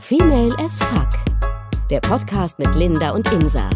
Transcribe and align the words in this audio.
Female 0.00 0.54
as 0.58 0.78
Fuck. 0.82 1.08
Der 1.90 2.00
Podcast 2.00 2.58
mit 2.58 2.74
Linda 2.74 3.10
und 3.10 3.30
Insa. 3.32 3.68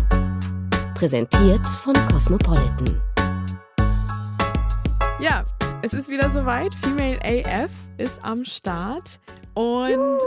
Präsentiert 0.95 1.67
von 1.67 1.95
Cosmopolitan. 2.11 3.01
Ja, 5.21 5.45
es 5.83 5.95
ist 5.95 6.11
wieder 6.11 6.31
soweit. 6.31 6.73
Female 6.75 7.19
AF 7.25 7.73
ist 7.99 8.25
am 8.25 8.45
Start. 8.45 9.19
Und 9.55 10.19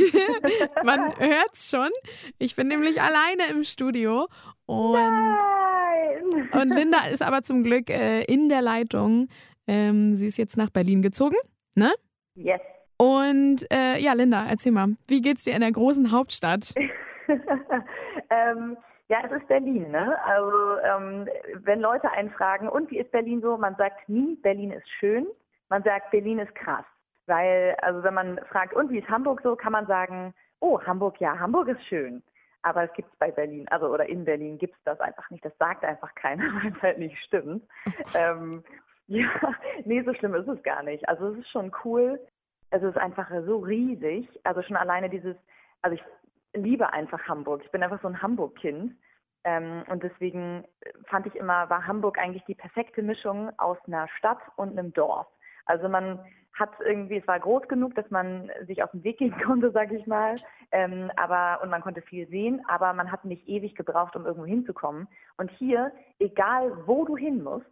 man 0.84 1.18
hört's 1.18 1.70
schon. 1.70 1.90
Ich 2.38 2.56
bin 2.56 2.68
nämlich 2.68 3.00
alleine 3.00 3.50
im 3.50 3.64
Studio. 3.64 4.28
Und, 4.66 4.92
Nein. 4.92 6.48
und 6.52 6.74
Linda 6.74 7.06
ist 7.06 7.22
aber 7.22 7.42
zum 7.42 7.64
Glück 7.64 7.90
äh, 7.90 8.22
in 8.24 8.48
der 8.48 8.62
Leitung. 8.62 9.28
Ähm, 9.66 10.14
sie 10.14 10.26
ist 10.26 10.38
jetzt 10.38 10.56
nach 10.56 10.70
Berlin 10.70 11.02
gezogen, 11.02 11.36
ne? 11.74 11.92
Yes. 12.34 12.60
Und 12.98 13.64
äh, 13.72 13.98
ja, 13.98 14.12
Linda, 14.12 14.44
erzähl 14.48 14.72
mal, 14.72 14.96
wie 15.06 15.22
geht's 15.22 15.44
dir 15.44 15.54
in 15.54 15.60
der 15.60 15.72
großen 15.72 16.10
Hauptstadt? 16.10 16.74
ähm, 18.30 18.76
ja, 19.08 19.18
es 19.24 19.32
ist 19.32 19.48
Berlin, 19.48 19.90
ne? 19.90 20.18
Also 20.24 20.78
ähm, 20.84 21.28
wenn 21.64 21.80
Leute 21.80 22.10
einen 22.10 22.30
fragen, 22.30 22.68
und 22.68 22.90
wie 22.90 22.98
ist 22.98 23.10
Berlin 23.12 23.40
so? 23.40 23.56
Man 23.56 23.76
sagt 23.76 24.08
nie, 24.08 24.34
Berlin 24.36 24.72
ist 24.72 24.88
schön. 24.98 25.26
Man 25.68 25.82
sagt, 25.82 26.10
Berlin 26.10 26.40
ist 26.40 26.54
krass. 26.54 26.84
Weil, 27.26 27.76
also 27.82 28.02
wenn 28.02 28.14
man 28.14 28.40
fragt, 28.50 28.74
und 28.74 28.90
wie 28.90 28.98
ist 28.98 29.08
Hamburg 29.08 29.42
so, 29.42 29.54
kann 29.54 29.72
man 29.72 29.86
sagen, 29.86 30.34
oh, 30.60 30.80
Hamburg, 30.80 31.20
ja, 31.20 31.38
Hamburg 31.38 31.68
ist 31.68 31.84
schön. 31.86 32.22
Aber 32.62 32.84
es 32.84 32.92
gibt 32.94 33.12
es 33.12 33.18
bei 33.18 33.30
Berlin, 33.30 33.68
also 33.68 33.86
oder 33.86 34.08
in 34.08 34.24
Berlin 34.24 34.58
gibt 34.58 34.74
es 34.74 34.82
das 34.84 34.98
einfach 35.00 35.30
nicht. 35.30 35.44
Das 35.44 35.56
sagt 35.58 35.84
einfach 35.84 36.14
keiner, 36.14 36.44
weil 36.62 36.72
es 36.74 36.82
halt 36.82 36.98
nicht 36.98 37.16
stimmt. 37.24 37.62
ähm, 38.14 38.64
ja, 39.06 39.30
nee, 39.84 40.02
so 40.02 40.12
schlimm 40.14 40.34
ist 40.34 40.48
es 40.48 40.62
gar 40.62 40.82
nicht. 40.82 41.08
Also 41.08 41.28
es 41.28 41.38
ist 41.38 41.50
schon 41.50 41.70
cool. 41.84 42.18
Es 42.70 42.82
ist 42.82 42.96
einfach 42.96 43.30
so 43.46 43.58
riesig. 43.58 44.28
Also 44.44 44.62
schon 44.62 44.76
alleine 44.76 45.08
dieses, 45.08 45.36
also 45.82 45.96
ich 45.96 46.02
liebe 46.54 46.92
einfach 46.92 47.26
Hamburg. 47.26 47.62
Ich 47.64 47.70
bin 47.70 47.82
einfach 47.82 48.00
so 48.02 48.08
ein 48.08 48.20
Hamburg-Kind. 48.20 48.94
Ähm, 49.44 49.84
und 49.88 50.02
deswegen 50.02 50.64
fand 51.06 51.26
ich 51.26 51.34
immer, 51.36 51.70
war 51.70 51.86
Hamburg 51.86 52.18
eigentlich 52.18 52.44
die 52.44 52.54
perfekte 52.54 53.02
Mischung 53.02 53.50
aus 53.58 53.78
einer 53.86 54.08
Stadt 54.18 54.40
und 54.56 54.78
einem 54.78 54.92
Dorf. 54.92 55.26
Also 55.66 55.88
man 55.88 56.20
hat 56.58 56.70
irgendwie, 56.80 57.18
es 57.18 57.28
war 57.28 57.38
groß 57.38 57.68
genug, 57.68 57.94
dass 57.94 58.10
man 58.10 58.50
sich 58.66 58.82
auf 58.82 58.90
den 58.90 59.04
Weg 59.04 59.18
gehen 59.18 59.34
konnte, 59.44 59.70
sage 59.70 59.96
ich 59.96 60.06
mal. 60.06 60.34
Ähm, 60.72 61.10
aber 61.16 61.62
und 61.62 61.70
man 61.70 61.82
konnte 61.82 62.02
viel 62.02 62.26
sehen, 62.28 62.62
aber 62.68 62.92
man 62.92 63.10
hat 63.12 63.24
nicht 63.24 63.46
ewig 63.48 63.74
gebraucht, 63.74 64.16
um 64.16 64.26
irgendwo 64.26 64.46
hinzukommen. 64.46 65.08
Und 65.36 65.50
hier, 65.52 65.92
egal 66.18 66.86
wo 66.86 67.04
du 67.04 67.16
hin 67.16 67.42
musst, 67.42 67.66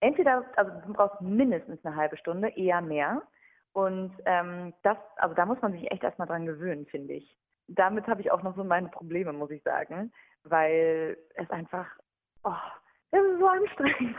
entweder, 0.00 0.44
also 0.56 0.72
du 0.86 0.92
brauchst 0.92 1.20
mindestens 1.20 1.84
eine 1.84 1.94
halbe 1.94 2.16
Stunde, 2.16 2.48
eher 2.56 2.80
mehr. 2.80 3.22
Und 3.72 4.12
ähm, 4.26 4.74
das, 4.82 4.98
also 5.16 5.34
da 5.34 5.46
muss 5.46 5.60
man 5.62 5.72
sich 5.72 5.90
echt 5.90 6.02
erstmal 6.02 6.28
dran 6.28 6.46
gewöhnen, 6.46 6.86
finde 6.86 7.14
ich. 7.14 7.36
Damit 7.68 8.06
habe 8.06 8.20
ich 8.20 8.30
auch 8.30 8.42
noch 8.42 8.54
so 8.56 8.64
meine 8.64 8.88
Probleme, 8.88 9.32
muss 9.32 9.50
ich 9.50 9.62
sagen, 9.62 10.12
weil 10.44 11.16
es 11.34 11.48
einfach, 11.50 11.86
oh, 12.44 12.52
es 13.12 13.20
ist 13.20 13.38
so 13.38 13.46
anstrengend. 13.46 14.16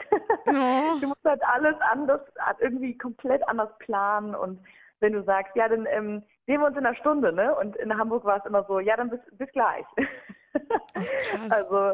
Oh. 0.48 1.00
Du 1.02 1.08
musst 1.08 1.24
halt 1.24 1.44
alles 1.44 1.76
anders, 1.81 2.22
irgendwie 2.59 2.98
komplett 2.98 3.48
anders 3.48 3.70
planen 3.80 4.36
und 4.36 4.59
wenn 5.00 5.14
du 5.14 5.24
sagst, 5.24 5.56
ja, 5.56 5.68
dann 5.68 5.86
ähm, 5.88 6.24
sehen 6.46 6.62
wir 6.62 6.68
uns 6.68 6.78
in 6.78 6.86
einer 6.86 6.96
Stunde, 6.96 7.34
ne? 7.34 7.56
Und 7.56 7.76
in 7.76 7.98
Hamburg 7.98 8.24
war 8.24 8.38
es 8.38 8.46
immer 8.46 8.64
so, 8.64 8.80
ja, 8.80 8.96
dann 8.96 9.09
bis, 9.09 9.20
bis 9.34 9.50
gleich. 9.52 9.86
krass. 10.54 11.52
also 11.52 11.94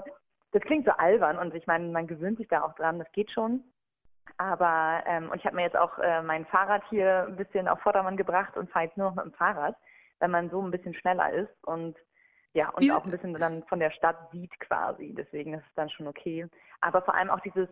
das 0.52 0.62
klingt 0.64 0.86
so 0.86 0.92
albern 0.92 1.38
und 1.38 1.54
ich 1.56 1.66
meine, 1.68 1.88
man 1.90 2.08
gewöhnt 2.08 2.38
sich 2.38 2.48
da 2.48 2.62
auch 2.64 2.74
dran, 2.76 3.00
das 3.00 3.12
geht 3.12 3.32
schon. 3.32 3.64
Aber 4.38 5.03
ähm, 5.05 5.30
und 5.31 5.38
ich 5.38 5.45
habe 5.45 5.55
mir 5.55 5.63
jetzt 5.63 5.77
auch 5.77 5.97
äh, 5.99 6.22
mein 6.22 6.45
Fahrrad 6.45 6.81
hier 6.89 7.25
ein 7.27 7.35
bisschen 7.35 7.67
auf 7.67 7.80
Vordermann 7.81 8.17
gebracht 8.17 8.55
und 8.58 8.69
fahre 8.72 8.85
jetzt 8.85 8.97
nur 8.97 9.09
noch 9.09 9.16
mit 9.16 9.25
dem 9.25 9.33
Fahrrad, 9.33 9.75
weil 10.19 10.30
man 10.30 10.49
so 10.49 10.61
ein 10.61 10.72
bisschen 10.72 10.94
schneller 10.94 11.31
ist 11.33 11.52
und 11.63 11.97
ja, 12.53 12.69
und 12.69 12.81
Wie- 12.81 12.91
auch 12.91 13.05
ein 13.05 13.11
bisschen 13.11 13.33
dann 13.35 13.63
von 13.66 13.80
der 13.80 13.91
Stadt 13.91 14.17
sieht 14.31 14.57
quasi. 14.59 15.13
Deswegen 15.16 15.53
ist 15.53 15.63
es 15.67 15.75
dann 15.75 15.89
schon 15.89 16.07
okay. 16.07 16.47
Aber 16.81 17.01
vor 17.03 17.13
allem 17.13 17.29
auch 17.29 17.39
dieses, 17.41 17.68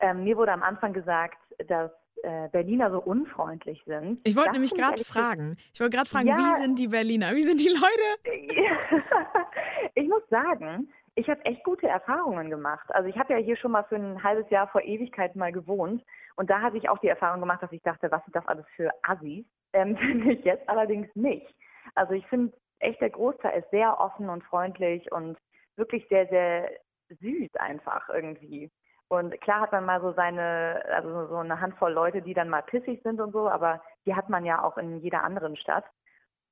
ähm, 0.00 0.24
mir 0.24 0.36
wurde 0.36 0.52
am 0.52 0.62
Anfang 0.64 0.92
gesagt, 0.92 1.38
dass 1.68 1.90
äh, 2.24 2.48
Berliner 2.48 2.90
so 2.90 2.98
unfreundlich 3.00 3.80
sind. 3.86 4.20
Ich 4.26 4.34
wollte 4.34 4.50
nämlich 4.50 4.74
gerade 4.74 4.98
fragen. 5.04 5.56
Ich 5.72 5.78
wollte 5.80 5.96
gerade 5.96 6.10
fragen, 6.10 6.26
Ja. 6.26 6.36
wie 6.36 6.62
sind 6.62 6.78
die 6.80 6.88
Berliner? 6.88 7.32
Wie 7.36 7.42
sind 7.42 7.60
die 7.60 7.68
Leute? 7.68 8.08
ich 9.94 10.08
muss 10.08 10.22
sagen, 10.28 10.88
ich 11.18 11.28
habe 11.28 11.44
echt 11.44 11.64
gute 11.64 11.88
Erfahrungen 11.88 12.48
gemacht. 12.48 12.86
Also 12.94 13.08
ich 13.08 13.18
habe 13.18 13.32
ja 13.32 13.40
hier 13.40 13.56
schon 13.56 13.72
mal 13.72 13.82
für 13.82 13.96
ein 13.96 14.22
halbes 14.22 14.48
Jahr 14.50 14.68
vor 14.68 14.82
Ewigkeiten 14.82 15.40
mal 15.40 15.50
gewohnt 15.50 16.04
und 16.36 16.48
da 16.48 16.60
hatte 16.60 16.76
ich 16.76 16.88
auch 16.88 16.98
die 16.98 17.08
Erfahrung 17.08 17.40
gemacht, 17.40 17.60
dass 17.60 17.72
ich 17.72 17.82
dachte, 17.82 18.10
was 18.12 18.24
sind 18.24 18.36
das 18.36 18.46
alles 18.46 18.64
für 18.76 18.90
Assis? 19.02 19.44
Ähm, 19.72 19.96
finde 19.98 20.32
ich 20.32 20.44
jetzt 20.44 20.68
allerdings 20.68 21.08
nicht. 21.16 21.52
Also 21.96 22.14
ich 22.14 22.24
finde 22.28 22.56
echt, 22.78 23.00
der 23.00 23.10
Großteil 23.10 23.58
ist 23.58 23.70
sehr 23.70 23.98
offen 23.98 24.28
und 24.28 24.44
freundlich 24.44 25.10
und 25.10 25.36
wirklich 25.74 26.06
sehr, 26.08 26.28
sehr 26.28 26.70
süß 27.08 27.52
einfach 27.56 28.08
irgendwie. 28.10 28.70
Und 29.08 29.40
klar 29.40 29.62
hat 29.62 29.72
man 29.72 29.86
mal 29.86 30.00
so 30.00 30.12
seine, 30.12 30.84
also 30.88 31.26
so 31.26 31.36
eine 31.36 31.60
Handvoll 31.60 31.92
Leute, 31.92 32.22
die 32.22 32.34
dann 32.34 32.48
mal 32.48 32.62
pissig 32.62 33.02
sind 33.02 33.20
und 33.20 33.32
so, 33.32 33.48
aber 33.48 33.82
die 34.06 34.14
hat 34.14 34.28
man 34.28 34.44
ja 34.44 34.62
auch 34.62 34.78
in 34.78 35.00
jeder 35.00 35.24
anderen 35.24 35.56
Stadt. 35.56 35.84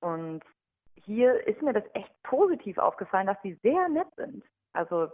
Und 0.00 0.42
hier 1.04 1.46
ist 1.46 1.62
mir 1.62 1.72
das 1.72 1.84
echt 1.92 2.10
positiv 2.24 2.78
aufgefallen, 2.78 3.28
dass 3.28 3.40
die 3.42 3.54
sehr 3.62 3.88
nett 3.88 4.08
sind. 4.16 4.42
Also 4.76 5.08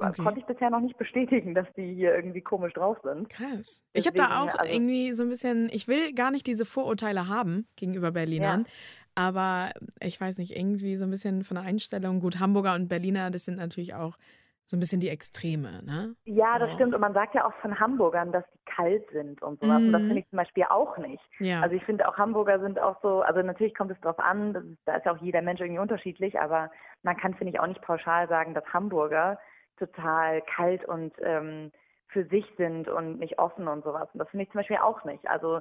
Okay. 0.00 0.22
konnte 0.22 0.38
ich 0.38 0.46
bisher 0.46 0.70
noch 0.70 0.78
nicht 0.80 0.96
bestätigen, 0.96 1.56
dass 1.56 1.66
die 1.76 1.92
hier 1.94 2.14
irgendwie 2.14 2.40
komisch 2.40 2.72
drauf 2.74 2.98
sind. 3.02 3.28
Krass. 3.30 3.82
Ich 3.92 4.06
habe 4.06 4.16
da 4.16 4.42
auch 4.42 4.54
also- 4.56 4.72
irgendwie 4.72 5.12
so 5.12 5.24
ein 5.24 5.28
bisschen, 5.28 5.68
ich 5.72 5.88
will 5.88 6.12
gar 6.12 6.30
nicht 6.30 6.46
diese 6.46 6.64
Vorurteile 6.64 7.26
haben 7.26 7.66
gegenüber 7.74 8.12
Berlinern, 8.12 8.64
aber 9.16 9.72
ich 10.00 10.20
weiß 10.20 10.38
nicht, 10.38 10.56
irgendwie 10.56 10.96
so 10.96 11.04
ein 11.04 11.10
bisschen 11.10 11.42
von 11.42 11.56
der 11.56 11.64
Einstellung, 11.64 12.20
gut, 12.20 12.38
Hamburger 12.38 12.76
und 12.76 12.86
Berliner, 12.86 13.32
das 13.32 13.44
sind 13.44 13.56
natürlich 13.56 13.94
auch 13.94 14.16
so 14.68 14.76
ein 14.76 14.80
bisschen 14.80 15.00
die 15.00 15.08
Extreme, 15.08 15.82
ne? 15.82 16.14
Ja, 16.26 16.52
so. 16.52 16.58
das 16.66 16.74
stimmt. 16.74 16.94
Und 16.94 17.00
man 17.00 17.14
sagt 17.14 17.34
ja 17.34 17.46
auch 17.46 17.54
von 17.62 17.80
Hamburgern, 17.80 18.32
dass 18.32 18.44
die 18.52 18.58
kalt 18.70 19.02
sind 19.12 19.40
und 19.40 19.58
sowas. 19.60 19.82
Und 19.82 19.92
das 19.92 20.02
Mhm. 20.02 20.06
finde 20.08 20.20
ich 20.20 20.28
zum 20.28 20.36
Beispiel 20.36 20.64
auch 20.68 20.98
nicht. 20.98 21.22
Ja. 21.40 21.62
Also 21.62 21.74
ich 21.74 21.82
finde 21.86 22.06
auch 22.06 22.18
Hamburger 22.18 22.60
sind 22.60 22.78
auch 22.78 23.00
so, 23.00 23.22
also 23.22 23.40
natürlich 23.40 23.74
kommt 23.74 23.90
es 23.92 24.00
drauf 24.02 24.18
an, 24.18 24.54
ist, 24.54 24.78
da 24.84 24.96
ist 24.96 25.06
ja 25.06 25.12
auch 25.12 25.22
jeder 25.22 25.40
Mensch 25.40 25.60
irgendwie 25.62 25.80
unterschiedlich, 25.80 26.38
aber 26.38 26.70
man 27.02 27.16
kann, 27.16 27.32
finde 27.34 27.54
ich, 27.54 27.60
auch 27.60 27.66
nicht 27.66 27.80
pauschal 27.80 28.28
sagen, 28.28 28.52
dass 28.52 28.64
Hamburger 28.74 29.38
total 29.78 30.42
kalt 30.42 30.84
und 30.84 31.14
ähm, 31.22 31.72
für 32.08 32.26
sich 32.26 32.44
sind 32.58 32.88
und 32.88 33.18
nicht 33.20 33.38
offen 33.38 33.68
und 33.68 33.84
sowas. 33.84 34.10
Und 34.12 34.18
das 34.18 34.28
finde 34.28 34.44
ich 34.44 34.50
zum 34.50 34.58
Beispiel 34.58 34.76
auch 34.78 35.02
nicht. 35.04 35.26
Also 35.28 35.60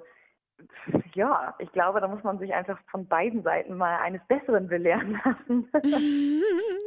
ja, 1.13 1.55
ich 1.59 1.71
glaube, 1.71 2.01
da 2.01 2.07
muss 2.09 2.23
man 2.23 2.39
sich 2.39 2.53
einfach 2.53 2.79
von 2.91 3.07
beiden 3.07 3.43
Seiten 3.43 3.77
mal 3.77 3.99
eines 3.99 4.21
Besseren 4.27 4.67
belehren 4.67 5.17
lassen. 5.23 5.69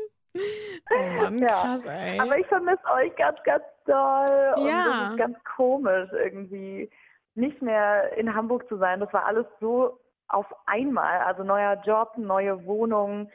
oh 0.91 1.23
Mann, 1.23 1.39
Ja. 1.39 1.49
krass, 1.49 1.87
ey. 1.87 2.21
Aber 2.21 2.39
ich 2.39 2.47
vermisse 2.47 2.85
euch 2.93 3.15
ganz, 3.17 3.43
ganz 3.45 3.65
doll. 3.87 4.55
Und 4.57 4.67
Ja. 4.67 4.85
das 5.03 5.11
ist 5.13 5.17
ganz 5.19 5.45
komisch, 5.57 6.11
irgendwie 6.13 6.91
nicht 7.35 7.63
mehr 7.63 8.17
in 8.17 8.35
Hamburg 8.35 8.69
zu 8.69 8.77
sein. 8.79 9.01
Das 9.01 9.13
war 9.13 9.25
alles 9.27 9.47
so 9.61 9.99
auf 10.29 10.47
einmal. 10.67 11.21
Also 11.21 11.43
neuer 11.45 11.75
Job, 11.85 12.17
neue 12.17 12.65
Wohnung, 12.65 13.31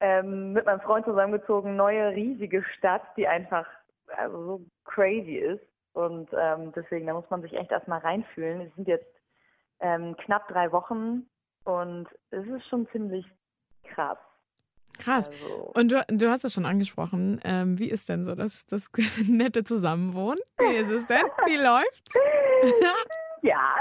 ähm, 0.00 0.52
mit 0.52 0.64
meinem 0.66 0.80
Freund 0.80 1.04
zusammengezogen, 1.04 1.76
neue 1.76 2.10
riesige 2.10 2.62
Stadt, 2.64 3.02
die 3.16 3.28
einfach 3.28 3.66
also 4.16 4.44
so 4.44 4.60
crazy 4.84 5.36
ist. 5.36 5.62
Und 5.92 6.30
ähm, 6.32 6.72
deswegen, 6.74 7.06
da 7.06 7.14
muss 7.14 7.28
man 7.30 7.42
sich 7.42 7.52
echt 7.54 7.70
erstmal 7.70 7.98
reinfühlen. 8.00 8.60
Es 8.62 8.74
sind 8.76 8.88
jetzt 8.88 9.06
ähm, 9.80 10.16
knapp 10.18 10.46
drei 10.48 10.70
Wochen 10.72 11.26
und 11.64 12.08
es 12.30 12.46
ist 12.46 12.66
schon 12.68 12.88
ziemlich 12.90 13.26
krass. 13.84 14.18
Krass. 15.00 15.30
Also, 15.30 15.72
Und 15.74 15.92
du, 15.92 16.04
du 16.08 16.30
hast 16.30 16.44
es 16.44 16.54
schon 16.54 16.66
angesprochen. 16.66 17.40
Ähm, 17.44 17.78
wie 17.78 17.90
ist 17.90 18.08
denn 18.08 18.24
so 18.24 18.34
das, 18.34 18.66
das 18.66 18.90
nette 19.28 19.64
Zusammenwohnen? 19.64 20.40
Wie 20.58 20.76
ist 20.76 20.90
es 20.90 21.06
denn? 21.06 21.24
Wie 21.46 21.56
läuft's? 21.62 22.14
Ja, 23.42 23.74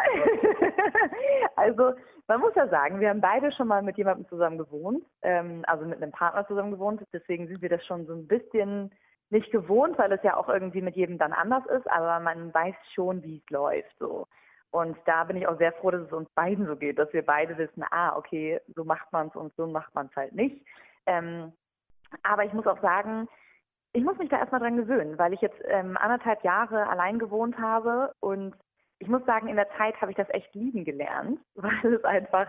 also 1.57 1.91
man 2.27 2.39
muss 2.39 2.55
ja 2.55 2.69
sagen, 2.69 3.01
wir 3.01 3.09
haben 3.09 3.19
beide 3.19 3.51
schon 3.51 3.67
mal 3.67 3.81
mit 3.81 3.97
jemandem 3.97 4.25
zusammen 4.29 4.57
gewohnt, 4.57 5.03
ähm, 5.21 5.63
also 5.67 5.85
mit 5.85 6.01
einem 6.01 6.13
Partner 6.13 6.47
zusammen 6.47 6.71
gewohnt. 6.71 7.01
Deswegen 7.11 7.47
sind 7.47 7.61
wir 7.61 7.67
das 7.67 7.85
schon 7.85 8.05
so 8.05 8.13
ein 8.13 8.25
bisschen 8.25 8.89
nicht 9.29 9.51
gewohnt, 9.51 9.97
weil 9.97 10.11
es 10.11 10.23
ja 10.23 10.37
auch 10.37 10.47
irgendwie 10.47 10.81
mit 10.81 10.95
jedem 10.95 11.17
dann 11.17 11.33
anders 11.33 11.65
ist, 11.65 11.89
aber 11.91 12.19
man 12.19 12.53
weiß 12.53 12.75
schon, 12.93 13.21
wie 13.23 13.41
es 13.43 13.49
läuft 13.49 13.93
so. 13.99 14.27
Und 14.71 14.97
da 15.05 15.23
bin 15.23 15.37
ich 15.37 15.47
auch 15.47 15.57
sehr 15.57 15.73
froh, 15.73 15.91
dass 15.91 16.01
es 16.01 16.13
uns 16.13 16.29
beiden 16.35 16.67
so 16.67 16.75
geht, 16.75 16.99
dass 16.99 17.11
wir 17.11 17.25
beide 17.25 17.57
wissen, 17.57 17.83
ah, 17.89 18.15
okay, 18.15 18.61
so 18.75 18.83
macht 18.83 19.11
man 19.11 19.27
es 19.27 19.35
und 19.35 19.53
so 19.55 19.65
macht 19.65 19.93
man 19.95 20.07
es 20.07 20.15
halt 20.15 20.33
nicht. 20.33 20.63
Ähm, 21.09 21.53
aber 22.23 22.45
ich 22.45 22.53
muss 22.53 22.67
auch 22.67 22.81
sagen, 22.81 23.27
ich 23.93 24.03
muss 24.03 24.17
mich 24.17 24.29
da 24.29 24.37
erstmal 24.37 24.61
dran 24.61 24.77
gewöhnen, 24.77 25.17
weil 25.17 25.33
ich 25.33 25.41
jetzt 25.41 25.59
ähm, 25.65 25.97
anderthalb 25.97 26.43
Jahre 26.43 26.87
allein 26.87 27.17
gewohnt 27.17 27.57
habe 27.57 28.13
und 28.19 28.55
ich 29.01 29.07
muss 29.07 29.25
sagen, 29.25 29.47
in 29.47 29.55
der 29.55 29.69
Zeit 29.77 29.99
habe 30.01 30.11
ich 30.11 30.17
das 30.17 30.29
echt 30.29 30.53
lieben 30.53 30.83
gelernt, 30.83 31.39
weil 31.55 31.93
es 31.93 32.03
einfach, 32.03 32.47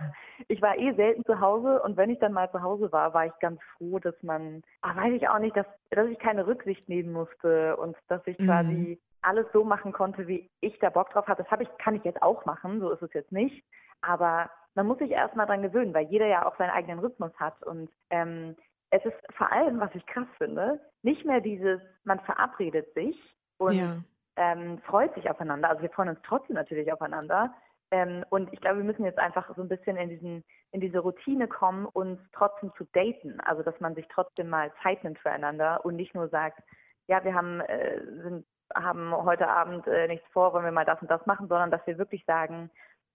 ich 0.49 0.61
war 0.61 0.77
eh 0.77 0.93
selten 0.95 1.25
zu 1.25 1.41
Hause 1.41 1.81
und 1.83 1.97
wenn 1.97 2.11
ich 2.11 2.19
dann 2.19 2.33
mal 2.33 2.51
zu 2.51 2.61
Hause 2.61 2.93
war, 2.93 3.15
war 3.15 3.27
ich 3.27 3.39
ganz 3.41 3.61
froh, 3.77 3.99
dass 3.99 4.21
man, 4.23 4.63
ah, 4.83 4.95
weiß 4.97 5.15
ich 5.15 5.29
auch 5.29 5.39
nicht, 5.39 5.57
dass, 5.57 5.67
dass 5.91 6.09
ich 6.09 6.19
keine 6.19 6.47
Rücksicht 6.47 6.89
nehmen 6.89 7.13
musste 7.13 7.77
und 7.77 7.97
dass 8.09 8.27
ich 8.27 8.37
Mhm. 8.39 8.47
quasi 8.47 9.01
alles 9.23 9.47
so 9.53 9.65
machen 9.65 9.93
konnte, 9.93 10.27
wie 10.29 10.51
ich 10.61 10.79
da 10.81 10.91
Bock 10.91 11.11
drauf 11.11 11.27
habe. 11.29 11.43
Das 11.43 11.51
habe 11.51 11.63
ich, 11.63 11.69
kann 11.79 11.95
ich 11.95 12.05
jetzt 12.05 12.23
auch 12.23 12.45
machen, 12.47 12.81
so 12.81 12.91
ist 12.91 13.03
es 13.03 13.13
jetzt 13.13 13.33
nicht. 13.33 13.65
Aber 14.03 14.51
man 14.75 14.87
muss 14.87 14.99
sich 14.99 15.11
erstmal 15.11 15.47
dran 15.47 15.63
gewöhnen, 15.63 15.95
weil 15.95 16.07
jeder 16.07 16.27
ja 16.27 16.47
auch 16.47 16.57
seinen 16.57 16.71
eigenen 16.71 17.01
Rhythmus 17.01 17.33
hat. 17.39 17.63
Und 17.65 17.91
ähm, 18.11 18.57
es 18.91 19.05
ist 19.05 19.17
vor 19.37 19.51
allem, 19.53 19.81
was 19.81 19.95
ich 19.95 20.05
krass 20.07 20.29
finde, 20.39 20.81
nicht 21.03 21.25
mehr 21.25 21.41
dieses, 21.41 21.81
man 22.05 22.21
verabredet 22.21 22.93
sich 22.95 23.17
und 23.59 23.75
ja. 23.75 23.97
ähm, 24.37 24.79
freut 24.87 25.15
sich 25.15 25.31
aufeinander. 25.31 25.71
Also 25.71 25.83
wir 25.83 25.91
freuen 25.91 26.11
uns 26.11 26.21
trotzdem 26.25 26.57
natürlich 26.57 26.93
aufeinander. 26.93 27.55
Ähm, 27.93 28.25
und 28.31 28.53
ich 28.53 28.61
glaube, 28.61 28.79
wir 28.79 28.85
müssen 28.85 29.05
jetzt 29.05 29.19
einfach 29.19 29.55
so 29.57 29.63
ein 29.63 29.69
bisschen 29.69 29.97
in 29.97 30.09
diesen, 30.09 30.45
in 30.73 30.81
diese 30.81 31.01
Routine 31.01 31.49
kommen, 31.49 31.87
uns 31.87 32.21
trotzdem 32.33 32.73
zu 32.77 32.85
daten. 32.93 33.41
Also 33.41 33.63
dass 33.63 33.79
man 33.81 33.95
sich 33.95 34.07
trotzdem 34.09 34.49
mal 34.49 34.73
Zeit 34.83 35.03
nimmt 35.03 35.19
füreinander 35.19 35.85
und 35.85 35.97
nicht 35.97 36.15
nur 36.15 36.29
sagt, 36.29 36.61
ja, 37.09 37.25
wir 37.25 37.35
haben, 37.35 37.61
äh, 37.61 38.01
sind, 38.23 38.47
haben 38.75 39.13
heute 39.13 39.49
Abend 39.49 39.87
äh, 39.89 40.07
nichts 40.07 40.27
vor, 40.33 40.53
wollen 40.53 40.65
wir 40.65 40.73
mal 40.73 40.85
das 40.85 41.01
und 41.03 41.11
das 41.11 41.27
machen, 41.27 41.49
sondern 41.49 41.73
dass 41.73 41.85
wir 41.87 41.99
wirklich 41.99 42.25
sagen, 42.25 42.71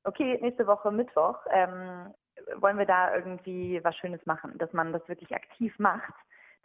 okay, 0.06 0.38
nächste 0.42 0.68
Woche 0.68 0.92
Mittwoch 0.92 1.40
ähm, 1.52 2.14
wollen 2.58 2.78
wir 2.78 2.86
da 2.86 3.16
irgendwie 3.16 3.84
was 3.84 3.96
Schönes 3.98 4.26
machen, 4.26 4.58
dass 4.58 4.72
man 4.74 4.94
das 4.94 5.08
wirklich 5.08 5.34
aktiv 5.34 5.78
macht 5.80 6.14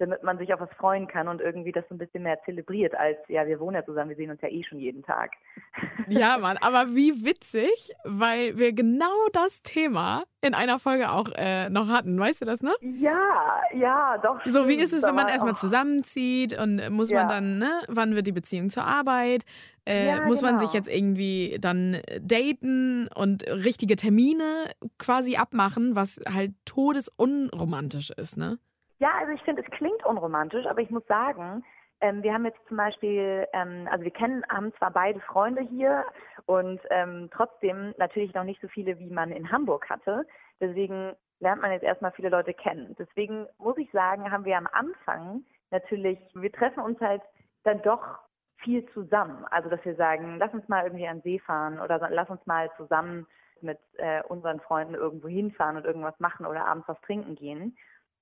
damit 0.01 0.23
man 0.23 0.39
sich 0.39 0.53
auf 0.55 0.61
was 0.61 0.71
freuen 0.79 1.07
kann 1.07 1.29
und 1.29 1.41
irgendwie 1.41 1.73
das 1.73 1.85
so 1.89 1.95
ein 1.95 1.99
bisschen 1.99 2.23
mehr 2.23 2.39
zelebriert 2.45 2.95
als, 2.95 3.19
ja, 3.29 3.47
wir 3.47 3.61
wohnen 3.61 3.77
ja 3.77 3.85
zusammen, 3.85 4.09
wir 4.09 4.17
sehen 4.17 4.31
uns 4.31 4.41
ja 4.41 4.49
eh 4.49 4.65
schon 4.65 4.79
jeden 4.79 5.03
Tag. 5.03 5.33
Ja, 6.09 6.39
Mann, 6.39 6.57
aber 6.61 6.97
wie 6.97 7.25
witzig, 7.25 7.93
weil 8.05 8.59
wir 8.59 8.73
genau 8.73 9.29
das 9.33 9.63
Thema 9.63 10.25
in 10.41 10.55
einer 10.55 10.81
Folge 10.81 11.13
auch 11.13 11.29
äh, 11.37 11.71
noch 11.71 11.89
hatten, 11.89 12.19
weißt 12.19 12.41
du 12.41 12.47
das, 12.47 12.63
ne? 12.63 12.73
Ja, 12.81 13.61
ja, 13.75 14.19
doch. 14.19 14.41
So, 14.45 14.67
wie 14.67 14.75
ist 14.75 14.93
es, 14.93 15.05
wenn 15.05 15.15
man 15.15 15.29
erstmal 15.29 15.55
zusammenzieht 15.55 16.59
und 16.59 16.91
muss 16.91 17.11
ja. 17.11 17.21
man 17.21 17.29
dann, 17.29 17.59
ne, 17.59 17.71
wann 17.87 18.17
wird 18.17 18.27
die 18.27 18.33
Beziehung 18.33 18.71
zur 18.71 18.85
Arbeit? 18.85 19.45
Äh, 19.87 20.09
ja, 20.09 20.27
muss 20.27 20.41
genau. 20.41 20.53
man 20.53 20.61
sich 20.61 20.73
jetzt 20.73 20.89
irgendwie 20.89 21.59
dann 21.61 21.99
daten 22.21 23.09
und 23.15 23.47
richtige 23.47 23.95
Termine 23.95 24.71
quasi 24.99 25.37
abmachen, 25.37 25.95
was 25.95 26.21
halt 26.29 26.53
todesunromantisch 26.65 28.11
ist, 28.11 28.37
ne? 28.37 28.59
Ja, 29.01 29.13
also 29.19 29.33
ich 29.33 29.43
finde, 29.43 29.63
es 29.63 29.71
klingt 29.71 30.05
unromantisch, 30.05 30.67
aber 30.67 30.83
ich 30.83 30.91
muss 30.91 31.07
sagen, 31.07 31.65
ähm, 32.03 32.23
wir 32.23 32.35
haben 32.35 32.45
jetzt 32.45 32.61
zum 32.69 32.77
Beispiel, 32.77 33.47
ähm, 33.55 33.89
also 33.91 34.05
wir 34.05 34.11
kennen, 34.11 34.45
haben 34.51 34.75
zwar 34.75 34.91
beide 34.91 35.21
Freunde 35.21 35.63
hier 35.63 36.05
und 36.45 36.79
ähm, 36.91 37.31
trotzdem 37.33 37.95
natürlich 37.97 38.35
noch 38.35 38.45
nicht 38.45 38.61
so 38.61 38.69
viele, 38.69 38.99
wie 38.99 39.09
man 39.09 39.33
in 39.33 39.51
Hamburg 39.51 39.89
hatte. 39.89 40.27
Deswegen 40.61 41.15
lernt 41.41 41.63
man 41.63 41.73
jetzt 41.73 41.83
erstmal 41.83 42.13
viele 42.13 42.29
Leute 42.29 42.53
kennen. 42.53 42.95
Deswegen 42.99 43.47
muss 43.57 43.79
ich 43.79 43.91
sagen, 43.91 44.31
haben 44.31 44.45
wir 44.45 44.59
am 44.59 44.69
Anfang 44.71 45.45
natürlich, 45.71 46.19
wir 46.35 46.53
treffen 46.53 46.81
uns 46.81 47.01
halt 47.01 47.23
dann 47.65 47.81
doch 47.81 48.19
viel 48.59 48.85
zusammen. 48.93 49.47
Also 49.51 49.71
dass 49.71 49.83
wir 49.83 49.95
sagen, 49.95 50.37
lass 50.39 50.53
uns 50.53 50.69
mal 50.69 50.85
irgendwie 50.85 51.09
an 51.09 51.19
den 51.19 51.23
See 51.23 51.39
fahren 51.39 51.81
oder 51.81 52.07
lass 52.11 52.29
uns 52.29 52.45
mal 52.47 52.71
zusammen 52.77 53.27
mit 53.63 53.79
äh, 53.97 54.23
unseren 54.25 54.61
Freunden 54.61 54.95
irgendwo 54.95 55.29
hinfahren 55.29 55.79
und 55.79 55.87
irgendwas 55.87 56.19
machen 56.21 56.45
oder 56.45 56.67
abends 56.67 56.87
was 56.87 57.01
trinken 57.01 57.35
gehen 57.35 57.75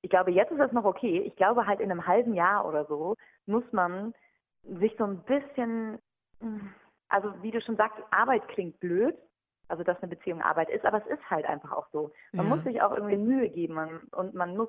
ich 0.03 0.11
glaube, 0.11 0.31
jetzt 0.31 0.53
ist 0.53 0.61
das 0.61 0.73
noch 0.73 0.85
okay. 0.85 1.21
Ich 1.21 1.37
glaube 1.37 1.67
halt 1.67 1.81
in 1.81 1.91
einem 1.91 2.06
halben 2.06 2.35
Jahr 2.35 2.67
oder 2.67 2.85
so 2.87 3.17
muss 3.47 3.65
man 3.73 4.15
sich 4.62 4.95
so 4.99 5.05
ein 5.05 5.23
bisschen, 5.25 5.99
also 7.09 7.33
wie 7.43 7.50
du 7.50 7.61
schon 7.61 7.77
sagst, 7.77 7.99
Arbeit 8.11 8.47
klingt 8.49 8.79
blöd, 8.81 9.15
also 9.69 9.83
dass 9.83 10.00
eine 10.03 10.15
Beziehung 10.15 10.43
Arbeit 10.43 10.71
ist, 10.71 10.85
aber 10.85 10.99
es 10.99 11.06
ist 11.06 11.31
halt 11.31 11.47
einfach 11.47 11.73
auch 11.73 11.87
so. 11.93 12.12
Man 12.33 12.49
ja. 12.49 12.55
muss 12.55 12.65
sich 12.65 12.81
auch 12.81 12.93
irgendwie 12.93 13.17
Mühe 13.17 13.49
geben 13.49 13.79
und 14.12 14.35
man 14.35 14.56
muss 14.56 14.69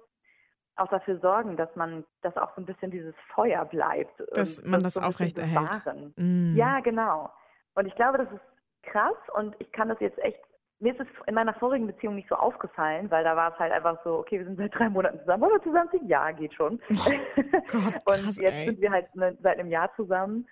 auch 0.75 0.87
dafür 0.87 1.19
sorgen, 1.19 1.57
dass 1.57 1.73
man, 1.75 2.05
dass 2.21 2.35
auch 2.37 2.55
so 2.55 2.61
ein 2.61 2.65
bisschen 2.65 2.91
dieses 2.91 3.13
Feuer 3.33 3.65
bleibt. 3.65 4.23
Dass 4.31 4.63
man 4.63 4.81
das, 4.81 4.93
so 4.93 5.01
aufrechterhält. 5.01 5.81
Mm. 6.15 6.55
Ja, 6.55 6.79
genau. 6.79 7.29
Und 7.75 7.85
ich 7.85 7.95
glaube, 7.95 8.17
das 8.17 8.31
ist 8.31 8.41
krass 8.83 9.17
und 9.35 9.55
ich 9.59 9.71
kann 9.73 9.89
das 9.89 9.99
jetzt 9.99 10.17
echt 10.19 10.39
mir 10.79 10.93
ist 10.93 11.01
es 11.01 11.07
in 11.27 11.35
meiner 11.35 11.53
vorigen 11.53 11.87
Beziehung 11.87 12.15
nicht 12.15 12.29
so 12.29 12.35
aufgefallen, 12.35 13.11
weil 13.11 13.23
da 13.23 13.35
war 13.35 13.51
es 13.51 13.59
halt 13.59 13.73
einfach 13.73 13.97
so, 14.03 14.19
okay, 14.19 14.39
wir 14.39 14.45
sind 14.45 14.57
seit 14.57 14.73
drei 14.73 14.89
Monaten 14.89 15.19
zusammen, 15.19 15.43
wollen 15.43 15.53
wir 15.53 15.63
zusammenziehen? 15.63 16.07
Ja, 16.07 16.31
geht 16.31 16.53
schon. 16.53 16.81
Oh 16.89 16.95
Gott, 16.95 17.67
krass, 17.67 18.01
und 18.05 18.41
jetzt 18.41 18.53
ey. 18.53 18.65
sind 18.65 18.81
wir 18.81 18.91
halt 18.91 19.13
ne, 19.15 19.37
seit 19.41 19.59
einem 19.59 19.69
Jahr 19.69 19.93
zusammen. 19.95 20.47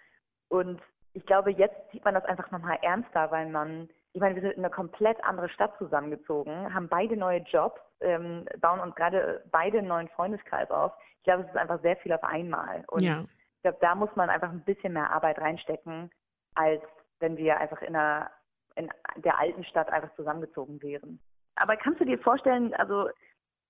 Und 0.50 0.82
ich 1.14 1.26
glaube, 1.26 1.52
jetzt 1.52 1.76
sieht 1.92 2.04
man 2.04 2.14
das 2.14 2.26
einfach 2.26 2.52
nochmal 2.52 2.78
ernster, 2.82 3.32
weil 3.32 3.50
man, 3.50 3.90
ich 4.14 4.20
meine, 4.20 4.36
wir 4.36 4.42
sind 4.42 4.52
in 4.52 4.66
eine 4.66 4.74
komplett 4.74 5.24
andere 5.24 5.50
Stadt 5.50 5.78
zusammengezogen, 5.78 6.74
haben 6.74 6.90
beide 6.90 7.16
neue 7.16 7.40
Jobs, 7.40 7.80
ähm, 8.02 8.46
bauen 8.60 8.82
uns 8.82 8.96
gerade 8.96 9.44
beide 9.52 9.80
einen 9.80 9.88
neuen 9.88 10.10
Freundeskreis 10.10 10.70
auf. 10.70 10.92
Ich 11.20 11.24
glaube, 11.24 11.44
es 11.44 11.50
ist 11.50 11.58
einfach 11.58 11.82
sehr 11.82 11.96
viel 11.98 12.12
auf 12.12 12.24
einmal. 12.24 12.84
Und 12.88 13.02
ja. 13.02 13.24
ich 13.56 13.62
glaube, 13.62 13.78
da 13.80 13.96
muss 13.96 14.14
man 14.16 14.30
einfach 14.30 14.50
ein 14.50 14.64
bisschen 14.64 14.94
mehr 14.94 15.12
Arbeit 15.12 15.40
reinstecken, 15.40 16.12
als 16.56 16.82
wenn 17.20 17.38
wir 17.38 17.60
einfach 17.60 17.82
in 17.82 17.96
einer 17.96 18.30
in 18.78 18.90
der 19.24 19.40
alten 19.40 19.64
Stadt 19.64 19.90
einfach 19.90 20.16
zusammengezogen 20.16 20.82
wären. 20.82 21.20
Aber 21.56 21.76
kannst 21.76 22.00
du 22.00 22.06
dir 22.06 22.20
vorstellen, 22.20 22.74
also 22.76 23.10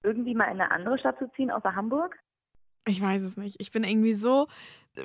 irgendwie 0.04 0.36
mal 0.36 0.45
in 0.45 0.62
eine 0.62 0.71
andere 0.71 0.98
Stadt 1.00 1.18
zu 1.18 1.31
ziehen, 1.31 1.51
außer 1.51 1.75
Hamburg? 1.75 2.18
Ich 2.88 3.01
weiß 3.01 3.21
es 3.24 3.36
nicht. 3.38 3.57
Ich 3.59 3.71
bin 3.71 3.83
irgendwie 3.83 4.13
so 4.13 4.48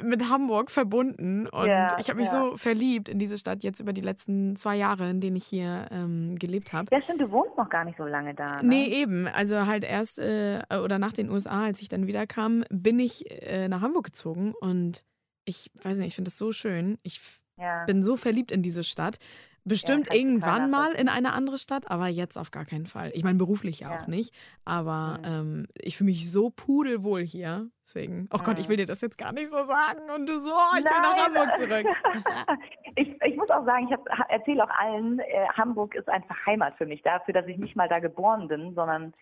mit 0.02 0.28
Hamburg 0.30 0.70
verbunden 0.70 1.48
und 1.48 1.66
ja, 1.66 1.98
ich 1.98 2.08
habe 2.08 2.20
mich 2.20 2.32
ja. 2.32 2.50
so 2.50 2.56
verliebt 2.56 3.08
in 3.08 3.18
diese 3.18 3.36
Stadt 3.36 3.62
jetzt 3.64 3.80
über 3.80 3.92
die 3.92 4.00
letzten 4.00 4.56
zwei 4.56 4.76
Jahre, 4.76 5.10
in 5.10 5.20
denen 5.20 5.36
ich 5.36 5.44
hier 5.44 5.88
ähm, 5.90 6.38
gelebt 6.38 6.72
habe. 6.72 6.86
Ja, 6.92 7.02
stimmt, 7.02 7.20
du 7.20 7.30
wohnst 7.30 7.56
noch 7.58 7.68
gar 7.68 7.84
nicht 7.84 7.98
so 7.98 8.04
lange 8.04 8.34
da. 8.34 8.62
Ne? 8.62 8.68
Nee, 8.68 8.84
eben. 8.86 9.26
Also 9.26 9.66
halt 9.66 9.84
erst 9.84 10.18
äh, 10.18 10.60
oder 10.82 10.98
nach 10.98 11.12
den 11.12 11.28
USA, 11.28 11.64
als 11.64 11.82
ich 11.82 11.88
dann 11.88 12.06
wiederkam, 12.06 12.64
bin 12.70 12.98
ich 13.00 13.30
äh, 13.42 13.68
nach 13.68 13.82
Hamburg 13.82 14.04
gezogen 14.04 14.54
und 14.60 15.04
ich 15.44 15.70
weiß 15.82 15.98
nicht, 15.98 16.08
ich 16.08 16.14
finde 16.14 16.30
das 16.30 16.38
so 16.38 16.52
schön. 16.52 16.98
Ich 17.02 17.20
ja. 17.58 17.84
bin 17.84 18.02
so 18.02 18.16
verliebt 18.16 18.52
in 18.52 18.62
diese 18.62 18.84
Stadt. 18.84 19.18
Bestimmt 19.64 20.08
ja, 20.08 20.14
irgendwann 20.14 20.70
mal 20.70 20.92
in 20.92 21.08
eine 21.08 21.32
andere 21.32 21.56
Stadt, 21.56 21.88
aber 21.88 22.08
jetzt 22.08 22.36
auf 22.36 22.50
gar 22.50 22.64
keinen 22.64 22.86
Fall. 22.86 23.12
Ich 23.14 23.22
meine, 23.22 23.38
beruflich 23.38 23.80
ja, 23.80 23.94
auch 23.94 24.08
nicht, 24.08 24.34
aber 24.64 25.18
mhm. 25.20 25.26
ähm, 25.26 25.66
ich 25.74 25.96
fühle 25.96 26.10
mich 26.10 26.32
so 26.32 26.50
pudelwohl 26.50 27.22
hier. 27.22 27.70
Deswegen, 27.84 28.28
oh 28.32 28.38
mhm. 28.38 28.42
Gott, 28.42 28.58
ich 28.58 28.68
will 28.68 28.76
dir 28.76 28.86
das 28.86 29.00
jetzt 29.00 29.18
gar 29.18 29.32
nicht 29.32 29.50
so 29.50 29.58
sagen 29.64 30.10
und 30.14 30.28
du 30.28 30.38
so, 30.38 30.50
oh, 30.50 30.76
ich 30.76 30.84
Nein. 30.84 30.94
will 30.94 31.00
nach 31.00 31.26
Hamburg 31.26 31.56
zurück. 31.56 32.58
ich, 32.96 33.22
ich 33.22 33.36
muss 33.36 33.50
auch 33.50 33.64
sagen, 33.64 33.88
ich 33.88 33.96
erzähle 34.28 34.64
auch 34.64 34.70
allen, 34.70 35.20
äh, 35.20 35.46
Hamburg 35.56 35.94
ist 35.94 36.08
einfach 36.08 36.44
Heimat 36.46 36.76
für 36.76 36.86
mich, 36.86 37.02
dafür, 37.02 37.34
dass 37.34 37.46
ich 37.46 37.58
nicht 37.58 37.76
mal 37.76 37.88
da 37.88 38.00
geboren 38.00 38.48
bin, 38.48 38.74
sondern 38.74 39.12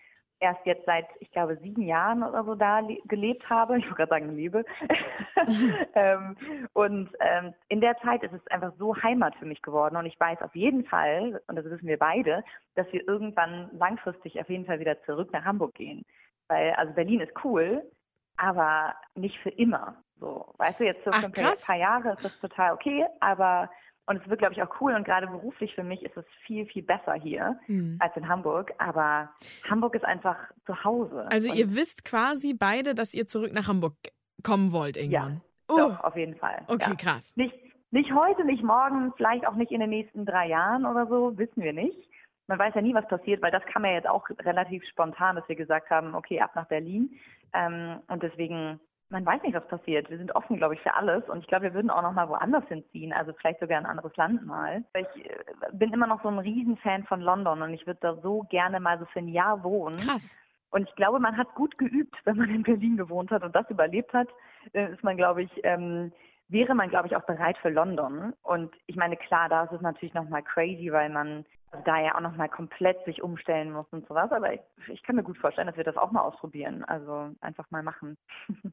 erst 0.41 0.65
jetzt 0.65 0.85
seit, 0.87 1.07
ich 1.21 1.31
glaube, 1.31 1.57
sieben 1.59 1.83
Jahren 1.83 2.23
oder 2.23 2.45
so 2.45 2.55
da 2.55 2.81
gelebt 3.05 3.49
habe. 3.49 3.79
Ich 3.79 3.85
wollte 3.85 3.97
gerade 3.97 4.11
sagen, 4.11 4.37
lebe. 4.37 4.65
ähm, 5.95 6.37
und 6.73 7.11
ähm, 7.21 7.55
in 7.69 7.81
der 7.81 7.97
Zeit 7.99 8.23
ist 8.23 8.33
es 8.33 8.47
einfach 8.49 8.73
so 8.79 8.95
Heimat 9.03 9.35
für 9.37 9.47
mich 9.47 9.63
geworden. 9.63 9.97
Und 9.97 10.07
ich 10.07 10.19
weiß 10.19 10.43
auf 10.43 10.55
jeden 10.55 10.85
Fall, 10.85 11.41
und 11.47 11.57
das 11.57 11.65
wissen 11.65 11.87
wir 11.87 11.99
beide, 11.99 12.43
dass 12.75 12.91
wir 12.93 13.07
irgendwann 13.07 13.71
langfristig 13.73 14.41
auf 14.41 14.49
jeden 14.49 14.67
Fall 14.67 14.81
wieder 14.81 15.01
zurück 15.05 15.33
nach 15.33 15.45
Hamburg 15.45 15.75
gehen. 15.75 16.05
Weil, 16.49 16.73
also 16.73 16.93
Berlin 16.95 17.21
ist 17.21 17.33
cool, 17.45 17.83
aber 18.37 18.95
nicht 19.15 19.39
für 19.39 19.51
immer. 19.51 20.03
So, 20.19 20.53
weißt 20.59 20.81
du, 20.81 20.85
jetzt 20.85 21.05
so 21.05 21.11
Ach, 21.13 21.21
für 21.21 21.27
ein 21.27 21.55
paar 21.67 21.77
Jahre 21.77 22.13
ist 22.13 22.25
das 22.25 22.41
total 22.41 22.75
okay, 22.75 23.07
aber 23.21 23.71
und 24.07 24.21
es 24.23 24.29
wird, 24.29 24.41
glaube 24.41 24.55
ich, 24.55 24.63
auch 24.63 24.81
cool. 24.81 24.95
Und 24.95 25.05
gerade 25.05 25.27
beruflich 25.27 25.75
für 25.75 25.85
mich 25.85 26.03
ist 26.03 26.17
es 26.17 26.25
viel, 26.47 26.67
viel 26.67 26.83
besser 26.83 27.15
hier 27.15 27.59
mhm. 27.69 27.97
als 28.01 28.17
in 28.17 28.29
Hamburg. 28.29 28.73
Aber 28.79 29.31
Hamburg 29.69 29.95
ist 29.95 30.05
einfach 30.05 30.37
zu 30.67 30.85
Hause. 30.85 31.27
Also 31.31 31.51
und 31.51 31.57
ihr 31.57 31.75
wisst 31.75 32.05
quasi 32.05 32.55
beide, 32.55 32.95
dass 32.95 33.15
ihr 33.15 33.27
zurück 33.27 33.53
nach 33.53 33.69
Hamburg 33.69 33.95
kommen 34.43 34.73
wollt 34.73 34.97
irgendwann. 34.97 35.43
Ja, 35.69 35.75
uh. 35.75 35.79
doch, 35.79 36.01
auf 36.05 36.17
jeden 36.17 36.37
Fall. 36.37 36.65
Okay, 36.67 36.91
ja. 36.91 36.97
krass. 36.97 37.37
Nicht, 37.37 37.55
nicht 37.91 38.13
heute, 38.13 38.45
nicht 38.45 38.65
morgen, 38.65 39.13
vielleicht 39.17 39.47
auch 39.47 39.55
nicht 39.55 39.71
in 39.71 39.81
den 39.81 39.91
nächsten 39.91 40.27
drei 40.27 40.49
Jahren 40.49 40.87
oder 40.87 41.07
so, 41.07 41.37
wissen 41.39 41.63
wir 41.63 41.73
nicht. 41.73 42.09
Man 42.49 42.59
weiß 42.59 42.75
ja 42.75 42.83
nie, 42.83 42.95
was 42.95 43.07
passiert, 43.07 43.43
weil 43.43 43.53
das 43.53 43.65
kam 43.67 43.85
ja 43.85 43.93
jetzt 43.93 44.09
auch 44.09 44.29
relativ 44.41 44.85
spontan, 44.89 45.37
dass 45.37 45.49
wir 45.49 45.55
gesagt 45.55 45.89
haben, 45.89 46.17
okay, 46.17 46.41
ab 46.41 46.57
nach 46.57 46.67
Berlin. 46.67 47.17
Ähm, 47.53 48.01
und 48.09 48.23
deswegen 48.25 48.81
man 49.11 49.27
weiß 49.27 49.43
nicht, 49.43 49.55
was 49.55 49.67
passiert. 49.67 50.09
Wir 50.09 50.19
sind 50.19 50.35
offen, 50.35 50.57
glaube 50.57 50.75
ich, 50.75 50.81
für 50.81 50.95
alles. 50.95 51.29
Und 51.29 51.41
ich 51.41 51.47
glaube, 51.49 51.65
wir 51.65 51.75
würden 51.75 51.91
auch 51.91 52.03
noch 52.03 52.13
mal 52.13 52.29
woanders 52.29 52.65
hinziehen, 52.69 53.13
also 53.13 53.33
vielleicht 53.33 53.61
sogar 53.61 53.79
ein 53.79 53.87
anderes 53.87 54.17
Land 54.17 54.47
mal. 54.47 54.85
Ich 54.95 55.27
äh, 55.27 55.37
bin 55.73 55.93
immer 55.93 56.07
noch 56.07 56.23
so 56.23 56.29
ein 56.29 56.39
Riesenfan 56.39 57.05
von 57.05 57.21
London 57.21 57.63
und 57.63 57.75
ich 57.75 57.87
würde 57.87 58.01
da 58.01 58.17
so 58.23 58.47
gerne 58.49 58.81
mal 58.81 58.99
so 58.99 59.05
für 59.07 59.19
ein 59.19 59.29
Jahr 59.29 59.63
wohnen. 59.65 59.97
Krass. 59.97 60.37
Und 60.71 60.89
ich 60.89 60.95
glaube, 60.95 61.19
man 61.19 61.37
hat 61.37 61.53
gut 61.57 61.77
geübt, 61.79 62.15
wenn 62.25 62.37
man 62.37 62.51
in 62.51 62.63
Berlin 62.63 62.97
gewohnt 62.97 63.31
hat 63.33 63.43
und 63.43 63.55
das 63.55 63.69
überlebt 63.69 64.13
hat, 64.13 64.29
dann 64.73 64.93
ist 64.93 65.03
man, 65.03 65.17
glaube 65.17 65.43
ich, 65.43 65.51
ähm, 65.65 66.13
wäre 66.49 66.75
man, 66.75 66.89
glaube 66.89 67.09
ich, 67.09 67.17
auch 67.17 67.25
bereit 67.25 67.59
für 67.59 67.71
London. 67.71 68.33
Und 68.43 68.73
ich 68.87 68.95
meine, 68.95 69.17
klar, 69.17 69.49
da 69.49 69.65
ist 69.65 69.73
es 69.73 69.81
natürlich 69.81 70.15
nochmal 70.15 70.45
crazy, 70.45 70.93
weil 70.93 71.11
man 71.11 71.45
da 71.85 72.01
ja 72.01 72.15
auch 72.15 72.21
nochmal 72.21 72.49
komplett 72.49 73.05
sich 73.05 73.23
umstellen 73.23 73.73
muss 73.73 73.87
und 73.91 74.07
sowas. 74.07 74.31
Aber 74.31 74.53
ich, 74.53 74.61
ich 74.89 75.03
kann 75.03 75.17
mir 75.17 75.23
gut 75.25 75.39
vorstellen, 75.39 75.67
dass 75.67 75.77
wir 75.77 75.85
das 75.85 75.97
auch 75.97 76.13
mal 76.13 76.23
ausprobieren. 76.23 76.85
Also 76.85 77.31
einfach 77.41 77.69
mal 77.71 77.83
machen. 77.83 78.17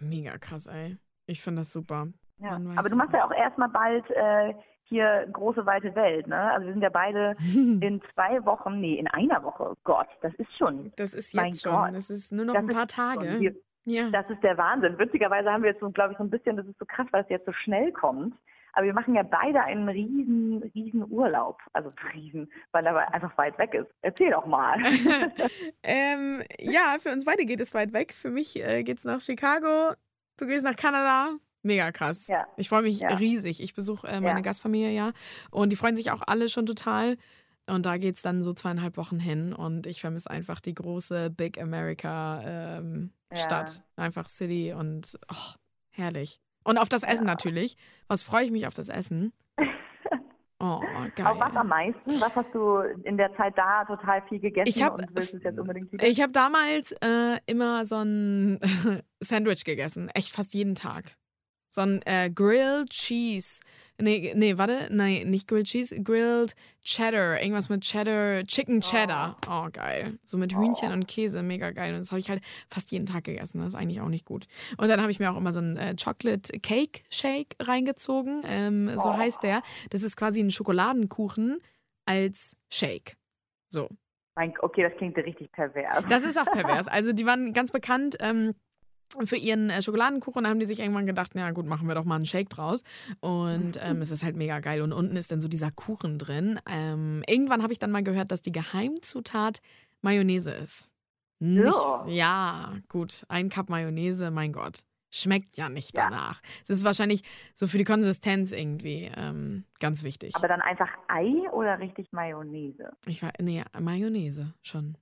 Mega 0.00 0.38
krass, 0.38 0.66
ey. 0.66 0.96
Ich 1.26 1.40
finde 1.42 1.60
das 1.60 1.72
super. 1.72 2.08
Ja. 2.38 2.60
Aber 2.76 2.88
du 2.88 2.96
machst 2.96 3.12
ja 3.12 3.26
auch 3.26 3.32
erstmal 3.32 3.68
bald 3.68 4.08
äh, 4.10 4.54
hier 4.84 5.26
große 5.32 5.64
weite 5.64 5.94
Welt, 5.94 6.26
ne? 6.26 6.52
Also 6.52 6.66
wir 6.66 6.72
sind 6.72 6.82
ja 6.82 6.90
beide 6.90 7.36
in 7.54 8.02
zwei 8.12 8.44
Wochen, 8.44 8.80
nee, 8.80 8.94
in 8.94 9.08
einer 9.08 9.42
Woche. 9.42 9.70
Oh 9.70 9.76
Gott, 9.84 10.08
das 10.20 10.34
ist 10.34 10.56
schon. 10.56 10.92
Das 10.96 11.14
ist 11.14 11.32
jetzt 11.32 11.62
schon. 11.62 11.72
Gott. 11.72 11.94
Das 11.94 12.10
ist 12.10 12.32
nur 12.32 12.44
noch 12.44 12.54
das 12.54 12.62
ein 12.62 12.68
paar 12.68 12.86
Tage. 12.86 13.38
Hier, 13.38 13.54
ja. 13.84 14.10
Das 14.10 14.28
ist 14.30 14.42
der 14.42 14.56
Wahnsinn. 14.56 14.98
Witzigerweise 14.98 15.50
haben 15.50 15.62
wir 15.62 15.70
jetzt 15.70 15.80
so, 15.80 15.90
glaube 15.90 16.12
ich, 16.12 16.18
so 16.18 16.24
ein 16.24 16.30
bisschen, 16.30 16.56
das 16.56 16.66
ist 16.66 16.78
so 16.78 16.86
krass, 16.86 17.06
weil 17.10 17.22
es 17.22 17.28
jetzt 17.28 17.46
so 17.46 17.52
schnell 17.52 17.92
kommt. 17.92 18.34
Aber 18.74 18.86
wir 18.86 18.94
machen 18.94 19.14
ja 19.14 19.22
beide 19.22 19.62
einen 19.62 19.88
riesen, 19.88 20.62
riesen 20.74 21.04
Urlaub. 21.10 21.60
Also 21.72 21.92
riesen, 22.14 22.50
weil 22.72 22.86
er 22.86 23.12
einfach 23.12 23.36
weit 23.38 23.58
weg 23.58 23.74
ist. 23.74 23.88
Erzähl 24.02 24.30
doch 24.30 24.46
mal. 24.46 24.78
ähm, 25.82 26.42
ja, 26.58 26.96
für 26.98 27.12
uns 27.12 27.24
beide 27.24 27.44
geht 27.44 27.60
es 27.60 27.74
weit 27.74 27.92
weg. 27.92 28.12
Für 28.12 28.30
mich 28.30 28.62
äh, 28.62 28.82
geht 28.82 28.98
es 28.98 29.04
nach 29.04 29.20
Chicago. 29.20 29.94
Du 30.36 30.46
gehst 30.46 30.64
nach 30.64 30.76
Kanada. 30.76 31.36
Mega 31.62 31.92
krass. 31.92 32.26
Ja. 32.28 32.46
Ich 32.56 32.68
freue 32.68 32.82
mich 32.82 33.00
Ja. 33.00 33.14
riesig. 33.14 33.62
Ich 33.62 33.74
besuche 33.74 34.06
äh, 34.06 34.20
meine 34.20 34.40
Ja. 34.40 34.42
Gastfamilie 34.42 34.90
ja. 34.90 35.12
Und 35.50 35.70
die 35.72 35.76
freuen 35.76 35.96
sich 35.96 36.10
auch 36.10 36.22
alle 36.26 36.48
schon 36.48 36.66
total. 36.66 37.16
Und 37.66 37.86
da 37.86 37.96
geht 37.96 38.16
es 38.16 38.22
dann 38.22 38.42
so 38.42 38.52
zweieinhalb 38.52 38.98
Wochen 38.98 39.18
hin. 39.18 39.54
Und 39.54 39.86
ich 39.86 40.00
vermisse 40.00 40.30
einfach 40.30 40.60
die 40.60 40.74
große 40.74 41.30
Big 41.30 41.60
America 41.60 42.42
ähm. 42.44 43.12
Stadt. 43.32 43.82
Einfach 43.96 44.28
City 44.28 44.72
und 44.72 45.18
oh, 45.30 45.54
herrlich. 45.90 46.40
Und 46.64 46.78
auf 46.78 46.88
das 46.88 47.02
Essen 47.02 47.26
natürlich. 47.26 47.76
Was 48.08 48.22
freue 48.22 48.44
ich 48.44 48.50
mich 48.50 48.66
auf 48.66 48.74
das 48.74 48.88
Essen? 48.88 49.32
Oh, 50.60 50.80
geil. 51.14 51.26
Auf 51.26 51.38
was 51.40 51.54
am 51.56 51.68
meisten? 51.68 52.10
Was 52.20 52.34
hast 52.34 52.54
du 52.54 52.78
in 53.02 53.18
der 53.18 53.34
Zeit 53.36 53.52
da 53.58 53.84
total 53.84 54.22
viel 54.28 54.38
gegessen 54.38 54.68
Ich 54.68 54.82
hab- 54.82 54.94
und 54.94 55.06
willst 55.14 55.34
es 55.34 55.42
jetzt 55.42 55.58
unbedingt 55.58 55.92
wieder? 55.92 56.06
Ich 56.06 56.22
habe 56.22 56.32
damals 56.32 56.92
äh, 57.02 57.38
immer 57.44 57.84
so 57.84 57.96
ein 57.96 58.60
Sandwich 59.20 59.64
gegessen, 59.64 60.08
echt 60.14 60.34
fast 60.34 60.54
jeden 60.54 60.74
Tag. 60.74 61.16
So 61.74 61.80
ein 61.80 62.00
äh, 62.04 62.30
Grilled 62.30 62.90
Cheese. 62.90 63.60
Nee, 64.00 64.32
nee, 64.34 64.58
warte, 64.58 64.88
nein, 64.90 65.30
nicht 65.30 65.46
Grilled 65.48 65.66
Cheese, 65.66 66.02
Grilled 66.02 66.54
Cheddar. 66.84 67.40
Irgendwas 67.40 67.68
mit 67.68 67.82
Cheddar, 67.82 68.44
Chicken 68.44 68.80
Cheddar. 68.80 69.36
Oh, 69.48 69.68
geil. 69.72 70.18
So 70.22 70.36
mit 70.38 70.54
Hühnchen 70.54 70.92
und 70.92 71.06
Käse, 71.06 71.42
mega 71.42 71.70
geil. 71.70 71.94
Und 71.94 72.00
das 72.00 72.10
habe 72.10 72.20
ich 72.20 72.28
halt 72.28 72.42
fast 72.68 72.90
jeden 72.92 73.06
Tag 73.06 73.24
gegessen. 73.24 73.58
Das 73.58 73.68
ist 73.68 73.74
eigentlich 73.74 74.00
auch 74.00 74.08
nicht 74.08 74.24
gut. 74.24 74.46
Und 74.78 74.88
dann 74.88 75.00
habe 75.00 75.10
ich 75.10 75.18
mir 75.18 75.32
auch 75.32 75.36
immer 75.36 75.52
so 75.52 75.60
einen 75.60 75.76
äh, 75.76 75.94
Chocolate 75.96 76.58
Cake 76.60 77.02
Shake 77.10 77.56
reingezogen. 77.60 78.42
Ähm, 78.46 78.96
so 78.96 79.16
heißt 79.16 79.42
der. 79.42 79.62
Das 79.90 80.02
ist 80.02 80.16
quasi 80.16 80.40
ein 80.40 80.50
Schokoladenkuchen 80.50 81.58
als 82.06 82.56
Shake. 82.70 83.16
So. 83.68 83.88
Okay, 84.36 84.82
das 84.82 84.96
klingt 84.96 85.16
richtig 85.16 85.52
pervers. 85.52 86.04
Das 86.08 86.24
ist 86.24 86.36
auch 86.36 86.46
pervers. 86.52 86.88
Also 86.88 87.12
die 87.12 87.26
waren 87.26 87.52
ganz 87.52 87.70
bekannt 87.70 88.16
ähm, 88.20 88.54
für 89.26 89.36
ihren 89.36 89.70
äh, 89.70 89.82
Schokoladenkuchen. 89.82 90.44
Da 90.44 90.50
haben 90.50 90.60
die 90.60 90.66
sich 90.66 90.80
irgendwann 90.80 91.06
gedacht, 91.06 91.32
na 91.34 91.50
gut, 91.52 91.66
machen 91.66 91.88
wir 91.88 91.94
doch 91.94 92.04
mal 92.04 92.16
einen 92.16 92.26
Shake 92.26 92.48
draus. 92.50 92.82
Und 93.20 93.78
ähm, 93.82 94.00
es 94.00 94.10
ist 94.10 94.24
halt 94.24 94.36
mega 94.36 94.60
geil. 94.60 94.82
Und 94.82 94.92
unten 94.92 95.16
ist 95.16 95.30
dann 95.32 95.40
so 95.40 95.48
dieser 95.48 95.70
Kuchen 95.70 96.18
drin. 96.18 96.60
Ähm, 96.70 97.22
irgendwann 97.26 97.62
habe 97.62 97.72
ich 97.72 97.78
dann 97.78 97.90
mal 97.90 98.02
gehört, 98.02 98.30
dass 98.32 98.42
die 98.42 98.52
Geheimzutat 98.52 99.58
Mayonnaise 100.02 100.50
ist. 100.50 100.88
Nicht, 101.40 101.64
Ja. 101.66 102.06
ja, 102.08 102.74
gut, 102.88 103.24
ein 103.28 103.48
Cup 103.48 103.68
Mayonnaise, 103.68 104.30
mein 104.30 104.52
Gott. 104.52 104.80
Schmeckt 105.10 105.56
ja 105.56 105.68
nicht 105.68 105.96
Ja. 105.96 106.08
danach. 106.10 106.40
Es 106.64 106.70
ist 106.70 106.84
wahrscheinlich 106.84 107.22
so 107.52 107.66
für 107.68 107.78
die 107.78 107.84
Konsistenz 107.84 108.50
irgendwie 108.52 109.10
ähm, 109.16 109.64
ganz 109.78 110.02
wichtig. 110.02 110.34
Aber 110.34 110.48
dann 110.48 110.60
einfach 110.60 110.88
Ei 111.08 111.48
oder 111.52 111.78
richtig 111.78 112.10
Mayonnaise? 112.12 112.90
Ich 113.06 113.22
war, 113.22 113.32
nee, 113.40 113.62
Mayonnaise 113.78 114.54
schon. 114.62 114.96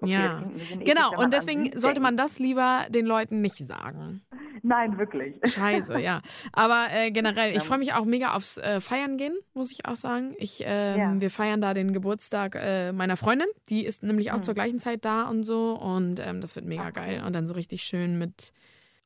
Okay, 0.00 0.10
Ja. 0.12 0.42
Genau, 0.84 1.16
und 1.22 1.32
deswegen 1.32 1.78
sollte 1.78 2.00
man 2.00 2.16
das 2.16 2.38
lieber 2.38 2.86
den 2.90 3.06
Leuten 3.06 3.40
nicht 3.40 3.56
sagen. 3.66 4.22
Nein, 4.62 4.98
wirklich. 4.98 5.36
Scheiße, 5.44 6.00
ja. 6.00 6.22
Aber 6.52 6.86
äh, 6.90 7.10
generell, 7.10 7.54
ich 7.56 7.62
freue 7.62 7.78
mich 7.78 7.92
auch 7.94 8.04
mega 8.04 8.34
aufs 8.34 8.58
äh, 8.58 8.80
Feiern 8.80 9.16
gehen, 9.16 9.36
muss 9.54 9.70
ich 9.70 9.86
auch 9.86 9.96
sagen. 9.96 10.34
Ich, 10.38 10.62
ähm, 10.64 10.98
Ja. 10.98 11.20
Wir 11.20 11.30
feiern 11.30 11.60
da 11.60 11.72
den 11.74 11.92
Geburtstag 11.92 12.56
äh, 12.60 12.92
meiner 12.92 13.16
Freundin. 13.16 13.46
Die 13.68 13.84
ist 13.84 14.02
nämlich 14.02 14.32
auch 14.32 14.36
Hm. 14.36 14.42
zur 14.42 14.54
gleichen 14.54 14.80
Zeit 14.80 15.04
da 15.04 15.28
und 15.28 15.44
so. 15.44 15.72
Und 15.74 16.20
ähm, 16.26 16.40
das 16.40 16.56
wird 16.56 16.64
mega 16.66 16.90
geil. 16.90 17.22
Und 17.24 17.34
dann 17.34 17.46
so 17.46 17.54
richtig 17.54 17.82
schön 17.82 18.18
mit 18.18 18.52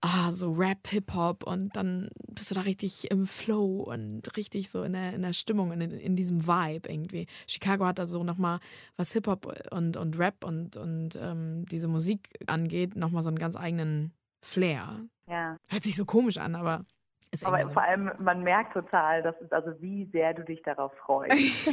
ah, 0.01 0.31
so 0.31 0.53
Rap, 0.53 0.87
Hip-Hop 0.89 1.45
und 1.45 1.77
dann 1.77 2.09
bist 2.29 2.51
du 2.51 2.55
da 2.55 2.63
richtig 2.63 3.11
im 3.11 3.27
Flow 3.27 3.83
und 3.83 4.37
richtig 4.37 4.71
so 4.71 4.83
in 4.83 4.95
der, 4.95 5.13
in 5.13 5.23
der 5.23 5.33
Stimmung, 5.33 5.73
in, 5.73 5.81
in 5.81 6.17
diesem 6.17 6.47
Vibe 6.47 6.89
irgendwie. 6.91 7.27
Chicago 7.47 7.87
hat 7.87 7.99
da 7.99 8.07
so 8.07 8.25
nochmal, 8.25 8.59
was 8.97 9.13
Hip-Hop 9.13 9.53
und, 9.71 9.97
und 9.97 10.19
Rap 10.19 10.45
und, 10.45 10.77
und 10.77 11.17
ähm, 11.21 11.67
diese 11.71 11.89
Musik 11.89 12.31
angeht, 12.47 12.97
nochmal 12.97 13.23
so 13.23 13.29
einen 13.29 13.39
ganz 13.39 13.57
eigenen 13.57 14.13
Flair. 14.43 15.01
Ja. 15.29 15.57
Hört 15.69 15.85
sich 15.85 15.97
so 15.97 16.05
komisch 16.05 16.39
an, 16.39 16.55
aber 16.55 16.85
ist 17.33 17.47
Aber 17.47 17.61
vor 17.71 17.83
allem, 17.83 18.11
man 18.19 18.43
merkt 18.43 18.73
total, 18.73 19.23
dass 19.23 19.37
es 19.41 19.53
also 19.53 19.71
wie 19.81 20.07
sehr 20.07 20.35
du 20.35 20.43
dich 20.43 20.63
darauf 20.63 20.93
freust. 21.07 21.33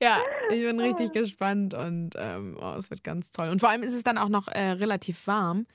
ja, 0.00 0.18
ich 0.48 0.64
bin 0.64 0.78
richtig 0.78 1.12
gespannt 1.12 1.74
und 1.74 2.10
ähm, 2.16 2.56
oh, 2.60 2.74
es 2.78 2.88
wird 2.90 3.02
ganz 3.02 3.32
toll. 3.32 3.48
Und 3.48 3.58
vor 3.58 3.68
allem 3.68 3.82
ist 3.82 3.94
es 3.94 4.04
dann 4.04 4.16
auch 4.16 4.28
noch 4.28 4.46
äh, 4.46 4.70
relativ 4.70 5.26
warm, 5.26 5.66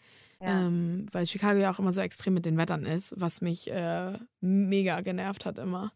Ja. 0.42 0.66
ähm, 0.66 1.06
weil 1.12 1.26
Chicago 1.26 1.60
ja 1.60 1.72
auch 1.72 1.80
immer 1.80 1.92
so 1.94 2.02
extrem 2.02 2.34
mit 2.34 2.46
den 2.46 2.58
Wettern 2.58 2.86
ist, 2.86 3.14
was 3.18 3.42
mich 3.42 3.72
äh, 3.72 4.18
mega 4.40 5.02
genervt 5.02 5.46
hat 5.46 5.60
immer. 5.60 5.92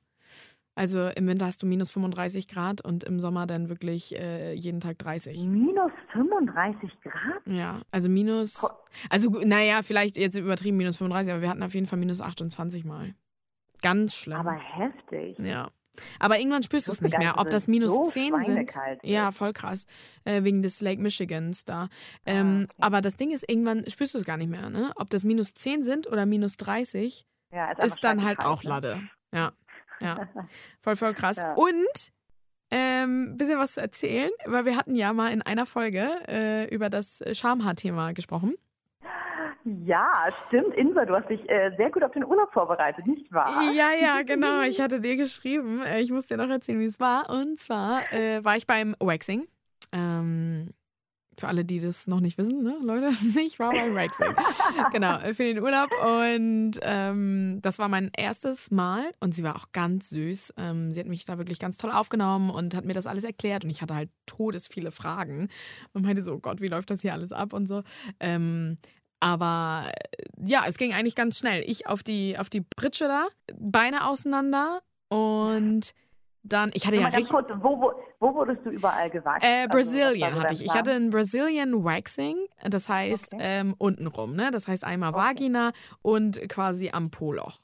Also 0.76 1.08
im 1.08 1.26
Winter 1.26 1.46
hast 1.46 1.64
du 1.64 1.66
minus 1.68 1.90
35 1.92 2.50
Grad 2.50 2.82
und 2.82 3.06
im 3.06 3.22
Sommer 3.22 3.48
dann 3.48 3.70
wirklich 3.70 4.14
äh, 4.20 4.54
jeden 4.54 4.82
Tag 4.82 5.00
30. 5.00 5.48
Minus 5.48 5.92
35 6.12 6.92
Grad? 7.02 7.42
Ja, 7.46 7.80
also 7.92 8.10
minus, 8.10 8.62
also 9.10 9.30
naja, 9.30 9.82
vielleicht 9.84 10.18
jetzt 10.18 10.36
übertrieben 10.38 10.76
minus 10.76 10.98
35, 10.98 11.32
aber 11.32 11.42
wir 11.42 11.50
hatten 11.50 11.64
auf 11.64 11.74
jeden 11.74 11.86
Fall 11.86 11.98
minus 11.98 12.20
28 12.20 12.84
mal. 12.84 13.16
Ganz 13.82 14.16
schlimm. 14.16 14.38
Aber 14.38 14.54
heftig. 14.54 15.40
Ja. 15.40 15.70
Aber 16.20 16.40
irgendwann 16.40 16.64
spürst 16.64 16.88
du 16.88 16.92
es 16.92 17.02
nicht 17.02 17.18
mehr. 17.18 17.36
Ob 17.38 17.50
das 17.50 17.68
minus 17.68 17.92
so 17.92 18.08
10 18.08 18.42
sind. 18.42 18.72
Ja, 19.04 19.30
ist. 19.30 19.38
voll 19.38 19.54
krass. 19.54 19.88
Äh, 20.24 20.44
wegen 20.44 20.62
des 20.62 20.82
Lake 20.82 21.02
Michigans 21.02 21.66
da. 21.66 21.86
Ähm, 22.26 22.46
Ah, 22.46 22.64
okay. 22.64 22.74
Aber 22.82 23.02
das 23.02 23.16
Ding 23.16 23.32
ist, 23.32 23.48
irgendwann 23.50 23.88
spürst 23.90 24.14
du 24.14 24.18
es 24.20 24.26
gar 24.26 24.38
nicht 24.38 24.50
mehr. 24.50 24.70
Ne? 24.70 24.92
Ob 24.96 25.10
das 25.10 25.24
minus 25.24 25.54
10 25.54 25.84
sind 25.84 26.08
oder 26.08 26.26
minus 26.26 26.58
30, 26.58 27.26
Ja, 27.52 27.72
ist, 27.72 27.80
einfach 27.80 28.00
dann 28.00 28.24
halt 28.24 28.38
scheiße 28.42 28.50
auch 28.50 28.64
ne? 28.64 28.70
Lade. 28.70 29.02
Ja. 29.34 29.52
Ja. 30.02 30.28
Voll, 30.82 30.96
voll 30.98 31.14
krass. 31.14 31.38
Ja. 31.38 31.54
Und 31.54 32.12
ähm, 32.72 33.38
bisschen 33.38 33.60
was 33.60 33.74
zu 33.76 33.82
erzählen, 33.82 34.32
weil 34.46 34.66
wir 34.66 34.76
hatten 34.76 34.96
ja 34.96 35.14
mal 35.14 35.32
in 35.32 35.42
einer 35.42 35.66
Folge 35.66 36.10
äh, 36.28 36.68
über 36.74 36.90
das 36.90 37.24
Schamhaar-Thema 37.32 38.14
gesprochen. 38.14 38.56
Ja, 39.66 40.28
stimmt, 40.48 40.76
Insa, 40.76 41.06
du 41.06 41.16
hast 41.16 41.28
dich 41.28 41.42
äh, 41.50 41.72
sehr 41.76 41.90
gut 41.90 42.04
auf 42.04 42.12
den 42.12 42.24
Urlaub 42.24 42.54
vorbereitet, 42.54 43.08
nicht 43.08 43.32
wahr? 43.34 43.64
Ja, 43.74 43.92
ja, 44.00 44.22
genau. 44.22 44.62
Ich 44.62 44.80
hatte 44.80 45.02
dir 45.02 45.16
geschrieben. 45.16 45.82
Äh, 45.82 46.02
Ich 46.02 46.12
muss 46.12 46.28
dir 46.28 46.38
noch 46.38 46.50
erzählen, 46.50 46.80
wie 46.80 46.86
es 46.86 47.00
war. 47.00 47.32
Und 47.32 47.58
zwar 47.58 48.14
äh, 48.14 48.46
war 48.46 48.58
ich 48.58 48.68
beim 48.68 48.96
Waxing. 49.00 49.48
Ähm, 49.92 50.70
für 51.38 51.48
alle, 51.48 51.66
die 51.66 51.80
das 51.80 52.06
noch 52.06 52.20
nicht 52.20 52.38
wissen, 52.38 52.62
ne, 52.62 52.78
Leute, 52.84 53.10
ich 53.44 53.58
war 53.58 53.72
beim 53.72 53.96
Waxing. 53.96 54.36
genau, 54.92 55.18
für 55.34 55.44
den 55.44 55.60
Urlaub. 55.60 55.90
Und 56.00 56.74
ähm, 56.84 57.60
das 57.64 57.80
war 57.80 57.90
mein 57.90 58.12
erstes 58.16 58.70
Mal. 58.70 59.04
Und 59.20 59.34
sie 59.34 59.44
war 59.44 59.56
auch 59.56 59.72
ganz 59.72 60.12
süß. 60.12 60.54
Ähm, 60.58 60.92
sie 60.92 61.00
hat 61.00 61.08
mich 61.08 61.26
da 61.26 61.40
wirklich 61.40 61.58
ganz 61.58 61.78
toll 61.78 61.92
aufgenommen 61.92 62.52
und 62.52 62.76
hat 62.76 62.86
mir 62.86 62.94
das 62.94 63.08
alles 63.08 63.24
erklärt. 63.24 63.64
Und 63.64 63.72
ich 63.72 63.82
hatte 63.82 63.96
halt 63.96 64.12
todesviele 64.28 64.92
Fragen. 64.92 65.50
Und 65.94 66.06
meinte 66.06 66.22
so, 66.22 66.34
oh 66.36 66.40
Gott, 66.40 66.62
wie 66.62 66.68
läuft 66.68 66.92
das 66.92 67.02
hier 67.02 67.14
alles 67.14 67.32
ab 67.32 67.52
und 67.52 67.66
so. 67.66 67.82
Ähm, 68.20 68.78
aber 69.26 69.86
äh, 69.88 70.24
ja, 70.46 70.66
es 70.68 70.78
ging 70.78 70.94
eigentlich 70.94 71.16
ganz 71.16 71.40
schnell. 71.40 71.64
Ich 71.66 71.88
auf 71.88 72.04
die, 72.04 72.38
auf 72.38 72.48
die 72.50 72.62
Pritsche 72.62 73.06
da, 73.08 73.26
Beine 73.58 74.08
auseinander 74.08 74.82
und 75.10 75.94
dann, 76.44 76.70
ich 76.76 76.86
hatte 76.86 76.98
ja 76.98 77.08
richtig. 77.08 77.30
kurz, 77.30 77.50
wo, 77.60 77.82
wo, 77.82 77.92
wo 78.20 78.36
wurdest 78.36 78.64
du 78.64 78.70
überall 78.70 79.10
gewachsen? 79.10 79.44
Äh, 79.44 79.64
Also, 79.64 79.70
Brazilian 79.70 80.36
so 80.36 80.42
hatte 80.42 80.54
ich. 80.54 80.64
Ich 80.64 80.72
hatte 80.76 80.92
ein 80.92 81.10
Brazilian 81.10 81.84
Waxing, 81.84 82.38
das 82.70 82.88
heißt 82.88 83.34
Okay. 83.34 83.44
ähm, 83.44 83.74
untenrum, 83.80 84.36
ne? 84.36 84.52
Das 84.52 84.68
heißt 84.68 84.84
einmal 84.84 85.10
Okay. 85.10 85.20
Vagina 85.20 85.72
und 86.04 86.48
quasi 86.48 86.92
am 86.94 87.10
Po-Loch, 87.10 87.58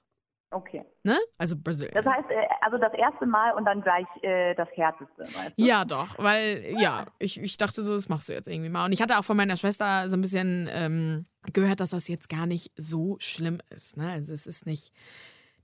Okay. 0.52 0.84
ne? 1.04 1.18
Also 1.38 1.56
Brazilian. 1.56 1.94
Das 1.94 2.06
heißt, 2.06 2.30
äh, 2.30 2.46
also 2.60 2.78
das 2.78 2.94
erste 2.94 3.26
Mal 3.26 3.54
und 3.54 3.64
dann 3.64 3.82
gleich 3.82 4.06
äh, 4.22 4.54
das 4.56 4.68
Härteste, 4.76 5.22
weißt 5.22 5.58
du? 5.58 5.64
Ja, 5.64 5.86
doch, 5.86 6.20
weil, 6.20 6.76
ja, 6.78 7.08
ich, 7.20 7.40
ich 7.42 7.58
dachte 7.58 7.82
so, 7.82 7.94
das 7.94 8.10
machst 8.10 8.28
du 8.28 8.34
jetzt 8.34 8.48
irgendwie 8.48 8.70
mal. 8.70 8.86
Und 8.86 8.92
ich 8.92 9.02
hatte 9.02 9.18
auch 9.18 9.24
von 9.24 9.38
meiner 9.38 9.56
Schwester 9.56 10.10
so 10.10 10.18
ein 10.18 10.22
bisschen 10.22 10.70
ähm, 10.72 11.26
gehört, 11.54 11.80
dass 11.80 11.92
das 11.92 12.10
jetzt 12.10 12.28
gar 12.28 12.46
nicht 12.46 12.72
so 12.76 13.16
schlimm 13.20 13.60
ist. 13.70 13.96
Ne? 13.96 14.12
Also 14.12 14.34
es 14.34 14.46
ist 14.46 14.66
nicht, 14.66 14.94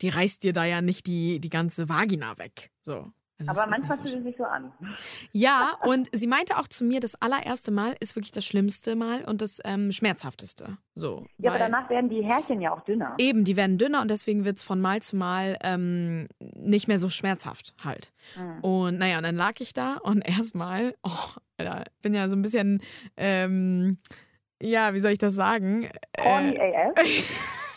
die 0.01 0.09
reißt 0.09 0.43
dir 0.43 0.53
da 0.53 0.63
ja 0.63 0.81
nicht 0.81 1.05
die, 1.05 1.41
die 1.41 1.49
ganze 1.49 1.89
Vagina 1.89 2.37
weg. 2.37 2.71
So. 2.81 3.11
Also 3.39 3.51
Aber 3.51 3.69
manchmal 3.69 3.97
fühlt 3.97 4.15
es 4.15 4.23
sich 4.23 4.37
so 4.37 4.43
an. 4.45 4.71
Ja, 5.31 5.77
und 5.83 6.09
sie 6.11 6.25
meinte 6.27 6.57
auch 6.57 6.67
zu 6.67 6.83
mir, 6.83 6.99
das 6.99 7.21
allererste 7.21 7.71
Mal 7.71 7.95
ist 7.99 8.15
wirklich 8.15 8.31
das 8.31 8.45
schlimmste 8.45 8.95
Mal 8.95 9.23
und 9.25 9.41
das 9.41 9.59
ähm, 9.63 9.91
schmerzhafteste. 9.91 10.77
So. 10.95 11.25
Ja, 11.37 11.51
aber 11.51 11.59
danach 11.59 11.89
werden 11.89 12.09
die 12.09 12.23
Härchen 12.23 12.61
ja 12.61 12.73
auch 12.73 12.81
dünner. 12.81 13.13
Eben, 13.19 13.43
die 13.43 13.55
werden 13.55 13.77
dünner 13.77 14.01
und 14.01 14.09
deswegen 14.09 14.43
wird 14.43 14.57
es 14.57 14.63
von 14.63 14.81
Mal 14.81 15.01
zu 15.03 15.15
Mal 15.15 15.57
ähm, 15.61 16.27
nicht 16.39 16.87
mehr 16.87 16.97
so 16.97 17.09
schmerzhaft 17.09 17.75
halt. 17.83 18.11
Mhm. 18.35 18.59
Und 18.61 18.97
naja, 18.97 19.17
und 19.17 19.23
dann 19.23 19.35
lag 19.35 19.53
ich 19.59 19.73
da 19.73 19.97
und 19.97 20.21
erstmal, 20.27 20.95
oh, 21.03 21.29
Alter, 21.57 21.85
bin 22.01 22.15
ja 22.15 22.29
so 22.29 22.35
ein 22.35 22.41
bisschen, 22.41 22.81
ähm, 23.17 23.97
ja, 24.61 24.95
wie 24.95 24.99
soll 24.99 25.11
ich 25.11 25.19
das 25.19 25.35
sagen? 25.35 25.89
Horny 26.19 26.55
Äh, 26.55 26.75
AF. 26.75 26.95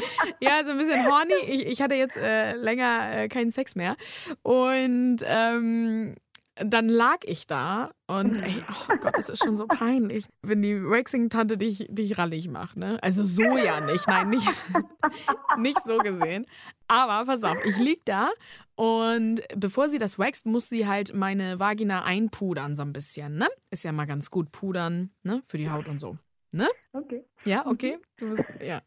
ja, 0.40 0.64
so 0.64 0.70
ein 0.70 0.78
bisschen 0.78 1.06
horny. 1.06 1.34
Ich, 1.46 1.66
ich 1.66 1.82
hatte 1.82 1.94
jetzt 1.94 2.16
äh, 2.16 2.54
länger 2.54 3.22
äh, 3.22 3.28
keinen 3.28 3.50
Sex 3.50 3.74
mehr. 3.74 3.96
Und 4.42 5.18
ähm, 5.24 6.14
dann 6.56 6.88
lag 6.88 7.18
ich 7.24 7.46
da 7.46 7.90
und 8.06 8.36
ey, 8.36 8.62
oh 8.70 8.96
Gott, 9.00 9.16
das 9.16 9.30
ist 9.30 9.42
schon 9.42 9.56
so 9.56 9.66
peinlich, 9.66 10.26
wenn 10.42 10.60
die 10.60 10.82
Waxing-Tante 10.82 11.56
dich, 11.56 11.86
dich 11.88 12.18
rallig 12.18 12.48
macht, 12.48 12.76
ne? 12.76 12.98
Also 13.02 13.24
so 13.24 13.56
ja 13.56 13.80
nicht, 13.80 14.06
nein, 14.06 14.28
nicht, 14.28 14.46
nicht 15.58 15.82
so 15.82 15.96
gesehen. 15.98 16.44
Aber 16.88 17.24
pass 17.24 17.42
auf, 17.42 17.58
ich 17.64 17.78
lieg 17.78 18.04
da 18.04 18.30
und 18.74 19.40
bevor 19.56 19.88
sie 19.88 19.96
das 19.96 20.18
wächst, 20.18 20.44
muss 20.44 20.68
sie 20.68 20.86
halt 20.86 21.14
meine 21.14 21.58
Vagina 21.58 22.04
einpudern 22.04 22.76
so 22.76 22.82
ein 22.82 22.92
bisschen, 22.92 23.38
ne? 23.38 23.48
Ist 23.70 23.84
ja 23.84 23.92
mal 23.92 24.06
ganz 24.06 24.30
gut 24.30 24.52
pudern, 24.52 25.10
ne? 25.22 25.42
Für 25.46 25.56
die 25.56 25.70
Haut 25.70 25.88
und 25.88 26.00
so. 26.00 26.18
Ne? 26.52 26.68
Okay. 26.92 27.24
Ja, 27.46 27.66
okay. 27.66 27.98
Du 28.18 28.28
bist, 28.28 28.44
ja. 28.62 28.82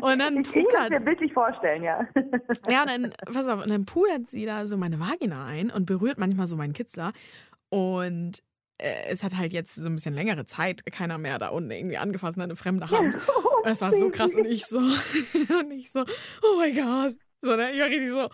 Und 0.00 0.18
dann 0.18 0.40
Ich, 0.40 0.48
ich 0.48 0.52
kann 0.54 0.64
pudert. 0.64 0.90
mir 0.90 1.00
bildlich 1.00 1.32
vorstellen, 1.32 1.82
ja. 1.82 2.06
Ja, 2.68 2.84
dann, 2.86 3.12
pass 3.32 3.46
auf, 3.48 3.62
und 3.62 3.70
dann 3.70 3.84
pudert 3.84 4.28
sie 4.28 4.44
da 4.46 4.66
so 4.66 4.76
meine 4.76 4.98
Vagina 5.00 5.44
ein 5.46 5.70
und 5.70 5.86
berührt 5.86 6.18
manchmal 6.18 6.46
so 6.46 6.56
meinen 6.56 6.72
Kitzler. 6.72 7.12
Und 7.68 8.42
äh, 8.78 9.06
es 9.08 9.22
hat 9.22 9.36
halt 9.36 9.52
jetzt 9.52 9.74
so 9.74 9.86
ein 9.86 9.94
bisschen 9.94 10.14
längere 10.14 10.44
Zeit 10.46 10.84
keiner 10.90 11.18
mehr 11.18 11.38
da 11.38 11.48
unten 11.48 11.70
irgendwie 11.70 11.96
angefasst, 11.98 12.36
ne, 12.36 12.44
eine 12.44 12.56
fremde 12.56 12.90
Hand. 12.90 13.14
Und 13.14 13.22
das 13.64 13.80
war 13.80 13.92
so 13.92 14.10
krass 14.10 14.34
und 14.34 14.46
ich 14.46 14.66
so, 14.66 14.78
und 15.58 15.70
ich 15.72 15.90
so, 15.92 16.00
oh 16.00 16.56
mein 16.58 16.74
Gott. 16.74 17.16
So, 17.40 17.56
ne? 17.56 17.72
Ich 17.72 17.80
war 17.80 17.88
richtig 17.88 18.10
so, 18.10 18.28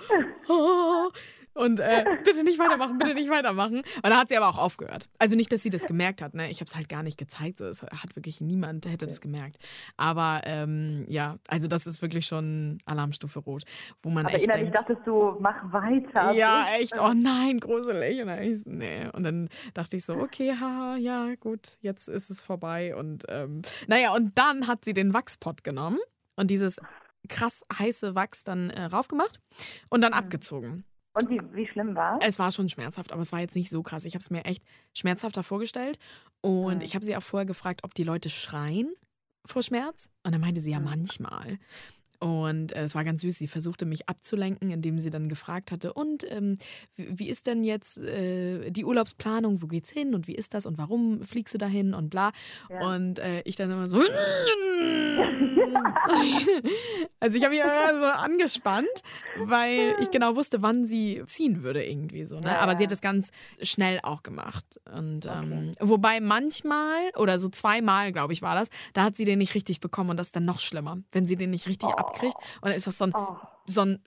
oh. 0.48 1.10
Und 1.52 1.80
äh, 1.80 2.04
bitte 2.24 2.44
nicht 2.44 2.58
weitermachen, 2.58 2.98
bitte 2.98 3.14
nicht 3.14 3.28
weitermachen. 3.28 3.78
Und 3.78 4.04
dann 4.04 4.16
hat 4.16 4.28
sie 4.28 4.36
aber 4.36 4.48
auch 4.48 4.58
aufgehört. 4.58 5.08
Also 5.18 5.36
nicht, 5.36 5.52
dass 5.52 5.62
sie 5.62 5.70
das 5.70 5.84
gemerkt 5.84 6.22
hat, 6.22 6.34
ne? 6.34 6.50
Ich 6.50 6.60
habe 6.60 6.66
es 6.66 6.76
halt 6.76 6.88
gar 6.88 7.02
nicht 7.02 7.18
gezeigt. 7.18 7.58
So, 7.58 7.66
es 7.66 7.82
hat 7.82 8.14
wirklich 8.16 8.40
niemand, 8.40 8.86
hätte 8.86 9.06
das 9.06 9.20
gemerkt. 9.20 9.58
Aber 9.96 10.42
ähm, 10.44 11.04
ja, 11.08 11.36
also 11.48 11.68
das 11.68 11.86
ist 11.86 12.02
wirklich 12.02 12.26
schon 12.26 12.78
Alarmstufe 12.84 13.40
Rot, 13.40 13.64
wo 14.02 14.10
man 14.10 14.26
Aber 14.26 14.34
echt 14.34 14.44
innerlich 14.44 14.70
denkt, 14.70 14.78
dachtest 14.78 15.06
du, 15.06 15.36
mach 15.40 15.72
weiter. 15.72 16.32
ja, 16.32 16.66
echt, 16.78 16.98
oh 16.98 17.12
nein, 17.14 17.58
gruselig. 17.58 18.20
Und 18.20 18.28
dann, 18.28 18.42
ich, 18.42 18.64
nee. 18.66 19.08
und 19.12 19.24
dann 19.24 19.48
dachte 19.74 19.96
ich 19.96 20.04
so, 20.04 20.14
okay, 20.14 20.54
haha, 20.58 20.96
ja, 20.96 21.34
gut, 21.34 21.78
jetzt 21.80 22.08
ist 22.08 22.30
es 22.30 22.42
vorbei. 22.42 22.94
Und 22.94 23.24
ähm, 23.28 23.62
naja, 23.88 24.14
und 24.14 24.38
dann 24.38 24.66
hat 24.66 24.84
sie 24.84 24.94
den 24.94 25.14
Wachspot 25.14 25.64
genommen 25.64 25.98
und 26.36 26.50
dieses 26.50 26.80
krass 27.28 27.64
heiße 27.78 28.14
Wachs 28.14 28.44
dann 28.44 28.70
äh, 28.70 28.84
raufgemacht 28.84 29.40
und 29.90 30.00
dann 30.00 30.12
abgezogen. 30.12 30.84
Und 31.12 31.28
wie, 31.28 31.40
wie 31.52 31.66
schlimm 31.66 31.94
war 31.96 32.18
Es 32.22 32.38
war 32.38 32.50
schon 32.52 32.68
schmerzhaft, 32.68 33.12
aber 33.12 33.20
es 33.22 33.32
war 33.32 33.40
jetzt 33.40 33.56
nicht 33.56 33.70
so 33.70 33.82
krass. 33.82 34.04
Ich 34.04 34.14
habe 34.14 34.22
es 34.22 34.30
mir 34.30 34.44
echt 34.44 34.62
schmerzhafter 34.96 35.42
vorgestellt. 35.42 35.98
Und 36.40 36.76
Mhm. 36.78 36.82
ich 36.82 36.94
habe 36.94 37.04
sie 37.04 37.16
auch 37.16 37.22
vorher 37.22 37.46
gefragt, 37.46 37.80
ob 37.82 37.94
die 37.94 38.04
Leute 38.04 38.28
schreien 38.30 38.92
vor 39.44 39.62
Schmerz. 39.62 40.08
Und 40.22 40.32
dann 40.32 40.40
meinte 40.40 40.60
sie 40.60 40.70
ja 40.70 40.78
Mhm. 40.78 40.84
manchmal. 40.84 41.58
Und 42.20 42.72
äh, 42.72 42.84
es 42.84 42.94
war 42.94 43.02
ganz 43.04 43.22
süß. 43.22 43.38
Sie 43.38 43.48
versuchte 43.48 43.86
mich 43.86 44.08
abzulenken, 44.08 44.70
indem 44.70 44.98
sie 44.98 45.10
dann 45.10 45.28
gefragt 45.28 45.72
hatte: 45.72 45.92
Und 45.94 46.30
ähm, 46.30 46.58
wie, 46.96 47.28
ist 47.28 47.46
denn 47.46 47.64
jetzt 47.64 47.98
äh, 47.98 48.70
die 48.70 48.84
Urlaubsplanung? 48.84 49.62
Wo 49.62 49.66
geht's 49.66 49.90
hin? 49.90 50.14
Und 50.14 50.28
wie 50.28 50.34
ist 50.34 50.54
das? 50.54 50.66
Und 50.66 50.78
warum 50.78 51.24
fliegst 51.24 51.54
du 51.54 51.58
dahin? 51.58 51.94
Und 51.94 52.10
bla. 52.10 52.32
Ja. 52.68 52.86
Und 52.86 53.18
äh, 53.18 53.40
ich 53.44 53.56
dann 53.56 53.70
immer 53.70 53.86
so. 53.86 54.00
also 57.20 57.36
ich 57.36 57.44
habe 57.44 57.54
mich 57.54 57.64
immer 57.64 57.98
so 57.98 58.04
angespannt, 58.04 58.86
weil 59.38 59.96
ich 60.00 60.10
genau 60.12 60.36
wusste, 60.36 60.62
wann 60.62 60.84
sie 60.84 61.22
ziehen 61.26 61.62
würde 61.62 61.84
irgendwie 61.84 62.24
so. 62.24 62.40
Ne? 62.40 62.48
Ja, 62.48 62.58
Aber 62.58 62.76
sie 62.76 62.84
hat 62.84 62.92
das 62.92 63.00
ganz 63.00 63.30
schnell 63.62 64.00
auch 64.02 64.22
gemacht. 64.22 64.80
Und 64.92 65.26
ähm, 65.26 65.72
wobei 65.80 66.20
manchmal 66.20 67.10
oder 67.16 67.38
so 67.38 67.48
zweimal, 67.48 68.12
glaube 68.12 68.32
ich, 68.32 68.42
war 68.42 68.54
das, 68.54 68.68
da 68.92 69.04
hat 69.04 69.16
sie 69.16 69.24
den 69.24 69.38
nicht 69.38 69.54
richtig 69.54 69.80
bekommen 69.80 70.10
und 70.10 70.16
das 70.16 70.28
ist 70.28 70.36
dann 70.36 70.44
noch 70.44 70.60
schlimmer, 70.60 70.98
wenn 71.12 71.24
sie 71.24 71.36
den 71.36 71.50
nicht 71.50 71.66
richtig 71.66 71.88
abkriegt 72.10 72.36
und 72.60 72.68
dann 72.68 72.72
ist 72.72 72.86
das 72.86 72.98
so 72.98 73.04
ein 73.04 73.14
Oh. 73.14 73.36
so 73.66 73.82
ein 73.82 74.02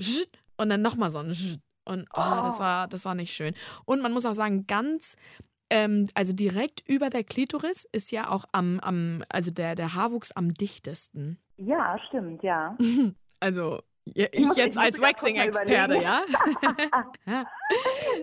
und 0.58 0.70
dann 0.70 0.82
nochmal 0.82 1.10
so 1.10 1.20
ein 1.20 1.36
und 1.86 2.08
oh, 2.14 2.42
das 2.44 2.60
war 2.60 2.88
das 2.88 3.06
war 3.06 3.16
nicht 3.16 3.34
schön. 3.34 3.54
Und 3.86 4.02
man 4.02 4.14
muss 4.14 4.26
auch 4.26 4.34
sagen, 4.34 4.66
ganz 4.68 5.16
ähm, 5.70 6.08
also 6.14 6.34
direkt 6.34 6.88
über 6.88 7.10
der 7.10 7.24
Klitoris 7.24 7.88
ist 7.92 8.12
ja 8.12 8.30
auch 8.30 8.46
am, 8.52 8.80
am 8.82 9.24
also 9.30 9.52
der, 9.52 9.76
der 9.76 9.96
Haarwuchs 9.96 10.32
am 10.32 10.54
dichtesten. 10.54 11.40
Ja, 11.58 11.98
stimmt, 12.08 12.44
ja. 12.44 12.78
Also 13.40 13.82
ich 14.06 14.56
jetzt 14.56 14.78
als 14.78 15.00
Waxing-Experte, 15.00 16.02
ja. 16.02 16.24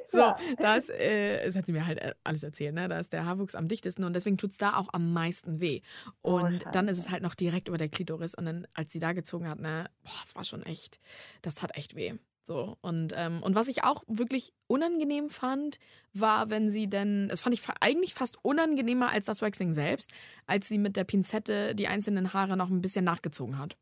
so, 0.07 0.33
da 0.59 0.77
ist, 0.77 0.91
äh, 0.91 1.45
das 1.47 1.57
hat 1.57 1.67
sie 1.67 1.73
mir 1.73 1.87
halt 1.87 1.99
äh, 2.01 2.15
alles 2.25 2.43
erzählt, 2.43 2.75
ne? 2.75 2.89
Da 2.89 2.99
ist 2.99 3.13
der 3.13 3.25
Haarwuchs 3.25 3.55
am 3.55 3.69
dichtesten 3.69 4.05
und 4.05 4.13
deswegen 4.15 4.37
tut 4.37 4.51
es 4.51 4.59
da 4.59 4.77
auch 4.77 4.89
am 4.93 5.13
meisten 5.13 5.61
weh. 5.61 5.81
Oh, 6.23 6.35
Und 6.35 6.65
dann 6.73 6.89
ist 6.89 6.99
es 6.99 7.11
halt 7.11 7.23
noch 7.23 7.35
direkt 7.35 7.69
über 7.69 7.79
der 7.79 7.88
Klitoris 7.88 8.35
und 8.35 8.45
dann, 8.45 8.66
als 8.75 8.93
sie 8.93 8.99
da 8.99 9.12
gezogen 9.12 9.49
hat, 9.49 9.61
ne, 9.61 9.87
boah, 10.03 10.12
es 10.25 10.35
war 10.37 10.45
schon 10.45 10.62
echt, 10.64 10.99
das 11.43 11.62
hat 11.62 11.77
echt 11.77 11.95
weh. 11.97 12.14
So, 12.43 12.79
und, 12.81 13.12
ähm, 13.16 13.43
und 13.43 13.55
was 13.55 13.69
ich 13.69 13.85
auch 13.85 14.03
wirklich 14.09 14.53
unangenehm 14.66 15.29
fand, 15.29 15.79
war, 16.14 16.51
wenn 16.51 16.71
sie 16.71 16.88
denn, 16.88 17.29
das 17.29 17.40
fand 17.43 17.55
ich 17.55 17.61
fa- 17.61 17.75
eigentlich 17.81 18.14
fast 18.14 18.38
unangenehmer 18.43 19.11
als 19.11 19.27
das 19.27 19.43
Waxing 19.43 19.73
selbst, 19.75 20.12
als 20.47 20.66
sie 20.66 20.79
mit 20.79 20.97
der 20.97 21.05
Pinzette 21.05 21.75
die 21.75 21.87
einzelnen 21.87 22.33
Haare 22.33 22.57
noch 22.57 22.71
ein 22.71 22.81
bisschen 22.81 23.05
nachgezogen 23.05 23.59
hat. 23.59 23.77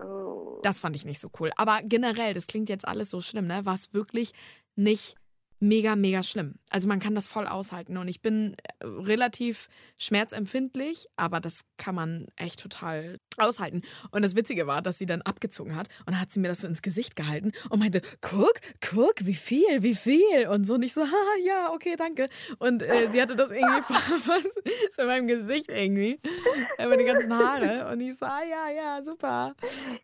Oh. 0.00 0.33
Das 0.64 0.80
fand 0.80 0.96
ich 0.96 1.04
nicht 1.04 1.20
so 1.20 1.30
cool. 1.38 1.50
Aber 1.56 1.80
generell, 1.82 2.32
das 2.32 2.46
klingt 2.46 2.70
jetzt 2.70 2.88
alles 2.88 3.10
so 3.10 3.20
schlimm, 3.20 3.46
ne? 3.46 3.66
War 3.66 3.74
es 3.74 3.92
wirklich 3.92 4.32
nicht 4.76 5.16
mega, 5.60 5.96
mega 5.96 6.22
schlimm. 6.22 6.54
Also 6.70 6.88
man 6.88 7.00
kann 7.00 7.14
das 7.14 7.28
voll 7.28 7.46
aushalten. 7.46 7.96
Und 7.96 8.08
ich 8.08 8.20
bin 8.20 8.54
äh, 8.80 8.86
relativ 8.86 9.68
schmerzempfindlich, 9.98 11.06
aber 11.16 11.40
das 11.40 11.64
kann 11.76 11.94
man 11.94 12.26
echt 12.36 12.60
total 12.60 13.18
aushalten. 13.38 13.82
Und 14.10 14.22
das 14.22 14.36
Witzige 14.36 14.66
war, 14.66 14.82
dass 14.82 14.98
sie 14.98 15.06
dann 15.06 15.22
abgezogen 15.22 15.76
hat 15.76 15.88
und 16.00 16.12
dann 16.12 16.20
hat 16.20 16.32
sie 16.32 16.40
mir 16.40 16.48
das 16.48 16.60
so 16.60 16.66
ins 16.66 16.82
Gesicht 16.82 17.16
gehalten 17.16 17.52
und 17.70 17.80
meinte, 17.80 18.00
guck, 18.20 18.54
guck, 18.80 19.14
wie 19.20 19.34
viel, 19.34 19.82
wie 19.82 19.94
viel. 19.94 20.48
Und 20.48 20.66
so 20.66 20.74
und 20.74 20.82
ich 20.82 20.92
so, 20.92 21.02
haha, 21.04 21.38
ja, 21.44 21.72
okay, 21.72 21.94
danke. 21.96 22.28
Und 22.58 22.82
äh, 22.82 23.08
sie 23.08 23.20
hatte 23.20 23.36
das 23.36 23.50
irgendwie 23.50 23.82
fast 24.20 24.62
so 24.92 25.02
in 25.02 25.08
meinem 25.08 25.26
Gesicht 25.26 25.70
irgendwie, 25.70 26.20
äh, 26.78 26.86
meine 26.86 27.04
ganzen 27.04 27.36
Haare. 27.36 27.92
Und 27.92 28.00
ich 28.00 28.16
so, 28.16 28.26
ah, 28.26 28.42
ja, 28.48 28.70
ja, 28.70 29.02
super. 29.02 29.54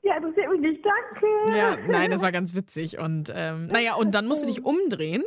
Ja, 0.02 0.16
interessiert 0.16 0.50
mich 0.50 0.60
nicht, 0.60 0.84
danke. 0.84 1.56
Ja, 1.56 1.76
nein, 1.88 2.10
das 2.10 2.22
war 2.22 2.32
ganz 2.32 2.54
witzig. 2.54 2.98
Und 2.98 3.32
ähm, 3.34 3.66
naja, 3.66 3.94
und 3.94 4.14
dann 4.14 4.26
musst 4.26 4.42
du 4.42 4.46
dich 4.46 4.64
umdrehen. 4.64 5.24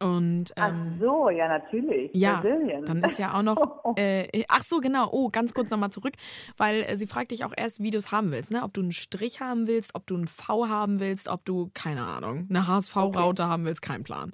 Und 0.00 0.52
Ach 0.56 0.68
ähm, 0.68 0.98
so, 1.00 1.30
ja, 1.30 1.48
natürlich. 1.48 2.10
ja, 2.12 2.40
Brasilien. 2.40 2.84
dann 2.84 3.02
ist 3.02 3.18
ja 3.18 3.34
auch 3.34 3.42
noch. 3.42 3.56
Äh, 3.98 4.44
ach 4.48 4.60
so, 4.62 4.80
genau. 4.80 5.08
Oh, 5.10 5.28
ganz 5.30 5.54
kurz 5.54 5.70
nochmal 5.70 5.90
zurück, 5.90 6.12
weil 6.58 6.82
äh, 6.82 6.96
sie 6.96 7.06
fragt 7.06 7.30
dich 7.30 7.44
auch 7.44 7.52
erst, 7.56 7.80
wie 7.82 7.90
du 7.90 7.96
es 7.98 8.12
haben 8.12 8.30
willst. 8.30 8.50
Ne? 8.50 8.62
Ob 8.62 8.74
du 8.74 8.82
einen 8.82 8.92
Strich 8.92 9.40
haben 9.40 9.66
willst, 9.68 9.94
ob 9.94 10.06
du 10.06 10.16
einen 10.16 10.26
V 10.26 10.68
haben 10.68 11.00
willst, 11.00 11.28
ob 11.28 11.44
du, 11.46 11.70
keine 11.72 12.02
Ahnung, 12.04 12.46
eine 12.50 12.66
HSV-Raute 12.66 13.46
haben 13.48 13.64
willst, 13.64 13.80
kein 13.80 14.02
Plan. 14.04 14.32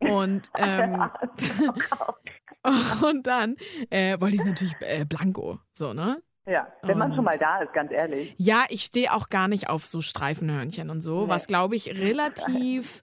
Und, 0.00 0.50
ähm, 0.58 1.04
und 3.06 3.26
dann 3.26 3.56
äh, 3.90 4.20
wollte 4.20 4.36
ich 4.36 4.40
es 4.42 4.46
natürlich 4.48 4.74
äh, 4.80 5.04
blanko. 5.04 5.58
So, 5.72 5.92
ne? 5.92 6.22
ja, 6.46 6.66
wenn 6.82 6.98
man 6.98 7.10
Und- 7.10 7.16
schon 7.16 7.24
mal 7.24 7.38
da 7.38 7.60
ist, 7.62 7.72
ganz 7.72 7.90
ehrlich. 7.92 8.34
Ja, 8.38 8.64
ich 8.68 8.82
stehe 8.82 9.12
auch 9.14 9.28
gar 9.28 9.48
nicht 9.48 9.68
auf 9.70 9.84
so 9.86 10.00
Streifenhörnchen 10.00 10.90
und 10.90 11.00
so, 11.00 11.22
Nee. 11.24 11.28
was 11.28 11.46
glaube 11.46 11.76
ich 11.76 12.00
relativ, 12.00 13.02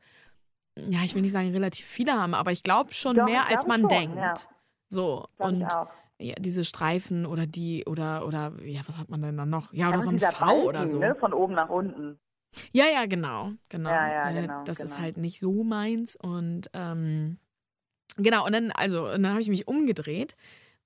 ja, 0.78 1.00
ich 1.04 1.16
will 1.16 1.22
nicht 1.22 1.32
sagen 1.34 1.52
relativ 1.52 1.86
viele 1.86 2.14
haben, 2.14 2.34
aber 2.34 2.52
ich 2.52 2.64
glaube 2.64 2.94
schon 2.94 3.16
Doch, 3.18 3.26
mehr 3.26 3.44
ich 3.48 3.56
als 3.56 3.68
man 3.68 3.82
schon, 3.82 3.90
denkt. 3.90 4.18
ja. 4.18 4.34
So 4.90 5.28
Glaub 5.38 5.50
und 5.50 5.68
ja, 6.20 6.36
diese 6.38 6.66
Streifen 6.66 7.26
oder 7.26 7.48
die 7.48 7.86
oder 7.86 8.26
oder 8.28 8.54
ja, 8.64 8.82
was 8.86 8.98
hat 8.98 9.10
man 9.10 9.22
denn 9.22 9.38
dann 9.38 9.50
noch? 9.50 9.74
Ja, 9.74 9.88
oder 9.88 9.96
Aber 9.96 10.04
so 10.04 10.10
ein 10.10 10.18
dieser 10.18 10.32
V 10.32 10.46
Balken, 10.46 10.68
oder 10.68 10.88
so. 10.88 11.00
Ne, 11.00 11.16
von 11.16 11.34
oben 11.34 11.54
nach 11.56 11.70
unten. 11.70 12.20
Ja, 12.74 12.86
ja, 12.86 13.06
genau, 13.06 13.52
genau. 13.70 13.90
Ja, 13.90 14.08
ja, 14.08 14.30
Äh, 14.30 14.42
genau, 14.42 14.64
das 14.66 14.80
ist 14.82 14.92
genau. 14.96 15.02
halt 15.04 15.18
nicht 15.18 15.40
so 15.40 15.64
meins 15.64 16.16
und 16.18 16.70
ähm, 16.74 17.40
genau 18.18 18.46
und 18.46 18.52
dann 18.54 18.72
also 18.72 19.06
und 19.06 19.24
dann 19.24 19.32
habe 19.32 19.42
ich 19.42 19.50
mich 19.50 19.68
umgedreht 19.68 20.36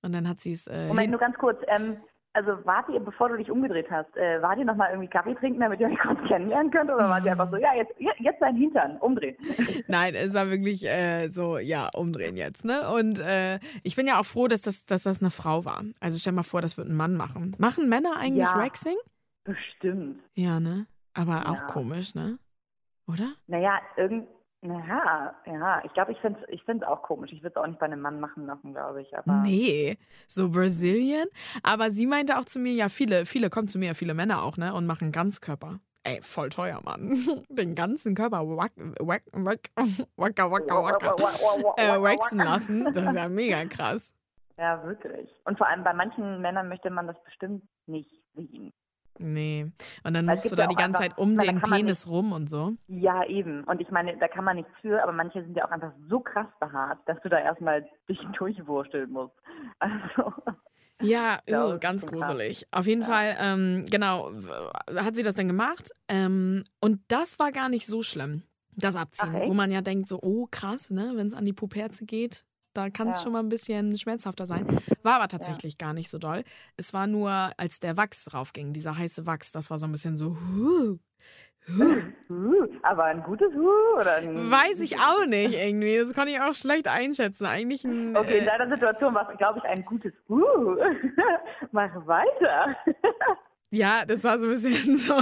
und 0.02 0.12
dann 0.12 0.28
hat 0.28 0.40
sie 0.40 0.52
es 0.52 0.68
äh, 0.68 0.86
Moment, 0.86 1.10
nur 1.10 1.20
ganz 1.20 1.36
kurz. 1.36 1.60
Ähm, 1.66 1.98
also 2.36 2.64
wart 2.64 2.88
ihr, 2.90 3.00
bevor 3.00 3.30
du 3.30 3.36
dich 3.38 3.50
umgedreht 3.50 3.90
hast, 3.90 4.14
äh, 4.16 4.40
wart 4.42 4.58
ihr 4.58 4.64
nochmal 4.64 4.90
irgendwie 4.90 5.08
Kaffee 5.08 5.34
trinken, 5.34 5.60
damit 5.60 5.80
ihr 5.80 5.88
euch 5.88 5.98
kurz 6.02 6.20
kennenlernen 6.28 6.70
könnt? 6.70 6.90
Oder 6.90 7.08
wart 7.08 7.24
ihr 7.24 7.32
einfach 7.32 7.50
so, 7.50 7.56
ja, 7.56 7.74
jetzt, 7.74 7.92
jetzt 7.98 8.40
dein 8.40 8.56
Hintern, 8.56 8.98
umdrehen? 8.98 9.36
Nein, 9.88 10.14
es 10.14 10.34
war 10.34 10.48
wirklich 10.50 10.84
äh, 10.86 11.28
so, 11.30 11.58
ja, 11.58 11.88
umdrehen 11.94 12.36
jetzt, 12.36 12.64
ne? 12.64 12.88
Und 12.90 13.18
äh, 13.18 13.58
ich 13.82 13.96
bin 13.96 14.06
ja 14.06 14.20
auch 14.20 14.26
froh, 14.26 14.46
dass 14.46 14.60
das, 14.60 14.84
dass 14.86 15.02
das 15.02 15.20
eine 15.20 15.30
Frau 15.30 15.64
war. 15.64 15.82
Also 16.00 16.18
stell 16.18 16.32
mal 16.34 16.42
vor, 16.42 16.60
das 16.60 16.76
wird 16.78 16.88
ein 16.88 16.94
Mann 16.96 17.16
machen. 17.16 17.56
Machen 17.58 17.88
Männer 17.88 18.16
eigentlich 18.18 18.44
Ja. 18.44 18.56
Waxing? 18.58 18.96
Bestimmt. 19.44 20.20
Ja, 20.34 20.60
ne? 20.60 20.86
Aber 21.14 21.48
auch 21.48 21.60
Ja. 21.60 21.66
komisch, 21.66 22.14
ne? 22.14 22.38
Oder? 23.08 23.32
Naja, 23.46 23.78
irgend, 23.96 24.26
naja, 24.66 25.34
ja, 25.46 25.82
ich 25.84 25.92
glaube, 25.92 26.12
ich 26.12 26.18
finde 26.20 26.40
es 26.42 26.48
ich 26.48 26.62
find's 26.64 26.84
auch 26.84 27.02
komisch. 27.02 27.32
Ich 27.32 27.42
würde 27.42 27.50
es 27.50 27.56
auch 27.56 27.66
nicht 27.66 27.78
bei 27.78 27.86
einem 27.86 28.00
Mann 28.00 28.20
machen 28.20 28.46
lassen, 28.46 28.72
glaube 28.72 29.02
ich. 29.02 29.16
Aber 29.16 29.42
Nee, 29.42 29.96
so 30.26 30.48
Brazilian. 30.50 31.28
Aber 31.62 31.90
sie 31.90 32.06
meinte 32.06 32.38
auch 32.38 32.44
zu 32.44 32.58
mir, 32.58 32.72
ja, 32.72 32.88
viele, 32.88 33.26
viele 33.26 33.50
kommen 33.50 33.68
zu 33.68 33.78
mir, 33.78 33.94
viele 33.94 34.14
Männer 34.14 34.42
auch, 34.42 34.56
ne? 34.56 34.74
Und 34.74 34.86
machen 34.86 35.12
Ganzkörper. 35.12 35.80
Ey, 36.04 36.20
voll 36.22 36.50
teuer, 36.50 36.80
Mann. 36.84 37.16
Den 37.48 37.74
ganzen 37.74 38.14
Körper 38.14 38.46
wack, 38.46 38.72
wack, 39.00 39.22
wack, 39.32 39.70
wacker, 40.16 40.50
wacker, 40.50 40.82
wacker, 40.82 41.16
äh, 41.76 42.00
waxen 42.00 42.38
lassen. 42.38 42.84
Das 42.94 43.08
ist 43.08 43.16
ja 43.16 43.28
mega 43.28 43.64
krass. 43.64 44.14
Ja, 44.58 44.82
wirklich. 44.84 45.28
Und 45.44 45.58
vor 45.58 45.66
allem 45.66 45.84
bei 45.84 45.92
manchen 45.92 46.40
Männern 46.40 46.68
möchte 46.68 46.90
man 46.90 47.06
das 47.06 47.22
bestimmt 47.24 47.64
nicht 47.86 48.10
sehen. 48.34 48.72
Nee. 49.18 49.70
Und 50.04 50.14
dann 50.14 50.26
musst 50.26 50.50
du 50.50 50.56
da 50.56 50.64
ja 50.64 50.68
die 50.68 50.74
ganze 50.74 51.00
einfach- 51.00 51.16
Zeit 51.16 51.18
um 51.18 51.34
meine, 51.34 51.52
den 51.52 51.62
Penis 51.62 52.08
rum 52.08 52.32
und 52.32 52.48
so. 52.50 52.72
Ja, 52.88 53.24
eben. 53.26 53.64
Und 53.64 53.80
ich 53.80 53.90
meine, 53.90 54.16
da 54.18 54.28
kann 54.28 54.44
man 54.44 54.56
nichts 54.56 54.72
für, 54.80 55.02
aber 55.02 55.12
manche 55.12 55.42
sind 55.42 55.56
ja 55.56 55.66
auch 55.66 55.70
einfach 55.70 55.92
so 56.08 56.20
krass 56.20 56.46
behaart, 56.60 56.98
dass 57.06 57.20
du 57.22 57.28
da 57.28 57.38
erstmal 57.38 57.86
dich 58.08 58.18
durchwursteln 58.38 59.10
musst. 59.10 59.34
Also, 59.78 60.32
Ja, 61.00 61.40
oh, 61.48 61.78
ganz 61.78 62.06
gruselig. 62.06 62.66
Auf 62.72 62.86
jeden 62.86 63.02
ja. 63.02 63.06
Fall, 63.08 63.36
ähm, 63.40 63.84
genau, 63.90 64.30
hat 64.96 65.14
sie 65.16 65.22
das 65.22 65.34
dann 65.34 65.48
gemacht. 65.48 65.90
Ähm, 66.08 66.64
und 66.80 67.00
das 67.08 67.38
war 67.38 67.52
gar 67.52 67.68
nicht 67.68 67.86
so 67.86 68.02
schlimm, 68.02 68.42
das 68.76 68.96
Abziehen, 68.96 69.34
okay. 69.34 69.48
wo 69.48 69.54
man 69.54 69.70
ja 69.70 69.80
denkt, 69.82 70.08
so, 70.08 70.18
oh 70.22 70.46
krass, 70.50 70.90
ne, 70.90 71.12
wenn 71.16 71.26
es 71.26 71.34
an 71.34 71.44
die 71.44 71.52
Puperze 71.52 72.04
geht, 72.06 72.44
da 72.76 72.90
kann 72.90 73.08
es 73.08 73.18
ja. 73.18 73.24
schon 73.24 73.32
mal 73.32 73.40
ein 73.40 73.48
bisschen 73.48 73.96
schmerzhafter 73.96 74.46
sein. 74.46 74.66
War 75.02 75.14
aber 75.14 75.28
tatsächlich 75.28 75.76
ja. 75.80 75.86
gar 75.86 75.94
nicht 75.94 76.10
so 76.10 76.18
doll. 76.18 76.44
Es 76.76 76.92
war 76.92 77.06
nur, 77.06 77.30
als 77.56 77.80
der 77.80 77.96
Wachs 77.96 78.32
raufging, 78.34 78.72
dieser 78.72 78.96
heiße 78.96 79.26
Wachs, 79.26 79.52
das 79.52 79.70
war 79.70 79.78
so 79.78 79.86
ein 79.86 79.92
bisschen 79.92 80.16
so, 80.16 80.36
huh, 80.36 80.98
aber 82.82 83.04
ein 83.04 83.22
gutes 83.22 83.52
Huh 83.52 84.00
oder 84.00 84.16
ein 84.16 84.50
Weiß 84.50 84.80
ich 84.80 84.98
auch 84.98 85.26
nicht 85.26 85.54
irgendwie. 85.54 85.98
Das 85.98 86.14
konnte 86.14 86.30
ich 86.30 86.40
auch 86.40 86.54
schlecht 86.54 86.86
einschätzen. 86.86 87.44
Eigentlich 87.44 87.84
ein, 87.84 88.16
Okay, 88.16 88.38
in 88.38 88.44
äh, 88.44 88.46
deiner 88.46 88.68
Situation 88.70 89.14
war 89.14 89.28
es, 89.28 89.36
glaube 89.36 89.58
ich, 89.58 89.64
ein 89.64 89.84
gutes 89.84 90.12
Huh. 90.28 90.76
Mach 91.72 92.06
weiter. 92.06 92.76
Ja, 93.76 94.06
das 94.06 94.24
war 94.24 94.38
so 94.38 94.46
ein 94.46 94.52
bisschen 94.52 94.96
so, 94.96 95.20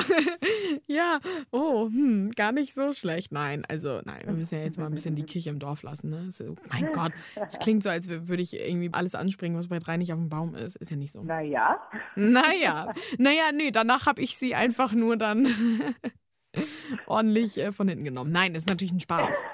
ja, 0.86 1.18
oh, 1.50 1.86
hm, 1.86 2.30
gar 2.36 2.52
nicht 2.52 2.72
so 2.72 2.92
schlecht. 2.92 3.32
Nein, 3.32 3.64
also 3.68 4.00
nein, 4.04 4.22
wir 4.24 4.32
müssen 4.32 4.56
ja 4.56 4.64
jetzt 4.64 4.78
mal 4.78 4.86
ein 4.86 4.94
bisschen 4.94 5.16
die 5.16 5.24
Kirche 5.24 5.50
im 5.50 5.58
Dorf 5.58 5.82
lassen. 5.82 6.10
Ne? 6.10 6.30
So, 6.30 6.54
mein 6.70 6.92
Gott, 6.92 7.12
es 7.46 7.58
klingt 7.58 7.82
so, 7.82 7.90
als 7.90 8.08
würde 8.08 8.42
ich 8.42 8.54
irgendwie 8.54 8.90
alles 8.92 9.14
anspringen, 9.14 9.58
was 9.58 9.68
bei 9.68 9.78
drei 9.80 9.96
nicht 9.96 10.12
auf 10.12 10.18
dem 10.18 10.28
Baum 10.28 10.54
ist. 10.54 10.76
Ist 10.76 10.90
ja 10.90 10.96
nicht 10.96 11.10
so. 11.10 11.22
Naja. 11.22 11.80
Naja, 12.14 12.92
naja, 13.18 13.50
nee, 13.52 13.72
danach 13.72 14.06
habe 14.06 14.22
ich 14.22 14.36
sie 14.36 14.54
einfach 14.54 14.92
nur 14.92 15.16
dann 15.16 15.48
ordentlich 17.06 17.58
äh, 17.58 17.72
von 17.72 17.88
hinten 17.88 18.04
genommen. 18.04 18.30
Nein, 18.30 18.54
ist 18.54 18.68
natürlich 18.68 18.92
ein 18.92 19.00
Spaß. 19.00 19.44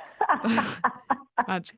Quatsch. 1.36 1.72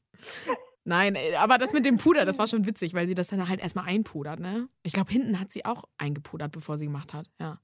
Nein, 0.85 1.14
äh, 1.14 1.37
aber 1.37 1.59
das 1.59 1.73
mit 1.73 1.85
dem 1.85 1.97
Puder, 1.97 2.25
das 2.25 2.38
war 2.38 2.47
schon 2.47 2.66
witzig, 2.66 2.95
weil 2.95 3.07
sie 3.07 3.14
das 3.14 3.29
dann 3.29 3.49
halt 3.49 3.61
erstmal 3.61 3.87
einpudert, 3.87 4.40
ne? 4.40 4.68
Ich 4.83 4.92
glaube, 4.92 5.12
hinten 5.12 5.38
hat 5.38 5.53
sie 5.53 5.64
auch 5.64 5.85
eingepudert, 5.99 6.53
bevor 6.53 6.77
sie 6.77 6.87
gemacht 6.87 7.14
hat, 7.14 7.27
ja. 7.40 7.59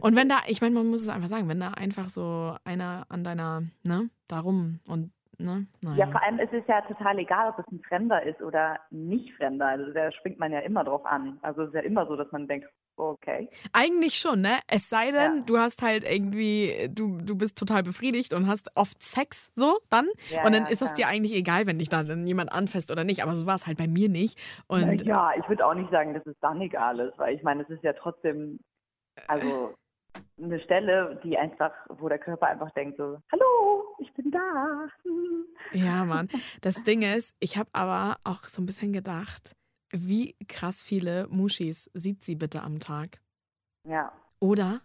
Und 0.00 0.16
wenn 0.16 0.28
da, 0.28 0.38
ich 0.46 0.60
meine, 0.60 0.74
man 0.74 0.88
muss 0.88 1.02
es 1.02 1.08
einfach 1.08 1.28
sagen, 1.28 1.48
wenn 1.48 1.60
da 1.60 1.70
einfach 1.70 2.08
so 2.08 2.56
einer 2.64 3.06
an 3.08 3.22
deiner, 3.24 3.62
ne, 3.84 4.10
darum 4.26 4.80
und 4.86 5.12
Ne? 5.38 5.66
Naja. 5.82 6.06
Ja, 6.06 6.10
vor 6.10 6.22
allem 6.22 6.38
ist 6.38 6.52
es 6.52 6.66
ja 6.66 6.80
total 6.82 7.18
egal, 7.18 7.50
ob 7.50 7.58
es 7.58 7.70
ein 7.70 7.80
Fremder 7.80 8.22
ist 8.22 8.40
oder 8.40 8.80
nicht 8.90 9.34
Fremder. 9.34 9.66
Also 9.66 9.92
da 9.92 10.10
springt 10.12 10.38
man 10.38 10.52
ja 10.52 10.60
immer 10.60 10.84
drauf 10.84 11.04
an. 11.04 11.38
Also 11.42 11.62
es 11.62 11.68
ist 11.68 11.74
ja 11.74 11.82
immer 11.82 12.06
so, 12.06 12.16
dass 12.16 12.30
man 12.32 12.48
denkt, 12.48 12.68
okay. 12.96 13.48
Eigentlich 13.72 14.18
schon, 14.18 14.40
ne? 14.40 14.58
Es 14.66 14.88
sei 14.88 15.10
denn, 15.10 15.38
ja. 15.38 15.42
du 15.46 15.58
hast 15.58 15.82
halt 15.82 16.04
irgendwie, 16.04 16.88
du, 16.90 17.18
du 17.18 17.36
bist 17.36 17.56
total 17.56 17.82
befriedigt 17.82 18.32
und 18.32 18.46
hast 18.46 18.70
oft 18.74 19.02
Sex 19.02 19.52
so 19.54 19.78
dann. 19.90 20.06
Ja, 20.30 20.44
und 20.44 20.52
dann 20.52 20.66
ist 20.66 20.82
es 20.82 20.92
dir 20.94 21.08
eigentlich 21.08 21.34
egal, 21.34 21.66
wenn 21.66 21.78
dich 21.78 21.88
dann 21.88 22.26
jemand 22.26 22.52
anfasst 22.52 22.90
oder 22.90 23.04
nicht. 23.04 23.22
Aber 23.22 23.34
so 23.34 23.46
war 23.46 23.54
es 23.54 23.66
halt 23.66 23.78
bei 23.78 23.88
mir 23.88 24.08
nicht. 24.08 24.38
Und 24.66 25.02
ja, 25.04 25.32
ich 25.38 25.48
würde 25.48 25.66
auch 25.66 25.74
nicht 25.74 25.90
sagen, 25.90 26.14
dass 26.14 26.26
es 26.26 26.36
dann 26.40 26.60
egal 26.60 27.00
ist, 27.00 27.18
weil 27.18 27.34
ich 27.34 27.42
meine, 27.42 27.62
es 27.62 27.70
ist 27.70 27.82
ja 27.82 27.92
trotzdem, 27.92 28.58
also 29.28 29.74
eine 30.38 30.60
Stelle, 30.60 31.20
die 31.24 31.36
einfach, 31.38 31.72
wo 31.88 32.08
der 32.08 32.18
Körper 32.18 32.46
einfach 32.46 32.70
denkt 32.72 32.96
so, 32.96 33.18
hallo, 33.32 33.96
ich 33.98 34.12
bin 34.14 34.30
da. 34.30 34.88
Ja, 35.72 36.04
Mann. 36.04 36.28
Das 36.60 36.84
Ding 36.84 37.02
ist, 37.02 37.34
ich 37.40 37.56
habe 37.56 37.68
aber 37.72 38.16
auch 38.24 38.44
so 38.44 38.62
ein 38.62 38.66
bisschen 38.66 38.92
gedacht, 38.92 39.54
wie 39.96 40.36
krass 40.48 40.82
viele 40.82 41.26
Muschis 41.28 41.90
sieht 41.94 42.22
sie 42.22 42.36
bitte 42.36 42.62
am 42.62 42.80
Tag? 42.80 43.20
Ja. 43.84 44.12
Oder? 44.40 44.80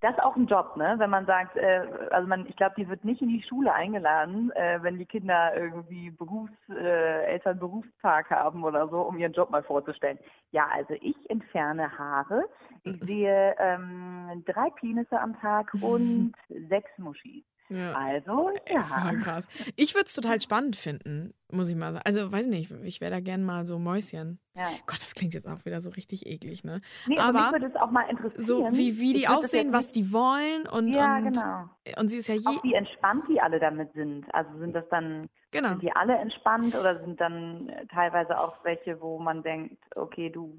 Das 0.00 0.12
ist 0.12 0.22
auch 0.22 0.36
ein 0.36 0.46
Job, 0.46 0.76
ne? 0.76 0.94
Wenn 0.98 1.08
man 1.08 1.24
sagt, 1.24 1.56
äh, 1.56 1.86
also 2.10 2.28
man, 2.28 2.46
ich 2.46 2.56
glaube, 2.56 2.74
die 2.76 2.86
wird 2.88 3.04
nicht 3.04 3.22
in 3.22 3.28
die 3.28 3.42
Schule 3.42 3.72
eingeladen, 3.72 4.52
äh, 4.52 4.78
wenn 4.82 4.98
die 4.98 5.06
Kinder 5.06 5.56
irgendwie 5.56 6.10
Berufs, 6.10 6.52
äh, 6.68 7.24
Elternberufstag 7.24 8.30
haben 8.30 8.62
oder 8.62 8.88
so, 8.88 9.00
um 9.00 9.18
ihren 9.18 9.32
Job 9.32 9.50
mal 9.50 9.62
vorzustellen. 9.62 10.18
Ja, 10.50 10.68
also 10.72 10.94
ich 11.00 11.16
entferne 11.30 11.98
Haare. 11.98 12.44
Ich 12.84 13.00
sehe 13.02 13.56
ähm, 13.58 14.44
drei 14.46 14.68
Penisse 14.70 15.18
am 15.18 15.38
Tag 15.40 15.72
und 15.80 16.34
sechs 16.68 16.90
Muschis. 16.98 17.44
Ja. 17.68 17.92
Also, 17.92 18.50
ja. 18.68 18.82
Voll 18.82 19.18
krass. 19.20 19.46
Ich 19.76 19.94
würde 19.94 20.06
es 20.06 20.14
total 20.14 20.40
spannend 20.40 20.76
finden, 20.76 21.34
muss 21.50 21.68
ich 21.68 21.76
mal 21.76 21.92
sagen. 21.92 22.04
Also, 22.04 22.30
weiß 22.30 22.46
nicht, 22.46 22.70
ich 22.70 23.00
wäre 23.00 23.10
da 23.10 23.20
gern 23.20 23.42
mal 23.42 23.64
so 23.64 23.78
Mäuschen. 23.78 24.38
Ja. 24.54 24.68
Gott, 24.86 25.00
das 25.00 25.14
klingt 25.14 25.34
jetzt 25.34 25.48
auch 25.48 25.64
wieder 25.64 25.80
so 25.80 25.90
richtig 25.90 26.26
eklig, 26.26 26.64
ne? 26.64 26.80
Nee, 27.06 27.18
aber, 27.18 27.40
aber 27.40 27.42
mich 27.42 27.62
würde 27.62 27.74
es 27.74 27.80
auch 27.80 27.90
mal 27.90 28.08
interessieren. 28.08 28.44
So 28.44 28.68
wie, 28.72 28.98
wie 29.00 29.12
die 29.12 29.28
aussehen, 29.28 29.72
was 29.72 29.90
die 29.90 30.12
wollen 30.12 30.66
und. 30.68 30.92
Ja, 30.92 31.16
und, 31.16 31.32
genau. 31.32 31.68
Und 31.98 32.08
sie 32.08 32.18
ist 32.18 32.28
ja 32.28 32.34
je. 32.34 32.46
Auch 32.46 32.62
wie 32.62 32.74
entspannt 32.74 33.24
die 33.28 33.40
alle 33.40 33.58
damit 33.58 33.92
sind. 33.94 34.26
Also 34.32 34.58
sind 34.58 34.72
das 34.72 34.84
dann. 34.90 35.28
Genau. 35.50 35.70
Sind 35.70 35.82
die 35.82 35.92
alle 35.92 36.16
entspannt 36.16 36.74
oder 36.74 37.00
sind 37.00 37.20
dann 37.20 37.72
teilweise 37.92 38.38
auch 38.38 38.64
welche, 38.64 39.00
wo 39.00 39.18
man 39.18 39.42
denkt, 39.42 39.76
okay, 39.94 40.30
du 40.30 40.56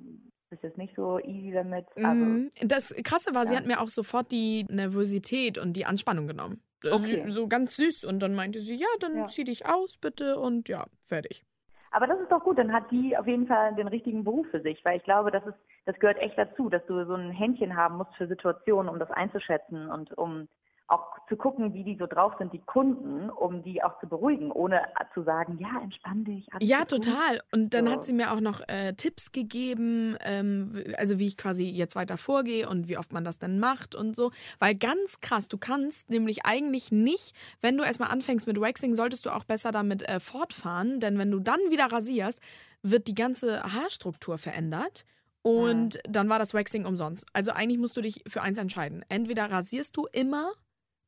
bist 0.50 0.64
jetzt 0.64 0.78
nicht 0.78 0.96
so 0.96 1.20
easy 1.20 1.52
damit. 1.52 1.86
Also, 1.96 2.08
mhm. 2.08 2.50
das 2.62 2.94
Krasse 3.04 3.34
war, 3.34 3.44
ja. 3.44 3.50
sie 3.50 3.58
hat 3.58 3.66
mir 3.66 3.82
auch 3.82 3.90
sofort 3.90 4.32
die 4.32 4.66
Nervosität 4.70 5.58
und 5.58 5.74
die 5.74 5.86
Anspannung 5.86 6.28
genommen. 6.28 6.62
Okay. 6.94 7.24
So 7.28 7.48
ganz 7.48 7.76
süß. 7.76 8.04
Und 8.06 8.20
dann 8.20 8.36
meinte 8.36 8.60
sie, 8.60 8.76
ja, 8.76 8.88
dann 9.00 9.18
ja. 9.18 9.26
zieh 9.26 9.44
dich 9.44 9.66
aus, 9.66 9.98
bitte. 9.98 10.40
Und 10.40 10.70
ja, 10.70 10.86
fertig. 11.04 11.44
Aber 11.92 12.08
das 12.08 12.20
ist 12.20 12.32
doch 12.32 12.44
gut, 12.44 12.58
dann 12.58 12.74
hat 12.74 12.92
die 12.92 13.18
auf 13.18 13.28
jeden 13.28 13.48
Fall 13.48 13.74
den 13.76 13.88
richtigen 13.88 14.24
Beruf 14.24 14.46
für 14.52 14.62
sich, 14.62 14.84
weil 14.84 14.98
ich 14.98 15.04
glaube, 15.04 15.32
das 15.32 15.46
ist, 15.46 15.58
das 15.86 15.98
gehört 16.00 16.20
echt 16.20 16.38
dazu, 16.38 16.70
dass 16.70 16.86
du 16.86 17.06
so 17.06 17.14
ein 17.14 17.32
Händchen 17.32 17.76
haben 17.76 17.98
musst 17.98 18.14
für 18.16 18.28
Situationen, 18.28 18.90
um 18.90 19.00
das 19.00 19.10
einzuschätzen 19.12 19.90
und 19.90 20.16
um 20.18 20.48
auch 20.88 21.18
zu 21.28 21.36
gucken, 21.36 21.74
wie 21.74 21.84
die 21.84 21.98
so 21.98 22.08
drauf 22.08 22.34
sind, 22.38 22.54
die 22.54 22.62
Kunden, 22.62 23.30
um 23.30 23.62
die 23.62 23.84
auch 23.84 24.00
zu 24.00 24.08
beruhigen, 24.08 24.52
ohne 24.52 24.82
zu 25.14 25.24
sagen, 25.24 25.58
ja, 25.60 25.82
entspann 25.82 26.24
dich. 26.24 26.48
Ja, 26.62 26.86
total. 26.86 27.42
Und 27.52 27.74
dann 27.74 27.88
so. 27.88 27.92
hat 27.92 28.06
sie 28.06 28.14
mir 28.14 28.32
auch 28.32 28.40
noch 28.40 28.62
äh, 28.68 28.94
Tipps 28.94 29.34
gegeben, 29.34 30.16
ähm, 30.22 30.84
also 30.98 31.20
wie 31.20 31.28
ich 31.28 31.38
quasi 31.38 31.70
jetzt 31.70 31.98
weiter 31.98 32.18
vorgehe 32.18 32.70
und 32.70 32.88
wie 32.88 32.98
oft 32.98 33.12
man 33.12 33.26
das 33.26 33.38
dann 33.38 33.60
macht 33.60 33.96
und 33.96 34.16
so. 34.16 34.32
Weil 34.60 34.76
ganz 34.76 35.20
krass, 35.20 35.50
du 35.50 35.58
kannst 35.58 36.10
nämlich 36.10 36.46
eigentlich 36.46 36.92
nicht, 36.92 37.36
wenn 37.60 37.78
du 37.78 37.84
erstmal 37.84 38.12
anfängst 38.12 38.48
mit 38.48 38.60
Waxing, 38.62 38.96
solltest 38.96 39.26
du 39.26 39.32
auch 39.32 39.44
besser 39.44 39.74
damit 39.74 40.08
äh, 40.08 40.22
fortfahren, 40.22 41.02
denn 41.02 41.18
wenn 41.18 41.32
du 41.32 41.40
dann 41.40 41.60
wieder 41.70 41.86
rasierst, 41.92 42.40
wird 42.82 43.08
die 43.08 43.16
ganze 43.16 43.62
Haarstruktur 43.64 44.38
verändert. 44.38 45.06
Und 45.42 45.96
ja. 45.96 46.02
dann 46.10 46.30
war 46.30 46.40
das 46.40 46.54
Waxing 46.54 46.86
umsonst. 46.86 47.26
Also 47.32 47.52
eigentlich 47.52 47.80
musst 47.80 47.96
du 47.96 48.02
dich 48.02 48.22
für 48.28 48.42
eins 48.42 48.58
entscheiden. 48.58 49.06
Entweder 49.08 49.50
rasierst 49.50 49.96
du 49.96 50.06
immer 50.12 50.52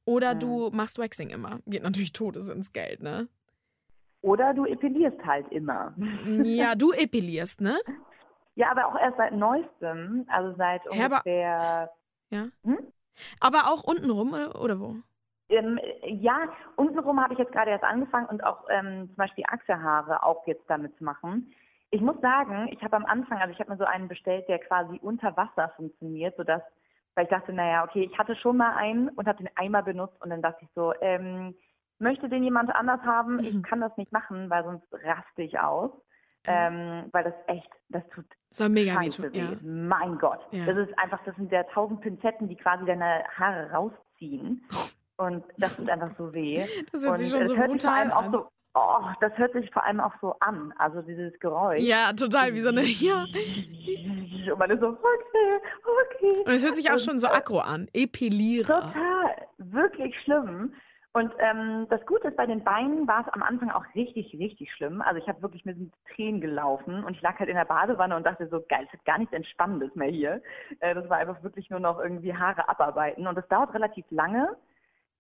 oder 0.10 0.34
mhm. 0.34 0.40
du 0.40 0.70
machst 0.74 0.98
Waxing 0.98 1.30
immer. 1.30 1.60
Geht 1.68 1.84
natürlich 1.84 2.14
Todes 2.14 2.50
ins 2.50 2.74
Geld, 2.74 3.04
ne? 3.04 3.28
Oder 4.22 4.54
du 4.54 4.66
epilierst 4.66 5.24
halt 5.24 5.50
immer. 5.52 5.94
Ja, 6.44 6.74
du 6.76 6.92
epilierst, 6.92 7.62
ne? 7.62 7.78
Ja, 8.56 8.72
aber 8.72 8.88
auch 8.88 9.00
erst 9.00 9.18
seit 9.18 9.34
neuestem, 9.34 10.26
also 10.28 10.58
seit 10.58 10.86
ungefähr. 10.88 11.90
Ja. 12.32 12.48
Hm? 12.64 12.80
Aber 13.40 13.72
auch 13.72 13.84
untenrum 13.84 14.34
oder, 14.34 14.62
oder 14.62 14.80
wo? 14.80 14.96
Ähm, 15.50 15.80
ja, 16.04 16.50
untenrum 16.76 17.22
habe 17.22 17.34
ich 17.34 17.40
jetzt 17.40 17.52
gerade 17.52 17.72
erst 17.72 17.84
angefangen 17.84 18.28
und 18.28 18.44
auch 18.44 18.66
ähm, 18.70 19.08
zum 19.08 19.16
Beispiel 19.16 19.46
Achselhaare 19.48 20.24
auch 20.24 20.46
jetzt 20.48 20.68
damit 20.68 20.98
zu 20.98 21.04
machen. 21.04 21.54
Ich 21.92 22.02
muss 22.02 22.20
sagen, 22.22 22.68
ich 22.72 22.84
habe 22.84 22.98
am 22.98 23.06
Anfang, 23.06 23.40
also 23.40 23.54
ich 23.54 23.60
habe 23.60 23.72
mir 23.72 23.78
so 23.78 23.86
einen 23.86 24.08
bestellt, 24.08 24.48
der 24.48 24.60
quasi 24.60 25.00
unter 25.02 25.36
Wasser 25.38 25.72
funktioniert, 25.76 26.36
sodass 26.36 26.62
weil 27.16 27.26
ich 27.26 27.30
dachte, 27.30 27.54
naja, 27.54 27.84
okay, 27.84 28.10
ich 28.12 28.18
hatte 28.18 28.36
schon 28.36 28.58
mal 28.58 28.76
einen 28.76 29.10
und 29.10 29.28
habe 29.28 29.40
den 29.40 29.50
einmal 29.56 29.84
benutzt 29.84 30.22
und 30.22 30.30
dann 30.30 30.42
dachte 30.42 30.64
ich 30.64 30.70
so, 30.76 30.94
ähm, 31.02 31.56
möchte 32.00 32.30
den 32.30 32.44
jemand 32.44 32.74
anders 32.74 33.02
haben? 33.02 33.36
Mhm. 33.36 33.40
Ich 33.40 33.64
kann 33.64 33.82
das 33.82 33.96
nicht 33.98 34.12
machen, 34.12 34.50
weil 34.50 34.64
sonst 34.64 34.88
raste 34.92 35.44
ich 35.44 35.60
aus. 35.60 35.92
Ähm, 36.46 37.10
weil 37.12 37.26
das 37.26 37.34
echt, 37.48 37.70
das 37.90 38.02
tut 38.10 38.26
so 38.50 38.70
mega 38.70 39.00
weh. 39.02 39.10
Ja. 39.34 39.52
Mein 39.62 40.18
Gott. 40.18 40.40
Ja. 40.52 40.66
Das 40.66 40.78
ist 40.78 40.98
einfach, 40.98 41.20
das 41.26 41.36
sind 41.36 41.52
ja 41.52 41.64
tausend 41.64 42.02
Pinzetten, 42.02 42.48
die 42.48 42.56
quasi 42.56 42.86
deine 42.86 43.24
Haare 43.38 43.70
rausziehen. 43.72 44.66
Und 45.18 45.44
das 45.58 45.76
tut 45.76 45.90
einfach 45.90 46.16
so 46.18 46.34
weh. 46.34 46.64
Das 46.92 47.04
hört 47.04 47.12
und 47.12 47.18
sich 47.18 47.30
schon 47.30 47.46
so 47.46 47.56
brutal 47.56 48.12
an. 48.12 48.32
So, 48.32 48.48
oh, 48.74 49.06
das 49.22 49.38
hört 49.38 49.54
sich 49.54 49.72
vor 49.72 49.86
allem 49.86 50.00
auch 50.00 50.14
so 50.22 50.36
an. 50.40 50.74
Also 50.78 51.02
dieses 51.02 51.38
Geräusch. 51.40 51.82
Ja, 51.82 52.14
total, 52.14 52.54
wie 52.54 52.60
so 52.60 52.70
eine, 52.70 52.82
ja. 52.82 53.26
Und 54.52 54.60
man 54.60 54.72
ist 54.72 54.80
so, 54.80 54.88
okay, 54.88 55.62
okay. 55.84 56.44
Und 56.46 56.54
es 56.54 56.64
hört 56.64 56.76
sich 56.76 56.92
auch 56.92 57.00
schon 57.00 57.20
so 57.20 57.28
aggro 57.28 57.60
an. 57.60 57.88
Epiliere. 57.94 58.68
Total, 58.68 59.48
wirklich 59.58 60.16
schlimm. 60.24 60.74
Und 61.12 61.34
ähm, 61.40 61.88
das 61.90 62.06
Gute 62.06 62.28
ist, 62.28 62.38
bei 62.38 62.46
den 62.46 62.64
Beinen 62.64 63.08
war 63.08 63.26
es 63.26 63.34
am 63.34 63.42
Anfang 63.42 63.72
auch 63.72 63.84
richtig, 63.96 64.32
richtig 64.34 64.72
schlimm. 64.74 65.02
Also 65.02 65.20
ich 65.20 65.28
habe 65.28 65.42
wirklich 65.42 65.66
mit 65.66 65.78
Tränen 66.14 66.40
gelaufen 66.40 67.04
und 67.04 67.16
ich 67.16 67.22
lag 67.22 67.38
halt 67.40 67.50
in 67.50 67.56
der 67.56 67.66
Badewanne 67.66 68.16
und 68.16 68.26
dachte 68.26 68.48
so, 68.48 68.64
geil, 68.70 68.86
es 68.88 68.94
ist 68.94 69.06
gar 69.06 69.18
nichts 69.18 69.34
Entspannendes 69.34 69.96
mehr 69.96 70.10
hier. 70.10 70.42
Äh, 70.80 70.94
das 70.94 71.10
war 71.10 71.18
einfach 71.18 71.42
wirklich 71.42 71.70
nur 71.72 71.80
noch 71.80 72.00
irgendwie 72.00 72.36
Haare 72.36 72.70
abarbeiten. 72.70 73.26
Und 73.26 73.36
das 73.36 73.48
dauert 73.48 73.74
relativ 73.74 74.06
lange 74.12 74.56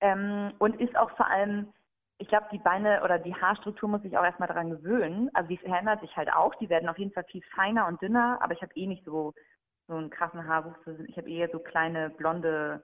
ähm, 0.01 0.53
und 0.59 0.79
ist 0.79 0.95
auch 0.95 1.09
vor 1.17 1.27
allem 1.27 1.73
ich 2.19 2.27
glaube, 2.27 2.47
die 2.51 2.59
Beine 2.59 3.01
oder 3.03 3.17
die 3.17 3.33
Haarstruktur 3.33 3.87
muss 3.87 4.01
sich 4.01 4.17
auch 4.17 4.23
erstmal 4.23 4.49
daran 4.49 4.69
gewöhnen. 4.69 5.29
Also 5.33 5.47
die 5.47 5.57
verändert 5.57 6.01
sich 6.01 6.15
halt 6.15 6.31
auch. 6.31 6.53
Die 6.55 6.69
werden 6.69 6.89
auf 6.89 6.99
jeden 6.99 7.13
Fall 7.13 7.23
viel 7.23 7.41
feiner 7.55 7.87
und 7.87 8.01
dünner, 8.01 8.37
aber 8.41 8.53
ich 8.53 8.61
habe 8.61 8.75
eh 8.75 8.87
nicht 8.87 9.05
so, 9.05 9.33
so 9.87 9.95
einen 9.95 10.09
krassen 10.09 10.45
Haarwuchs. 10.45 10.79
Ich 11.07 11.17
habe 11.17 11.29
eher 11.29 11.49
so 11.49 11.59
kleine, 11.59 12.09
blonde, 12.09 12.83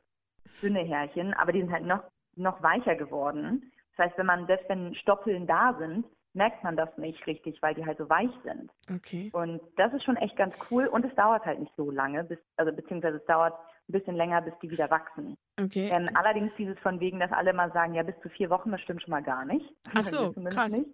dünne 0.61 0.79
Härchen, 0.79 1.33
aber 1.33 1.51
die 1.51 1.59
sind 1.59 1.71
halt 1.71 1.85
noch, 1.85 2.03
noch 2.35 2.63
weicher 2.63 2.95
geworden. 2.95 3.71
Das 3.97 4.07
heißt, 4.07 4.17
wenn 4.17 4.25
man, 4.25 4.47
selbst 4.47 4.69
wenn 4.69 4.95
Stoppeln 4.95 5.47
da 5.47 5.75
sind, 5.77 6.05
merkt 6.33 6.63
man 6.63 6.77
das 6.77 6.97
nicht 6.97 7.25
richtig, 7.27 7.61
weil 7.61 7.75
die 7.75 7.85
halt 7.85 7.97
so 7.97 8.09
weich 8.09 8.31
sind. 8.43 8.71
Okay. 8.93 9.31
Und 9.33 9.61
das 9.75 9.93
ist 9.93 10.03
schon 10.03 10.17
echt 10.17 10.37
ganz 10.37 10.55
cool 10.69 10.87
und 10.87 11.03
es 11.03 11.15
dauert 11.15 11.45
halt 11.45 11.59
nicht 11.59 11.73
so 11.75 11.91
lange, 11.91 12.23
bis, 12.23 12.39
also 12.55 12.71
beziehungsweise 12.71 13.17
es 13.17 13.25
dauert 13.25 13.53
ein 13.87 13.93
bisschen 13.93 14.15
länger, 14.15 14.41
bis 14.41 14.53
die 14.61 14.69
wieder 14.71 14.89
wachsen. 14.89 15.37
Okay. 15.61 15.89
Ähm, 15.91 16.09
allerdings 16.15 16.51
dieses 16.57 16.77
von 16.79 16.99
wegen, 16.99 17.19
dass 17.19 17.31
alle 17.31 17.53
mal 17.53 17.71
sagen, 17.71 17.93
ja, 17.93 18.03
bis 18.03 18.15
zu 18.21 18.29
vier 18.29 18.49
Wochen, 18.49 18.71
das 18.71 18.81
stimmt 18.81 19.01
schon 19.03 19.11
mal 19.11 19.23
gar 19.23 19.45
nicht. 19.45 19.65
Ach 19.93 20.01
so, 20.01 20.33
krass. 20.49 20.77
Nicht. 20.77 20.89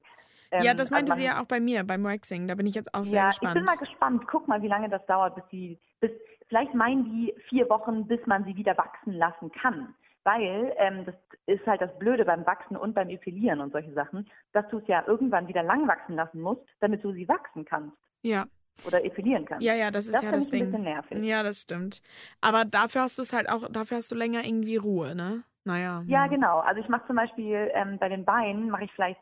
ja, 0.51 0.71
Ähm, 0.71 0.77
das 0.77 0.91
meinte 0.91 1.11
also 1.11 1.21
sie 1.21 1.27
ja 1.27 1.41
auch 1.41 1.45
bei 1.45 1.59
mir, 1.59 1.83
beim 1.83 2.03
Waxing. 2.03 2.47
Da 2.47 2.55
bin 2.55 2.65
ich 2.65 2.75
jetzt 2.75 2.93
auch 2.93 3.05
sehr 3.05 3.21
Ja, 3.23 3.29
ich 3.29 3.39
gespannt. 3.39 3.55
bin 3.55 3.63
mal 3.63 3.77
gespannt. 3.77 4.27
Guck 4.27 4.47
mal, 4.47 4.61
wie 4.61 4.67
lange 4.67 4.89
das 4.89 5.05
dauert, 5.05 5.35
bis 5.35 5.43
die, 5.51 5.79
bis, 5.99 6.11
vielleicht 6.47 6.73
meinen 6.73 7.05
die 7.05 7.33
vier 7.49 7.69
Wochen, 7.69 8.07
bis 8.07 8.19
man 8.25 8.43
sie 8.43 8.55
wieder 8.55 8.77
wachsen 8.77 9.13
lassen 9.13 9.51
kann. 9.51 9.95
Weil, 10.23 10.73
ähm, 10.77 11.05
das 11.05 11.15
ist 11.47 11.65
halt 11.65 11.81
das 11.81 11.97
Blöde 11.97 12.25
beim 12.25 12.45
Wachsen 12.45 12.77
und 12.77 12.93
beim 12.93 13.09
Epilieren 13.09 13.59
und 13.59 13.71
solche 13.71 13.93
Sachen, 13.93 14.29
dass 14.53 14.67
du 14.69 14.77
es 14.77 14.87
ja 14.87 15.03
irgendwann 15.07 15.47
wieder 15.47 15.63
lang 15.63 15.87
wachsen 15.87 16.15
lassen 16.15 16.41
musst, 16.41 16.61
damit 16.79 17.03
du 17.03 17.11
sie 17.13 17.27
wachsen 17.27 17.65
kannst 17.65 17.97
ja. 18.23 18.45
Oder 18.85 19.03
epilieren 19.03 19.45
kannst. 19.45 19.63
ja, 19.65 19.73
ja, 19.73 19.91
das 19.91 20.05
ist 20.07 20.15
das 20.15 20.21
ja 20.23 20.31
das 20.31 20.47
ich 20.47 20.49
ein 20.49 20.51
Ding. 20.51 20.65
bisschen 20.65 20.83
nervig. 20.83 21.23
Ja, 21.23 21.43
das 21.43 21.61
stimmt. 21.61 22.01
Aber 22.41 22.65
dafür 22.65 23.01
hast 23.01 23.17
du 23.17 23.21
es 23.21 23.33
halt 23.33 23.49
auch, 23.49 23.67
dafür 23.69 23.97
hast 23.97 24.11
du 24.11 24.15
länger 24.15 24.43
irgendwie 24.45 24.77
Ruhe, 24.77 25.15
ne? 25.15 25.43
Naja. 25.63 26.03
Ja, 26.07 26.23
hm. 26.23 26.31
genau. 26.31 26.59
Also 26.59 26.81
ich 26.81 26.89
mache 26.89 27.05
zum 27.07 27.15
Beispiel 27.15 27.69
ähm, 27.73 27.97
bei 27.99 28.09
den 28.09 28.25
Beinen, 28.25 28.69
mache 28.69 28.85
ich 28.85 28.91
vielleicht 28.93 29.19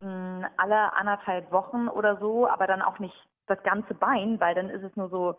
mh, 0.00 0.50
alle 0.56 0.92
anderthalb 0.98 1.50
Wochen 1.52 1.88
oder 1.88 2.18
so, 2.18 2.46
aber 2.46 2.66
dann 2.66 2.82
auch 2.82 2.98
nicht 2.98 3.14
das 3.46 3.62
ganze 3.62 3.94
Bein, 3.94 4.38
weil 4.40 4.54
dann 4.54 4.68
ist 4.68 4.82
es 4.82 4.94
nur 4.96 5.08
so, 5.08 5.38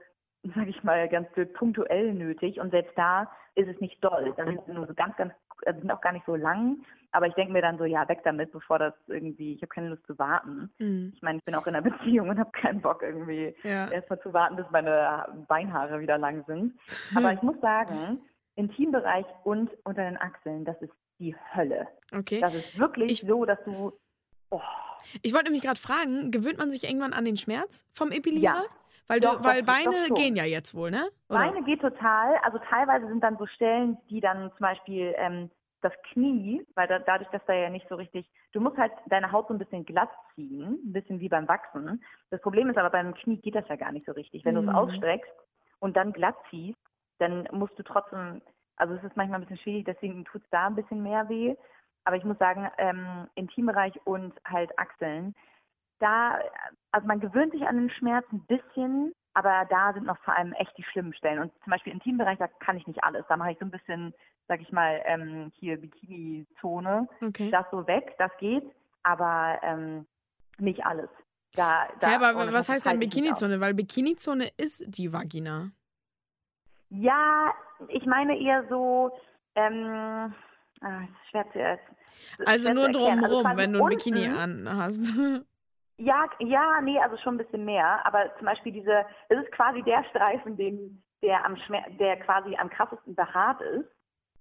sag 0.56 0.68
ich 0.68 0.84
mal, 0.84 1.08
ganz 1.10 1.30
blöd 1.34 1.54
punktuell 1.54 2.14
nötig 2.14 2.60
und 2.60 2.72
selbst 2.72 2.98
da 2.98 3.30
ist 3.56 3.68
es 3.68 3.80
nicht 3.82 4.04
doll. 4.04 4.34
Dann 4.38 4.48
sind 4.48 4.62
sie 4.66 4.74
nur 4.74 4.88
so 4.88 4.94
ganz, 4.94 5.16
ganz, 5.18 5.34
also 5.66 5.80
sind 5.80 5.92
auch 5.92 6.02
gar 6.02 6.14
nicht 6.14 6.26
so 6.26 6.36
lang, 6.36 6.78
aber 7.12 7.28
ich 7.28 7.34
denke 7.34 7.52
mir 7.52 7.62
dann 7.62 7.78
so, 7.78 7.86
ja, 7.86 8.08
weg 8.08 8.22
damit, 8.24 8.52
bevor 8.52 8.80
das 8.80 8.94
irgendwie, 9.08 9.54
ich 9.54 9.62
habe 9.62 9.68
keine 9.68 9.90
Lust 9.90 10.06
zu 10.08 10.18
warten. 10.18 10.72
Mhm. 10.80 11.12
Ich 11.16 11.22
meine, 11.22 11.40
ich 11.40 11.44
bin 11.46 11.56
auch 11.56 11.68
in 11.68 11.76
einer 11.76 11.90
Beziehung 11.90 12.30
und 12.30 12.40
habe 12.40 12.52
keinen 12.52 12.82
Bock 12.82 13.02
irgendwie 13.02 13.54
Ja. 13.64 13.90
erstmal 13.90 14.22
zu 14.22 14.32
warten, 14.34 14.56
bis 14.56 14.66
meine 14.72 15.26
Beinhaare 15.48 16.00
wieder 16.00 16.18
lang 16.18 16.44
sind. 16.48 16.80
Aber 17.16 17.34
ich 17.34 17.42
muss 17.42 17.60
sagen, 17.62 18.22
Intimbereich 18.56 19.26
und 19.44 19.70
unter 19.84 20.04
den 20.04 20.18
Achseln, 20.18 20.66
das 20.66 20.82
ist 20.82 20.94
die 21.20 21.36
Hölle. 21.54 21.88
Okay. 22.14 22.40
Das 22.40 22.54
ist 22.56 22.78
wirklich 22.80 23.12
Ich- 23.12 23.22
so, 23.22 23.46
dass 23.46 23.62
du. 23.66 23.92
Oh, 24.52 24.62
Ich 25.22 25.34
wollte 25.34 25.46
nämlich 25.46 25.62
gerade 25.64 25.80
fragen, 25.80 26.32
gewöhnt 26.32 26.58
man 26.58 26.72
sich 26.72 26.84
irgendwann 26.86 27.14
an 27.14 27.26
den 27.26 27.38
Schmerz 27.38 27.86
vom 27.94 28.12
Epilierer? 28.12 28.64
Ja. 28.64 28.64
Weil, 29.10 29.20
Doch, 29.20 29.38
du, 29.40 29.44
weil 29.44 29.64
doch, 29.64 29.74
Beine 29.74 30.08
doch 30.08 30.16
gehen 30.16 30.36
ja 30.36 30.46
jetzt 30.46 30.76
wohl, 30.76 30.92
ne? 30.92 31.10
Oder? 31.30 31.40
Beine 31.40 31.64
geht 31.64 31.82
total. 31.82 32.36
Also 32.44 32.60
teilweise 32.70 33.08
sind 33.08 33.22
dann 33.24 33.38
so 33.38 33.48
Stellen, 33.48 33.98
die 34.10 34.22
dann 34.22 34.52
zum 34.52 34.60
Beispiel 34.60 35.14
ähm, 35.18 35.50
das 35.82 35.94
Knie, 36.14 36.64
weil 36.76 36.88
da, 36.88 37.00
dadurch, 37.00 37.30
dass 37.32 37.44
da 37.46 37.54
ja 37.54 37.70
nicht 37.70 37.88
so 37.90 37.96
richtig, 37.96 38.30
du 38.52 38.62
musst 38.62 38.78
halt 38.78 38.92
deine 39.08 39.32
Haut 39.32 39.48
so 39.48 39.54
ein 39.56 39.58
bisschen 39.60 39.84
glatt 39.84 40.12
ziehen, 40.36 40.80
ein 40.86 40.94
bisschen 40.94 41.20
wie 41.20 41.30
beim 41.30 41.48
Wachsen. 41.48 42.04
Das 42.30 42.40
Problem 42.42 42.70
ist 42.70 42.78
aber 42.78 42.92
beim 42.92 43.14
Knie 43.16 43.38
geht 43.38 43.56
das 43.56 43.68
ja 43.68 43.78
gar 43.78 43.92
nicht 43.92 44.06
so 44.06 44.12
richtig. 44.12 44.46
Wenn 44.46 44.56
du 44.56 44.62
Mhm. 44.62 44.70
es 44.70 44.76
ausstreckst 44.76 45.32
und 45.80 45.98
dann 45.98 46.14
glatt 46.14 46.36
ziehst, 46.52 46.78
dann 47.18 47.48
musst 47.52 47.78
du 47.80 47.84
trotzdem, 47.84 48.42
also 48.76 48.94
es 48.94 49.04
ist 49.04 49.18
manchmal 49.18 49.40
ein 49.40 49.46
bisschen 49.46 49.58
schwierig, 49.64 49.86
deswegen 49.86 50.24
tut 50.26 50.44
es 50.44 50.50
da 50.52 50.68
ein 50.68 50.76
bisschen 50.76 51.02
mehr 51.02 51.28
weh. 51.30 51.56
Aber 52.04 52.16
ich 52.16 52.24
muss 52.24 52.38
sagen, 52.38 52.70
ähm, 52.78 53.28
Intimbereich 53.36 53.94
und 54.06 54.34
halt 54.46 54.78
Achseln, 54.78 55.34
da, 56.00 56.40
also 56.92 57.08
man 57.08 57.20
gewöhnt 57.20 57.52
sich 57.52 57.64
an 57.64 57.78
den 57.78 57.90
Schmerz 57.90 58.26
ein 58.32 58.46
bisschen, 58.46 59.14
aber 59.34 59.66
da 59.70 59.94
sind 59.94 60.06
noch 60.06 60.18
vor 60.20 60.36
allem 60.36 60.54
echt 60.54 60.76
die 60.78 60.84
schlimmen 60.84 61.14
Stellen. 61.14 61.40
Und 61.40 61.52
zum 61.64 61.72
Beispiel 61.72 61.94
Intimbereich, 61.94 62.40
da 62.40 62.48
kann 62.48 62.78
ich 62.78 62.88
nicht 62.88 63.04
alles. 63.04 63.26
Da 63.30 63.38
mache 63.38 63.52
ich 63.52 63.60
so 63.60 63.66
ein 63.66 63.72
bisschen, 63.72 64.14
sag 64.48 64.62
ich 64.62 64.72
mal, 64.72 65.02
ähm, 65.06 65.52
hier 65.56 65.78
Bikini-Zone, 65.78 67.08
Okay. 67.22 67.50
das 67.52 67.66
so 67.72 67.86
weg, 67.88 68.16
das 68.18 68.32
geht, 68.40 68.64
aber 69.04 69.60
ähm, 69.62 70.06
nicht 70.58 70.86
alles. 70.86 71.10
Da, 71.56 71.88
da, 72.00 72.12
ja, 72.12 72.18
aber 72.18 72.54
was 72.54 72.70
heißt 72.70 72.86
denn 72.86 72.94
aus. 72.94 73.00
Bikini-Zone? 73.00 73.60
Weil 73.60 73.74
Bikini-Zone 73.74 74.50
ist 74.58 74.84
die 74.88 75.12
Vagina. 75.12 75.72
Ja, 76.90 77.54
ich 77.88 78.06
meine 78.06 78.38
eher 78.40 78.66
so, 78.68 79.12
ähm, 79.56 80.34
ah, 80.82 81.02
schwer 81.30 81.52
zu 81.52 81.60
ist 81.60 82.48
Also 82.48 82.64
schwer 82.66 82.74
nur 82.74 82.92
zu 82.92 83.00
erklären. 83.00 83.24
Also 83.24 83.58
wenn 83.58 83.74
du 83.74 83.84
ein 83.84 83.90
Bikini 83.90 84.28
an 84.28 84.70
hast. 84.72 85.14
Ja, 86.00 86.30
ja, 86.40 86.80
nee, 86.82 86.98
also 86.98 87.18
schon 87.18 87.36
ein 87.36 87.40
bisschen 87.40 87.66
mehr. 87.66 88.06
Aber 88.06 88.34
zum 88.38 88.46
Beispiel 88.46 88.72
diese, 88.72 89.06
es 89.28 89.38
ist 89.38 89.52
quasi 89.52 89.84
der 89.84 90.04
Streifen, 90.06 90.56
den, 90.56 91.04
der 91.22 91.46
am 91.46 91.58
Schmer 91.58 91.84
der 92.00 92.18
quasi 92.22 92.56
am 92.56 92.70
krassesten 92.70 93.16
behaart 93.16 93.62
ist. 93.62 93.90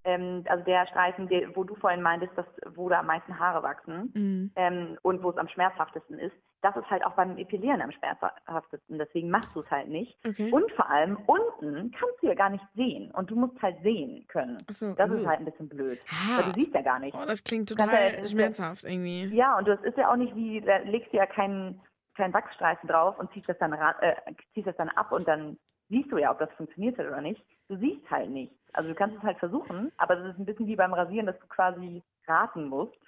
Ähm, 0.05 0.45
also 0.49 0.65
der 0.65 0.87
Streifen, 0.87 1.29
der, 1.29 1.55
wo 1.57 1.65
du 1.65 1.75
vorhin 1.75 2.01
meintest, 2.01 2.33
dass, 2.39 2.47
wo 2.77 2.89
da 2.89 3.01
am 3.01 3.07
meisten 3.07 3.39
Haare 3.39 3.63
wachsen 3.65 4.13
Mhm. 4.15 4.53
ähm, 4.55 4.99
und 5.03 5.23
wo 5.23 5.31
es 5.31 5.37
am 5.37 5.49
schmerzhaftesten 5.49 6.19
ist. 6.19 6.37
Das 6.61 6.75
ist 6.77 6.91
halt 6.91 7.05
auch 7.07 7.13
beim 7.13 7.37
Epilieren 7.39 7.81
am 7.81 7.93
schmerzhaftesten. 7.93 8.99
Deswegen 8.99 9.31
machst 9.31 9.55
du 9.55 9.61
es 9.61 9.71
halt 9.71 9.89
nicht. 9.89 10.19
Okay. 10.27 10.51
Und 10.51 10.71
vor 10.73 10.91
allem 10.91 11.17
unten 11.27 11.93
kannst 11.93 12.21
du 12.21 12.27
ja 12.27 12.35
gar 12.35 12.51
nicht 12.51 12.65
sehen. 12.75 13.13
Und 13.13 13.31
du 13.31 13.37
musst 13.37 13.61
halt 13.63 13.81
sehen 13.83 14.27
können. 14.27 14.59
So, 14.69 14.93
Das 14.95 15.09
uh. 15.09 15.15
ist 15.15 15.27
halt 15.27 15.39
ein 15.39 15.45
bisschen 15.45 15.69
blöd. 15.69 16.01
Ah. 16.11 16.39
Weil 16.39 16.53
du 16.53 16.61
siehst 16.61 16.75
ja 16.75 16.83
gar 16.83 16.99
nicht. 16.99 17.17
Oh, 17.17 17.25
das 17.27 17.45
klingt 17.45 17.69
total 17.69 18.13
ja- 18.19 18.27
schmerzhaft 18.27 18.85
irgendwie. 18.85 19.27
Ja, 19.35 19.57
und 19.57 19.69
das 19.69 19.81
ist 19.83 19.97
ja 19.97 20.11
auch 20.11 20.17
nicht 20.17 20.35
wie, 20.35 20.61
da 20.61 20.79
legst 20.79 21.13
du 21.13 21.17
ja 21.17 21.27
keinen, 21.27 21.81
keinen 22.17 22.35
Wachsstreifen 22.35 22.89
drauf 22.89 23.19
und 23.21 23.33
ziehst 23.33 23.49
das 23.49 23.59
dann 23.59 23.73
äh, 23.73 24.17
ziehst 24.55 24.67
das 24.67 24.77
dann 24.77 24.89
ab 24.89 25.13
und 25.13 25.29
dann 25.29 25.59
siehst 25.89 26.11
du 26.11 26.19
ja, 26.19 26.33
ob 26.33 26.41
das 26.41 26.51
funktioniert 26.57 26.99
hat 26.99 27.07
oder 27.07 27.21
nicht. 27.21 27.41
Du 27.69 27.77
siehst 27.77 28.11
halt 28.11 28.31
nichts. 28.31 28.57
Also 28.73 28.89
du 28.89 28.95
kannst 28.97 29.17
es 29.17 29.23
halt 29.23 29.39
versuchen, 29.39 29.93
aber 29.97 30.17
das 30.17 30.33
ist 30.35 30.39
ein 30.39 30.45
bisschen 30.45 30.67
wie 30.67 30.77
beim 30.77 30.93
Rasieren, 30.93 31.27
dass 31.27 31.39
du 31.39 31.47
quasi 31.47 32.03
raten 32.27 32.69
musst. 32.69 32.99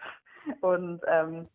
Und 0.61 1.01
ähm, 1.07 1.49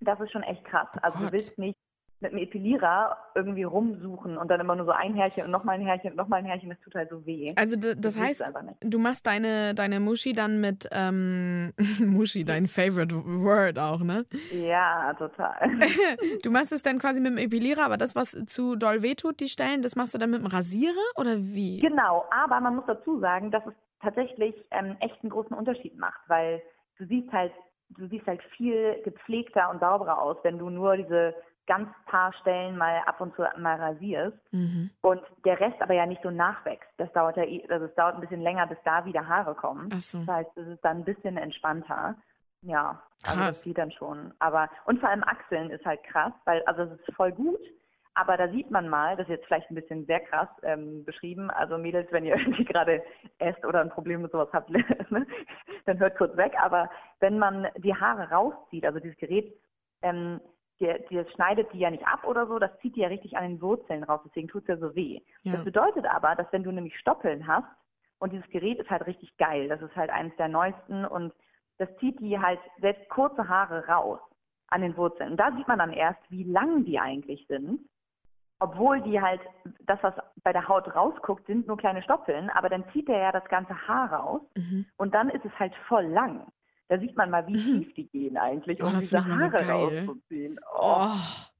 das 0.00 0.20
ist 0.20 0.32
schon 0.32 0.42
echt 0.42 0.64
krass. 0.64 0.88
Oh 0.94 0.98
also 1.02 1.18
Gott. 1.18 1.28
du 1.28 1.32
willst 1.32 1.58
nicht 1.58 1.78
mit 2.20 2.32
einem 2.32 2.42
Epilierer 2.42 3.18
irgendwie 3.34 3.64
rumsuchen 3.64 4.38
und 4.38 4.50
dann 4.50 4.60
immer 4.60 4.74
nur 4.74 4.86
so 4.86 4.92
ein 4.92 5.14
Härchen 5.14 5.44
und 5.44 5.50
nochmal 5.50 5.74
ein 5.74 5.84
Härchen 5.84 6.12
und 6.12 6.16
nochmal 6.16 6.38
ein 6.38 6.46
Härchen, 6.46 6.70
das 6.70 6.80
tut 6.80 6.94
halt 6.94 7.10
so 7.10 7.26
weh. 7.26 7.52
Also 7.56 7.76
das 7.76 8.14
du 8.14 8.20
heißt, 8.20 8.42
du 8.80 8.98
machst 8.98 9.26
deine, 9.26 9.74
deine 9.74 10.00
Muschi 10.00 10.32
dann 10.32 10.60
mit 10.60 10.88
ähm, 10.92 11.74
Muschi, 12.00 12.44
dein 12.44 12.68
favorite 12.68 13.14
word 13.14 13.78
auch, 13.78 14.00
ne? 14.00 14.24
Ja, 14.52 15.12
total. 15.14 15.56
Du 16.42 16.50
machst 16.50 16.72
es 16.72 16.82
dann 16.82 16.98
quasi 16.98 17.20
mit 17.20 17.32
dem 17.32 17.38
Epilierer, 17.38 17.84
aber 17.84 17.96
das, 17.96 18.16
was 18.16 18.36
zu 18.46 18.76
doll 18.76 19.02
wehtut, 19.02 19.40
die 19.40 19.48
Stellen, 19.48 19.82
das 19.82 19.96
machst 19.96 20.14
du 20.14 20.18
dann 20.18 20.30
mit 20.30 20.40
dem 20.40 20.46
Rasierer 20.46 20.94
oder 21.16 21.36
wie? 21.38 21.80
Genau, 21.80 22.24
aber 22.30 22.60
man 22.60 22.76
muss 22.76 22.84
dazu 22.86 23.18
sagen, 23.20 23.50
dass 23.50 23.66
es 23.66 23.74
tatsächlich 24.00 24.54
ähm, 24.70 24.96
echt 25.00 25.22
einen 25.22 25.30
großen 25.30 25.56
Unterschied 25.56 25.98
macht, 25.98 26.20
weil 26.28 26.62
du 26.98 27.06
siehst 27.06 27.30
halt, 27.32 27.52
du 27.90 28.06
siehst 28.08 28.26
halt 28.26 28.42
viel 28.56 29.00
gepflegter 29.04 29.70
und 29.70 29.80
sauberer 29.80 30.20
aus, 30.20 30.36
wenn 30.42 30.58
du 30.58 30.70
nur 30.70 30.96
diese 30.96 31.34
ganz 31.66 31.88
paar 32.06 32.32
Stellen 32.34 32.76
mal 32.76 33.02
ab 33.06 33.20
und 33.20 33.34
zu 33.34 33.42
mal 33.58 33.76
rasierst 33.80 34.36
Mhm. 34.52 34.90
und 35.02 35.20
der 35.44 35.58
Rest 35.58 35.80
aber 35.82 35.94
ja 35.94 36.06
nicht 36.06 36.22
so 36.22 36.30
nachwächst. 36.30 36.88
Das 36.96 37.12
dauert 37.12 37.36
ja, 37.36 37.42
eh- 37.44 37.66
also 37.68 37.86
es 37.86 37.94
dauert 37.96 38.14
ein 38.14 38.20
bisschen 38.20 38.40
länger, 38.40 38.66
bis 38.68 38.78
da 38.84 39.04
wieder 39.04 39.26
Haare 39.26 39.54
kommen. 39.54 39.88
Ach 39.92 40.00
so. 40.00 40.18
Das 40.24 40.36
heißt, 40.36 40.56
es 40.56 40.66
ist 40.68 40.84
dann 40.84 40.98
ein 40.98 41.04
bisschen 41.04 41.36
entspannter. 41.36 42.14
Ja, 42.62 43.02
also 43.24 43.38
Krass. 43.38 43.46
das 43.46 43.62
sieht 43.64 43.78
dann 43.78 43.90
schon. 43.92 44.32
Aber 44.38 44.68
und 44.86 45.00
vor 45.00 45.08
allem 45.08 45.24
Achseln 45.24 45.70
ist 45.70 45.84
halt 45.84 46.02
krass, 46.04 46.32
weil 46.44 46.62
also 46.66 46.82
es 46.82 47.00
ist 47.00 47.14
voll 47.16 47.32
gut, 47.32 47.60
aber 48.16 48.38
da 48.38 48.48
sieht 48.48 48.70
man 48.70 48.88
mal, 48.88 49.14
das 49.14 49.26
ist 49.26 49.34
jetzt 49.34 49.46
vielleicht 49.46 49.70
ein 49.70 49.74
bisschen 49.74 50.06
sehr 50.06 50.20
krass 50.20 50.48
ähm, 50.62 51.04
beschrieben. 51.04 51.50
Also 51.50 51.76
Mädels, 51.76 52.10
wenn 52.12 52.24
ihr 52.24 52.34
irgendwie 52.38 52.64
gerade 52.64 53.02
esst 53.38 53.64
oder 53.64 53.80
ein 53.82 53.90
Problem 53.90 54.22
mit 54.22 54.32
sowas 54.32 54.48
habt, 54.52 54.70
ne, 55.10 55.26
dann 55.84 55.98
hört 55.98 56.16
kurz 56.16 56.34
weg. 56.36 56.54
Aber 56.58 56.90
wenn 57.20 57.38
man 57.38 57.68
die 57.76 57.94
Haare 57.94 58.30
rauszieht, 58.30 58.86
also 58.86 58.98
dieses 59.00 59.18
Gerät, 59.18 59.54
ähm, 60.00 60.40
der, 60.80 61.00
der 61.10 61.26
schneidet 61.34 61.70
die 61.74 61.78
ja 61.78 61.90
nicht 61.90 62.06
ab 62.06 62.24
oder 62.24 62.46
so, 62.46 62.58
das 62.58 62.70
zieht 62.80 62.96
die 62.96 63.00
ja 63.00 63.08
richtig 63.08 63.36
an 63.36 63.44
den 63.44 63.60
Wurzeln 63.60 64.02
raus, 64.02 64.20
deswegen 64.24 64.48
tut 64.48 64.62
es 64.62 64.68
ja 64.68 64.76
so 64.78 64.94
weh. 64.94 65.20
Ja. 65.42 65.52
Das 65.52 65.64
bedeutet 65.64 66.06
aber, 66.06 66.34
dass 66.34 66.50
wenn 66.52 66.64
du 66.64 66.72
nämlich 66.72 66.98
Stoppeln 66.98 67.46
hast, 67.46 67.68
und 68.18 68.32
dieses 68.32 68.48
Gerät 68.48 68.78
ist 68.78 68.88
halt 68.88 69.06
richtig 69.06 69.36
geil, 69.36 69.68
das 69.68 69.82
ist 69.82 69.94
halt 69.94 70.08
eines 70.08 70.34
der 70.36 70.48
neuesten 70.48 71.04
und 71.04 71.34
das 71.76 71.88
zieht 71.98 72.18
die 72.20 72.38
halt 72.38 72.60
selbst 72.80 73.06
kurze 73.10 73.46
Haare 73.46 73.86
raus 73.86 74.20
an 74.68 74.80
den 74.80 74.96
Wurzeln. 74.96 75.32
Und 75.32 75.36
da 75.36 75.52
sieht 75.54 75.68
man 75.68 75.78
dann 75.78 75.92
erst, 75.92 76.20
wie 76.30 76.44
lang 76.44 76.84
die 76.84 76.98
eigentlich 76.98 77.46
sind. 77.46 77.80
Obwohl 78.58 79.02
die 79.02 79.20
halt, 79.20 79.40
das, 79.86 79.98
was 80.02 80.14
bei 80.42 80.52
der 80.52 80.66
Haut 80.68 80.94
rausguckt, 80.94 81.46
sind 81.46 81.66
nur 81.66 81.76
kleine 81.76 82.02
Stoppeln, 82.02 82.48
aber 82.50 82.68
dann 82.70 82.84
zieht 82.92 83.08
er 83.08 83.18
ja 83.18 83.32
das 83.32 83.44
ganze 83.46 83.74
Haar 83.86 84.12
raus 84.12 84.40
Mhm. 84.56 84.86
und 84.96 85.14
dann 85.14 85.28
ist 85.28 85.44
es 85.44 85.52
halt 85.58 85.74
voll 85.88 86.06
lang. 86.06 86.46
Da 86.88 86.98
sieht 86.98 87.16
man 87.16 87.30
mal, 87.30 87.46
wie 87.48 87.52
tief 87.54 87.92
die 87.94 88.06
gehen 88.08 88.36
eigentlich, 88.38 88.82
Oh, 88.82 88.86
um 88.86 88.92
das 88.94 89.00
diese 89.10 89.18
so 89.20 89.24
Haare 89.26 89.50
geil. 89.50 89.98
rauszuziehen. 90.06 90.60
Oh. 90.74 91.06
Oh, 91.06 91.10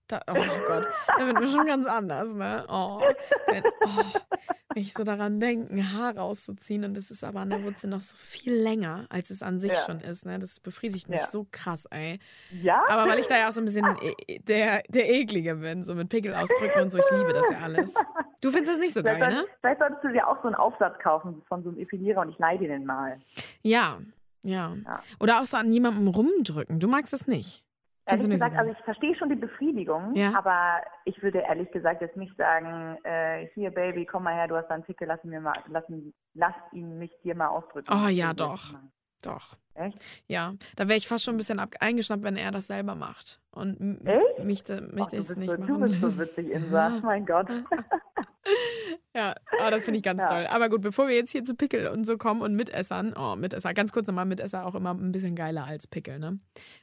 da, 0.09 0.21
oh 0.29 0.35
Gott, 0.66 0.87
da 1.19 1.27
wird 1.27 1.40
mir 1.40 1.49
schon 1.49 1.66
ganz 1.66 1.87
anders, 1.87 2.35
ne? 2.35 2.64
Oh, 2.69 3.01
wenn, 3.49 3.62
oh, 3.64 4.05
wenn 4.73 4.83
ich 4.83 4.92
so 4.92 5.03
daran 5.05 5.40
denke, 5.40 5.73
ein 5.75 5.92
Haar 5.92 6.16
rauszuziehen 6.16 6.85
und 6.85 6.97
das 6.97 7.11
ist 7.11 7.25
aber 7.25 7.40
an 7.40 7.51
der 7.51 7.62
Wurzel 7.64 7.88
noch 7.90 8.01
so 8.01 8.16
viel 8.16 8.53
länger, 8.55 9.07
als 9.09 9.31
es 9.31 9.42
an 9.42 9.59
sich 9.59 9.73
Ja. 9.73 9.79
schon 9.87 10.01
ist, 10.01 10.27
ne? 10.27 10.38
Das 10.38 10.61
befriedigt 10.61 11.09
mich 11.09 11.21
Ja. 11.21 11.27
so 11.27 11.47
krass, 11.51 11.87
ey. 11.90 12.19
Ja? 12.62 12.83
Aber 12.88 13.11
weil 13.11 13.19
ich 13.19 13.27
da 13.27 13.37
ja 13.38 13.49
auch 13.49 13.53
so 13.53 13.61
ein 13.61 13.64
bisschen 13.64 13.85
e- 14.29 14.38
der, 14.40 14.83
der 14.88 15.11
Eklige 15.11 15.57
bin, 15.57 15.83
so 15.83 15.95
mit 15.95 16.09
Pickel 16.09 16.35
ausdrücken 16.35 16.83
und 16.83 16.90
so, 16.90 16.99
ich 16.99 17.11
liebe 17.11 17.33
das 17.33 17.47
ja 17.51 17.59
alles. 17.59 17.95
Du 18.42 18.51
findest 18.51 18.73
das 18.73 18.79
nicht 18.79 18.92
so 18.92 19.03
geil, 19.03 19.14
vielleicht, 19.16 19.33
ne? 19.33 19.38
soll- 19.40 19.49
vielleicht 19.62 19.81
solltest 19.81 20.05
du 20.05 20.09
dir 20.12 20.29
auch 20.29 20.37
so 20.42 20.49
einen 20.49 20.55
Aufsatz 20.57 20.99
kaufen 21.03 21.42
von 21.49 21.62
so 21.64 21.71
einem 21.71 21.79
Epilierer 21.79 22.21
und 22.21 22.29
ich 22.29 22.38
leih 22.38 22.59
dir 22.59 22.69
den 22.69 22.85
mal. 22.85 23.19
Ja, 23.62 23.99
ja. 24.42 24.75
Ja. 24.85 25.03
Oder 25.21 25.40
auch 25.40 25.47
so 25.47 25.57
an 25.57 25.73
jemandem 25.73 26.07
rumdrücken. 26.07 26.79
Du 26.79 26.87
magst 26.87 27.14
es 27.14 27.27
nicht. 27.27 27.64
Ehrlich 28.07 28.31
gesagt, 28.31 28.55
so 28.55 28.61
also 28.61 28.73
ich 28.73 28.85
verstehe 28.85 29.16
schon 29.16 29.29
die 29.29 29.37
Befriedigung, 29.37 30.14
ja. 30.14 30.33
aber 30.37 30.81
ich 31.05 31.21
würde 31.23 31.40
ehrlich 31.40 31.71
gesagt 31.73 32.01
jetzt 32.03 32.16
nicht 32.16 32.37
sagen, 32.37 32.97
äh, 33.03 33.49
hier 33.55 33.71
Baby, 33.71 34.07
komm 34.07 34.23
mal 34.23 34.35
her, 34.35 34.47
du 34.47 34.57
hast 34.57 34.69
da 34.69 34.75
einen 34.75 34.85
Pickel, 34.85 35.09
lass 35.09 35.23
ihn, 35.25 35.31
mir 35.31 35.40
mal, 35.40 35.59
lass, 35.69 35.88
ihn, 35.88 36.14
lass 36.35 36.55
ihn 36.73 36.99
mich 36.99 37.11
dir 37.25 37.35
mal 37.35 37.49
ausdrücken. 37.49 37.92
Oh 37.92 38.09
ja, 38.09 38.33
doch. 38.33 38.75
Doch. 39.23 39.57
Echt? 39.75 39.99
Ja, 40.29 40.55
da 40.77 40.88
wäre 40.88 40.97
ich 40.97 41.09
fast 41.09 41.25
schon 41.25 41.35
ein 41.35 41.38
bisschen 41.38 41.61
eingeschnappt, 41.81 42.23
wenn 42.23 42.37
er 42.37 42.51
das 42.53 42.69
selber 42.69 42.95
macht. 42.95 43.40
Und 43.51 44.07
Echt? 44.07 44.45
mich, 44.45 44.64
mich 44.92 45.03
Och, 45.03 45.11
das 45.11 45.37
nicht 45.37 45.51
so, 45.51 45.57
machen 45.59 45.66
Du 45.66 45.81
bist 45.81 46.01
so 46.01 46.19
witzig, 46.19 46.51
Insa. 46.51 47.01
Mein 47.03 47.27
Gott. 47.27 47.49
ja, 49.16 49.35
oh, 49.64 49.70
das 49.70 49.87
finde 49.87 49.96
ich 49.96 50.02
ganz 50.02 50.20
ja. 50.20 50.29
toll. 50.29 50.46
Aber 50.50 50.68
gut, 50.68 50.83
bevor 50.83 51.09
wir 51.09 51.14
jetzt 51.14 51.31
hier 51.31 51.42
zu 51.42 51.55
Pickel 51.55 51.88
und 51.88 52.05
so 52.05 52.18
kommen 52.18 52.42
und 52.42 52.55
Mitessern, 52.55 53.14
oh, 53.18 53.35
Mitesser, 53.35 53.72
ganz 53.72 53.90
kurz 53.90 54.07
nochmal, 54.07 54.26
Mitesser 54.26 54.66
auch 54.66 54.74
immer 54.74 54.92
ein 54.92 55.11
bisschen 55.11 55.35
geiler 55.35 55.64
als 55.64 55.87
Pickel, 55.87 56.18
ne? 56.18 56.38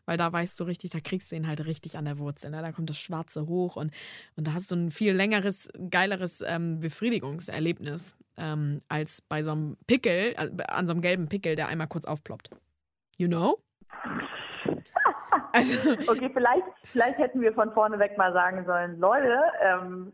Weil 0.07 0.17
da 0.17 0.33
weißt 0.33 0.59
du 0.59 0.63
richtig, 0.63 0.89
da 0.89 0.99
kriegst 0.99 1.31
du 1.31 1.35
ihn 1.35 1.47
halt 1.47 1.63
richtig 1.67 1.95
an 1.95 2.05
der 2.05 2.17
Wurzel, 2.17 2.49
ne? 2.49 2.63
Da 2.63 2.71
kommt 2.71 2.89
das 2.89 2.97
Schwarze 2.97 3.45
hoch 3.45 3.75
und, 3.75 3.91
und 4.35 4.47
da 4.47 4.53
hast 4.53 4.71
du 4.71 4.75
ein 4.75 4.89
viel 4.89 5.13
längeres, 5.13 5.69
geileres 5.91 6.43
ähm, 6.45 6.79
Befriedigungserlebnis 6.79 8.15
ähm, 8.37 8.81
als 8.89 9.21
bei 9.21 9.43
so 9.43 9.51
einem 9.51 9.77
Pickel, 9.85 10.33
äh, 10.35 10.49
an 10.67 10.87
so 10.87 10.93
einem 10.93 11.01
gelben 11.01 11.29
Pickel, 11.29 11.55
der 11.55 11.67
einmal 11.67 11.87
kurz 11.87 12.05
aufploppt. 12.05 12.49
You 13.17 13.27
know? 13.27 13.59
Also. 15.55 15.91
Okay, 15.91 16.31
vielleicht, 16.33 16.63
vielleicht 16.85 17.19
hätten 17.19 17.39
wir 17.41 17.53
von 17.53 17.71
vorne 17.73 17.99
weg 17.99 18.17
mal 18.17 18.33
sagen 18.33 18.65
sollen, 18.65 18.99
Leute, 18.99 19.39
ähm, 19.61 20.11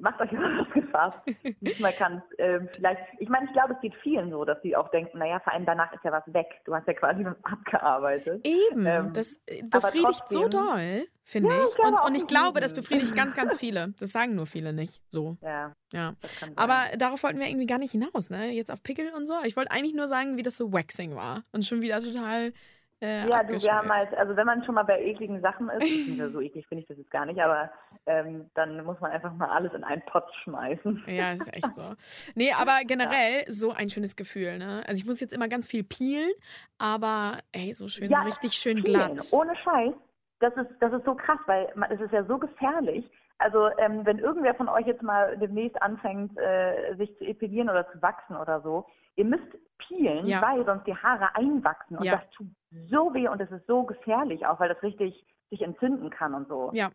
macht 0.00 0.20
euch 0.20 0.32
was 0.32 0.72
gefasst. 0.72 1.18
Diesmal 1.60 1.92
kann 1.92 2.22
ähm, 2.38 2.68
vielleicht, 2.74 3.00
ich 3.18 3.28
meine, 3.28 3.46
ich 3.46 3.52
glaube, 3.52 3.74
es 3.74 3.80
geht 3.80 3.94
vielen 4.02 4.30
so, 4.30 4.44
dass 4.44 4.60
sie 4.62 4.76
auch 4.76 4.90
denken, 4.90 5.18
naja, 5.18 5.40
vor 5.40 5.52
allem 5.52 5.66
danach 5.66 5.92
ist 5.92 6.04
ja 6.04 6.12
was 6.12 6.22
weg. 6.32 6.46
Du 6.64 6.74
hast 6.74 6.86
ja 6.86 6.94
quasi 6.94 7.24
was 7.24 7.36
abgearbeitet. 7.42 8.46
Eben, 8.46 8.86
ähm, 8.86 9.12
das 9.12 9.40
befriedigt 9.70 10.20
trotzdem, 10.20 10.42
so 10.42 10.48
doll, 10.48 11.04
finde 11.24 11.50
ja, 11.50 11.64
ich. 11.64 11.78
Und, 11.78 11.94
und 12.06 12.14
ich 12.14 12.26
glaube, 12.26 12.60
das 12.60 12.74
befriedigt 12.74 13.14
ganz, 13.14 13.34
ganz 13.36 13.56
viele. 13.56 13.94
Das 13.98 14.10
sagen 14.10 14.34
nur 14.34 14.46
viele 14.46 14.72
nicht 14.72 15.02
so. 15.08 15.36
Ja. 15.40 15.72
ja. 15.92 16.14
Aber 16.56 16.96
darauf 16.96 17.22
wollten 17.22 17.38
wir 17.38 17.48
irgendwie 17.48 17.66
gar 17.66 17.78
nicht 17.78 17.92
hinaus, 17.92 18.30
ne? 18.30 18.52
Jetzt 18.52 18.70
auf 18.70 18.82
Pickel 18.82 19.12
und 19.14 19.26
so. 19.26 19.34
Ich 19.44 19.56
wollte 19.56 19.70
eigentlich 19.70 19.94
nur 19.94 20.08
sagen, 20.08 20.36
wie 20.36 20.42
das 20.42 20.56
so 20.56 20.72
Waxing 20.72 21.14
war. 21.16 21.44
Und 21.52 21.64
schon 21.64 21.82
wieder 21.82 22.00
total 22.00 22.52
äh, 23.00 23.28
ja, 23.28 23.42
du, 23.44 23.60
wir 23.60 23.74
haben 23.74 23.92
halt, 23.92 24.14
also 24.14 24.34
wenn 24.36 24.46
man 24.46 24.64
schon 24.64 24.74
mal 24.74 24.84
bei 24.84 25.02
ekligen 25.02 25.42
Sachen 25.42 25.68
ist, 25.68 26.16
so 26.32 26.40
eklig 26.40 26.66
finde 26.66 26.80
ich 26.80 26.88
das 26.88 26.96
jetzt 26.96 27.10
gar 27.10 27.26
nicht, 27.26 27.38
aber 27.38 27.70
ähm, 28.06 28.50
dann 28.54 28.84
muss 28.84 29.00
man 29.00 29.10
einfach 29.10 29.32
mal 29.34 29.48
alles 29.48 29.72
in 29.74 29.84
einen 29.84 30.02
Pott 30.02 30.24
schmeißen. 30.42 31.04
Ja, 31.06 31.32
ist 31.32 31.52
echt 31.52 31.74
so. 31.74 31.94
Nee, 32.34 32.52
aber 32.52 32.80
generell 32.86 33.40
ja. 33.40 33.50
so 33.50 33.72
ein 33.72 33.90
schönes 33.90 34.16
Gefühl, 34.16 34.58
ne? 34.58 34.82
Also 34.86 35.00
ich 35.00 35.06
muss 35.06 35.20
jetzt 35.20 35.32
immer 35.32 35.48
ganz 35.48 35.66
viel 35.66 35.82
peelen, 35.82 36.30
aber 36.78 37.38
ey, 37.52 37.72
so 37.72 37.88
schön, 37.88 38.10
ja, 38.10 38.18
so 38.18 38.22
richtig 38.22 38.52
schön 38.52 38.82
peelen, 38.82 39.16
glatt. 39.16 39.28
Ohne 39.32 39.54
Scheiß. 39.56 39.94
Das 40.38 40.54
ist, 40.56 40.68
das 40.80 40.92
ist 40.92 41.04
so 41.04 41.14
krass, 41.14 41.38
weil 41.46 41.72
es 41.90 42.00
ist 42.00 42.12
ja 42.12 42.24
so 42.24 42.38
gefährlich. 42.38 43.10
Also 43.38 43.68
ähm, 43.78 44.04
wenn 44.04 44.18
irgendwer 44.18 44.54
von 44.54 44.68
euch 44.68 44.86
jetzt 44.86 45.02
mal 45.02 45.36
demnächst 45.38 45.80
anfängt, 45.82 46.36
äh, 46.38 46.94
sich 46.96 47.16
zu 47.18 47.24
epilieren 47.24 47.68
oder 47.68 47.90
zu 47.90 48.00
wachsen 48.00 48.36
oder 48.36 48.60
so, 48.62 48.86
ihr 49.16 49.24
müsst 49.24 49.46
peelen, 49.78 50.26
ja. 50.26 50.40
weil 50.42 50.64
sonst 50.64 50.86
die 50.86 50.94
Haare 50.94 51.34
einwachsen 51.34 51.96
und 51.96 52.06
das 52.06 52.28
tut 52.34 52.46
so 52.88 53.12
weh 53.14 53.28
und 53.28 53.40
es 53.40 53.50
ist 53.50 53.66
so 53.66 53.84
gefährlich 53.84 54.46
auch, 54.46 54.60
weil 54.60 54.68
das 54.68 54.82
richtig 54.82 55.24
sich 55.50 55.62
entzünden 55.62 56.10
kann 56.10 56.34
und 56.34 56.48
so. 56.48 56.70
Ja. 56.72 56.90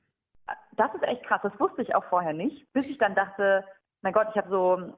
Das 0.73 0.93
ist 0.93 1.03
echt 1.03 1.23
krass. 1.23 1.41
Das 1.43 1.59
wusste 1.59 1.81
ich 1.81 1.95
auch 1.95 2.05
vorher 2.05 2.33
nicht, 2.33 2.71
bis 2.73 2.87
ich 2.87 2.97
dann 2.97 3.15
dachte, 3.15 3.63
mein 4.01 4.13
Gott, 4.13 4.27
ich 4.31 4.37
habe 4.37 4.49
so 4.49 4.93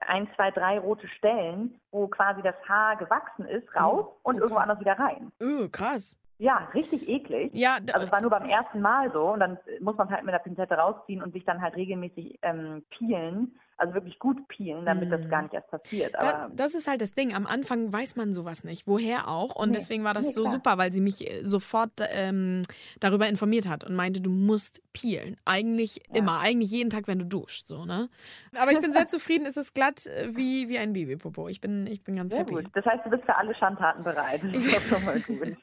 ein, 0.00 0.28
zwei, 0.34 0.50
drei 0.50 0.78
rote 0.78 1.08
Stellen, 1.08 1.80
wo 1.90 2.08
quasi 2.08 2.42
das 2.42 2.54
Haar 2.68 2.96
gewachsen 2.96 3.44
ist, 3.46 3.74
raus 3.76 4.06
oh, 4.08 4.18
und 4.22 4.36
oh, 4.36 4.38
irgendwo 4.40 4.60
anders 4.60 4.80
wieder 4.80 4.98
rein. 4.98 5.30
Oh, 5.40 5.68
krass. 5.70 6.18
Ja, 6.38 6.68
richtig 6.72 7.08
eklig. 7.08 7.50
Ja, 7.52 7.78
also 7.92 8.06
es 8.06 8.12
war 8.12 8.20
nur 8.20 8.30
beim 8.30 8.48
ersten 8.48 8.80
Mal 8.80 9.10
so 9.12 9.32
und 9.32 9.40
dann 9.40 9.58
muss 9.80 9.96
man 9.96 10.08
halt 10.08 10.24
mit 10.24 10.32
der 10.32 10.38
Pinzette 10.38 10.74
rausziehen 10.74 11.20
und 11.20 11.32
sich 11.32 11.44
dann 11.44 11.60
halt 11.60 11.74
regelmäßig 11.74 12.38
ähm, 12.42 12.84
peelen, 12.90 13.58
also 13.78 13.94
wirklich 13.94 14.18
gut 14.18 14.48
peelen, 14.48 14.84
damit 14.84 15.10
das 15.12 15.28
gar 15.30 15.42
nicht 15.42 15.54
erst 15.54 15.70
passiert. 15.70 16.14
Da, 16.14 16.50
das 16.52 16.74
ist 16.74 16.88
halt 16.88 17.00
das 17.00 17.14
Ding. 17.14 17.34
Am 17.34 17.46
Anfang 17.46 17.92
weiß 17.92 18.16
man 18.16 18.34
sowas 18.34 18.64
nicht. 18.64 18.86
Woher 18.86 19.28
auch? 19.28 19.54
Und 19.54 19.70
nee, 19.70 19.76
deswegen 19.76 20.02
war 20.02 20.14
das 20.14 20.26
nee, 20.26 20.32
so 20.32 20.42
klar. 20.42 20.54
super, 20.54 20.78
weil 20.78 20.92
sie 20.92 21.00
mich 21.00 21.30
äh, 21.30 21.44
sofort 21.44 21.92
ähm, 22.10 22.62
darüber 22.98 23.28
informiert 23.28 23.68
hat 23.68 23.84
und 23.84 23.94
meinte, 23.94 24.20
du 24.20 24.30
musst 24.30 24.82
peelen. 24.92 25.36
Eigentlich 25.44 26.00
ja. 26.08 26.16
immer, 26.16 26.40
eigentlich 26.40 26.72
jeden 26.72 26.90
Tag, 26.90 27.06
wenn 27.06 27.20
du 27.20 27.24
duschst. 27.24 27.68
So, 27.68 27.84
ne? 27.84 28.08
Aber 28.58 28.72
ich 28.72 28.80
bin 28.80 28.92
sehr 28.92 29.06
zufrieden. 29.06 29.46
Es 29.46 29.56
ist 29.56 29.74
glatt 29.74 30.06
äh, 30.06 30.34
wie, 30.34 30.68
wie 30.68 30.78
ein 30.78 30.92
Babypopo. 30.92 31.48
Ich 31.48 31.60
bin, 31.60 31.86
ich 31.86 32.02
bin 32.02 32.16
ganz 32.16 32.32
sehr 32.32 32.40
happy. 32.40 32.54
Gut. 32.54 32.66
Das 32.74 32.84
heißt, 32.84 33.06
du 33.06 33.10
bist 33.10 33.24
für 33.24 33.36
alle 33.36 33.54
Schandtaten 33.54 34.02
bereit. 34.02 34.42
Das 34.42 34.64
ist 34.64 34.74
doch 34.74 34.98
schon 34.98 35.04
mal 35.04 35.20
gut. 35.26 35.56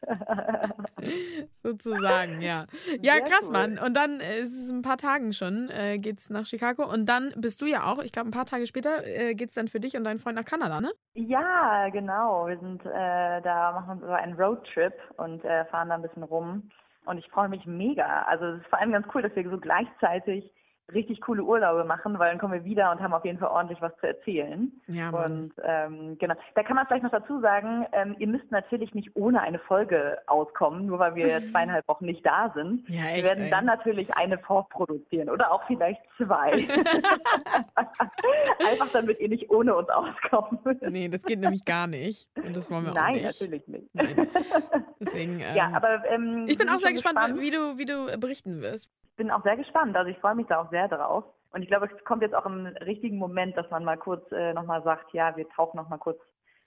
Sozusagen, 1.51 2.41
ja. 2.41 2.65
Ja, 3.01 3.15
sehr 3.15 3.21
krass, 3.23 3.47
cool. 3.47 3.51
Mann. 3.51 3.77
Und 3.77 3.95
dann 3.95 4.21
äh, 4.21 4.39
ist 4.39 4.53
es 4.53 4.69
ein 4.69 4.81
paar 4.81 4.97
Tagen 4.97 5.33
schon, 5.33 5.69
äh, 5.69 5.97
geht's 5.97 6.29
nach 6.29 6.45
Chicago. 6.45 6.89
Und 6.89 7.07
dann 7.07 7.33
bist 7.35 7.61
du 7.61 7.65
ja 7.65 7.91
auch 7.91 8.04
ich 8.05 8.11
glaube, 8.11 8.29
ein 8.29 8.31
paar 8.31 8.45
Tage 8.45 8.67
später 8.67 9.05
äh, 9.05 9.33
geht 9.33 9.49
es 9.49 9.55
dann 9.55 9.67
für 9.67 9.79
dich 9.79 9.97
und 9.97 10.03
deinen 10.03 10.19
Freund 10.19 10.35
nach 10.35 10.45
Kanada, 10.45 10.79
ne? 10.79 10.91
Ja, 11.15 11.89
genau. 11.89 12.47
Wir 12.47 12.59
sind 12.59 12.85
äh, 12.85 13.41
da, 13.41 13.71
machen 13.71 13.99
so 13.99 14.11
einen 14.11 14.35
Roadtrip 14.35 14.93
und 15.17 15.43
äh, 15.43 15.65
fahren 15.65 15.89
da 15.89 15.95
ein 15.95 16.03
bisschen 16.03 16.23
rum. 16.23 16.69
Und 17.05 17.17
ich 17.17 17.27
freue 17.29 17.49
mich 17.49 17.65
mega. 17.65 18.23
Also 18.23 18.45
es 18.45 18.61
ist 18.61 18.67
vor 18.67 18.79
allem 18.79 18.91
ganz 18.91 19.07
cool, 19.13 19.23
dass 19.23 19.35
wir 19.35 19.49
so 19.49 19.57
gleichzeitig 19.57 20.51
richtig 20.93 21.21
coole 21.21 21.43
Urlaube 21.43 21.83
machen, 21.83 22.19
weil 22.19 22.29
dann 22.29 22.39
kommen 22.39 22.53
wir 22.53 22.63
wieder 22.63 22.91
und 22.91 23.01
haben 23.01 23.13
auf 23.13 23.25
jeden 23.25 23.39
Fall 23.39 23.49
ordentlich 23.49 23.81
was 23.81 23.95
zu 23.99 24.07
erzählen. 24.07 24.71
Ja, 24.87 25.11
Mann. 25.11 25.31
und 25.31 25.53
ähm, 25.63 26.17
genau, 26.19 26.35
da 26.53 26.63
kann 26.63 26.75
man 26.75 26.85
vielleicht 26.85 27.03
noch 27.03 27.11
dazu 27.11 27.39
sagen, 27.41 27.85
ähm, 27.91 28.15
ihr 28.19 28.27
müsst 28.27 28.51
natürlich 28.51 28.93
nicht 28.93 29.15
ohne 29.15 29.41
eine 29.41 29.59
Folge 29.59 30.19
auskommen, 30.27 30.85
nur 30.85 30.99
weil 30.99 31.15
wir 31.15 31.41
zweieinhalb 31.51 31.87
Wochen 31.87 32.05
nicht 32.05 32.25
da 32.25 32.51
sind. 32.55 32.87
Ja, 32.87 33.05
echt, 33.05 33.17
wir 33.17 33.23
werden 33.23 33.45
ey. 33.45 33.49
dann 33.49 33.65
natürlich 33.65 34.15
eine 34.15 34.37
vorproduzieren 34.37 35.29
oder 35.29 35.51
auch 35.51 35.63
vielleicht 35.65 36.01
zwei. 36.17 36.51
Einfach 38.69 38.89
damit 38.93 39.19
ihr 39.19 39.29
nicht 39.29 39.49
ohne 39.49 39.75
uns 39.75 39.89
auskommen 39.89 40.59
müsst. 40.63 40.83
Nee, 40.83 41.09
das 41.09 41.23
geht 41.23 41.39
nämlich 41.39 41.65
gar 41.65 41.87
nicht. 41.87 42.29
Und 42.35 42.55
das 42.55 42.69
wollen 42.69 42.85
wir 42.85 42.93
Nein, 42.93 43.15
auch 43.15 43.21
nicht. 43.21 43.41
natürlich 43.41 43.67
nicht. 43.67 43.87
Nein. 43.93 44.27
Deswegen, 44.99 45.39
ähm, 45.39 45.55
ja, 45.55 45.71
aber 45.73 46.05
ähm, 46.05 46.45
ich 46.47 46.57
bin 46.57 46.69
auch 46.69 46.77
sehr 46.77 46.91
gespannt, 46.91 47.17
gespannt, 47.17 47.41
wie 47.41 47.49
du, 47.49 47.77
wie 47.77 47.85
du 47.85 48.17
berichten 48.19 48.61
wirst 48.61 48.91
bin 49.15 49.31
auch 49.31 49.43
sehr 49.43 49.57
gespannt. 49.57 49.95
Also 49.95 50.09
ich 50.11 50.17
freue 50.17 50.35
mich 50.35 50.47
da 50.47 50.61
auch 50.61 50.69
sehr 50.69 50.87
drauf. 50.87 51.23
Und 51.51 51.61
ich 51.61 51.69
glaube, 51.69 51.89
es 51.93 52.03
kommt 52.03 52.21
jetzt 52.21 52.35
auch 52.35 52.45
im 52.45 52.65
richtigen 52.65 53.17
Moment, 53.17 53.55
dass 53.55 53.69
man 53.71 53.85
mal 53.85 53.97
kurz 53.97 54.29
äh, 54.31 54.53
nochmal 54.53 54.83
sagt, 54.83 55.13
ja, 55.13 55.37
wir 55.37 55.47
tauchen 55.49 55.77
nochmal 55.77 55.99
kurz 55.99 56.19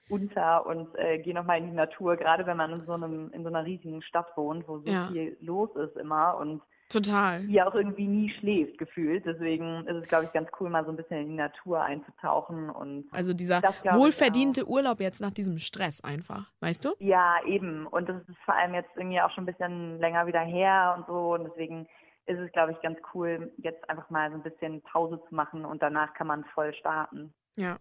unter 0.08 0.64
und 0.64 0.88
äh, 0.96 1.18
gehen 1.18 1.34
nochmal 1.34 1.58
in 1.58 1.66
die 1.66 1.76
Natur, 1.76 2.16
gerade 2.16 2.46
wenn 2.46 2.56
man 2.56 2.72
in 2.72 2.86
so 2.86 2.92
einem, 2.92 3.30
in 3.32 3.42
so 3.42 3.48
einer 3.48 3.64
riesigen 3.64 4.00
Stadt 4.00 4.34
wohnt, 4.36 4.66
wo 4.66 4.78
so 4.78 4.90
ja. 4.90 5.08
viel 5.08 5.36
los 5.40 5.68
ist 5.76 5.96
immer 5.96 6.38
und 6.38 6.62
Total. 6.88 7.46
Die 7.46 7.60
auch 7.60 7.74
irgendwie 7.74 8.06
nie 8.06 8.30
schläft, 8.30 8.78
gefühlt. 8.78 9.26
Deswegen 9.26 9.86
ist 9.86 10.04
es, 10.04 10.08
glaube 10.08 10.24
ich, 10.24 10.32
ganz 10.32 10.48
cool, 10.58 10.70
mal 10.70 10.86
so 10.86 10.90
ein 10.90 10.96
bisschen 10.96 11.20
in 11.20 11.28
die 11.28 11.34
Natur 11.34 11.82
einzutauchen. 11.82 12.70
Und 12.70 13.04
also 13.12 13.34
dieser 13.34 13.60
wohlverdiente 13.62 14.66
Urlaub 14.66 14.98
jetzt 15.00 15.20
nach 15.20 15.30
diesem 15.30 15.58
Stress 15.58 16.02
einfach, 16.02 16.50
weißt 16.60 16.86
du? 16.86 16.94
Ja, 16.98 17.36
eben. 17.44 17.86
Und 17.86 18.08
das 18.08 18.26
ist 18.26 18.38
vor 18.46 18.54
allem 18.54 18.72
jetzt 18.72 18.88
irgendwie 18.96 19.20
auch 19.20 19.30
schon 19.32 19.44
ein 19.44 19.46
bisschen 19.46 19.98
länger 19.98 20.26
wieder 20.26 20.40
her 20.40 20.94
und 20.96 21.06
so. 21.06 21.34
Und 21.34 21.44
deswegen 21.44 21.86
ist 22.28 22.38
es, 22.38 22.52
glaube 22.52 22.72
ich, 22.72 22.80
ganz 22.80 22.98
cool, 23.14 23.52
jetzt 23.58 23.88
einfach 23.88 24.08
mal 24.10 24.30
so 24.30 24.36
ein 24.36 24.42
bisschen 24.42 24.82
Pause 24.82 25.20
zu 25.28 25.34
machen 25.34 25.64
und 25.64 25.82
danach 25.82 26.14
kann 26.14 26.26
man 26.26 26.44
voll 26.54 26.74
starten. 26.74 27.32
Ja. 27.56 27.78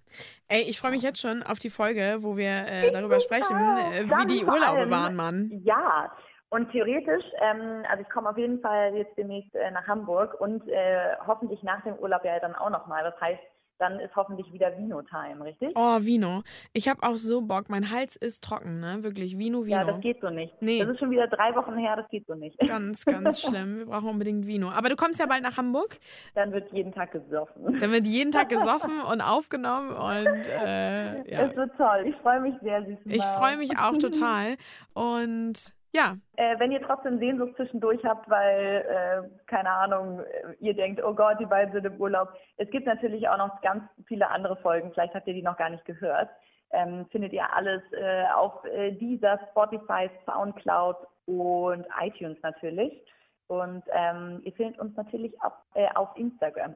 Ey, 0.48 0.64
ich 0.64 0.80
freue 0.80 0.92
mich 0.92 1.04
jetzt 1.04 1.22
schon 1.22 1.44
auf 1.44 1.60
die 1.60 1.70
Folge, 1.70 2.18
wo 2.22 2.36
wir 2.36 2.66
äh, 2.68 2.92
darüber 2.92 3.20
sprechen, 3.20 3.56
äh, 3.56 4.06
wie 4.06 4.26
die 4.26 4.46
Urlaube 4.46 4.90
waren, 4.90 5.16
Mann. 5.16 5.52
Ja, 5.64 6.12
und 6.50 6.72
theoretisch, 6.72 7.26
ähm, 7.42 7.84
also 7.90 8.02
ich 8.02 8.10
komme 8.10 8.30
auf 8.30 8.38
jeden 8.38 8.62
Fall 8.62 8.96
jetzt 8.96 9.18
demnächst 9.18 9.54
äh, 9.54 9.70
nach 9.72 9.86
Hamburg 9.86 10.40
und 10.40 10.68
äh, 10.70 11.16
hoffentlich 11.28 11.62
nach 11.62 11.84
dem 11.84 11.96
Urlaub 11.96 12.24
ja 12.24 12.40
dann 12.40 12.56
auch 12.56 12.70
nochmal. 12.70 13.04
Das 13.04 13.20
heißt, 13.20 13.42
dann 13.80 14.00
ist 14.00 14.16
hoffentlich 14.16 14.52
wieder 14.52 14.78
Vino-Time, 14.78 15.44
richtig? 15.44 15.72
Oh, 15.76 15.98
Vino. 16.02 16.44
Ich 16.74 16.88
habe 16.88 17.04
auch 17.04 17.16
so 17.16 17.42
Bock. 17.42 17.70
Mein 17.70 17.92
Hals 17.92 18.16
ist 18.16 18.44
trocken, 18.44 18.80
ne? 18.80 19.04
Wirklich. 19.04 19.38
Vino, 19.38 19.66
Vino. 19.66 19.78
Ja, 19.78 19.84
das 19.84 20.02
geht 20.02 20.20
so 20.22 20.30
nicht. 20.30 20.54
Nee. 20.62 20.80
Das 20.80 20.90
ist 20.90 21.00
schon 21.00 21.12
wieder 21.12 21.28
drei 21.28 21.56
Wochen 21.56 21.78
her, 21.78 21.96
das 21.96 22.08
geht 22.10 22.26
so 22.28 22.36
nicht. 22.36 22.58
Ganz, 22.68 23.06
ganz 23.06 23.42
schlimm. 23.42 23.80
Wir 23.80 23.86
brauchen 23.86 24.10
unbedingt 24.10 24.46
Vino. 24.48 24.70
Aber 24.70 24.90
du 24.90 24.96
kommst 24.96 25.20
ja 25.20 25.26
bald 25.26 25.44
nach 25.44 25.58
Hamburg. 25.58 25.98
Dann 26.36 26.52
wird 26.52 26.72
jeden 26.72 26.92
Tag 26.92 27.12
gesoffen. 27.12 27.80
Dann 27.80 27.92
wird 27.92 28.06
jeden 28.06 28.32
Tag 28.32 28.50
gesoffen 28.58 29.02
und 29.02 29.22
aufgenommen 29.22 29.92
und 29.92 30.48
äh, 30.48 31.32
ja. 31.32 31.48
Es 31.48 31.56
wird 31.56 31.76
toll. 31.78 32.06
Ich 32.08 32.16
freue 32.18 32.42
mich 32.42 32.56
sehr, 32.62 32.86
süß. 32.86 32.98
Ich 33.06 33.24
freue 33.24 33.58
mich 33.58 33.78
auch 33.78 33.98
total. 33.98 34.58
Und 34.94 35.74
ja. 35.98 36.16
Äh, 36.36 36.60
wenn 36.60 36.72
ihr 36.72 36.82
trotzdem 36.82 37.20
Sehnsucht 37.20 37.56
zwischendurch 37.56 38.04
habt, 38.06 38.30
weil, 38.30 38.86
äh, 38.88 39.24
keine 39.48 39.72
Ahnung, 39.72 40.22
ihr 40.60 40.76
denkt, 40.76 41.04
oh 41.04 41.14
Gott, 41.14 41.40
die 41.40 41.46
beiden 41.46 41.74
sind 41.74 41.86
im 41.86 42.00
Urlaub. 42.00 42.30
Es 42.58 42.70
gibt 42.70 42.86
natürlich 42.86 43.28
auch 43.28 43.38
noch 43.38 43.60
ganz 43.62 43.84
viele 44.06 44.30
andere 44.30 44.56
Folgen, 44.58 44.92
vielleicht 44.94 45.16
habt 45.16 45.28
ihr 45.28 45.34
die 45.34 45.42
noch 45.42 45.58
gar 45.58 45.70
nicht 45.70 45.86
gehört. 45.86 46.30
Ähm, 46.72 47.08
findet 47.12 47.34
ihr 47.34 47.52
alles 47.54 47.82
äh, 47.94 48.26
auf 48.36 48.64
äh, 48.66 48.92
dieser, 48.92 49.40
Spotify, 49.50 50.10
Soundcloud 50.26 50.98
und 51.26 51.88
iTunes 52.02 52.38
natürlich. 52.44 53.02
Und 53.48 53.84
ähm, 53.94 54.42
ihr 54.44 54.52
findet 54.54 54.78
uns 54.80 54.96
natürlich 54.98 55.34
auf, 55.42 55.54
äh, 55.74 55.88
auf 55.96 56.10
Instagram 56.18 56.76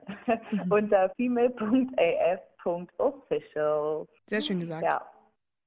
mhm. 0.51 0.61
unter 0.71 1.09
female.af.official. 1.17 4.07
Sehr 4.25 4.41
schön 4.41 4.61
gesagt. 4.61 4.83
Ja. 4.83 5.01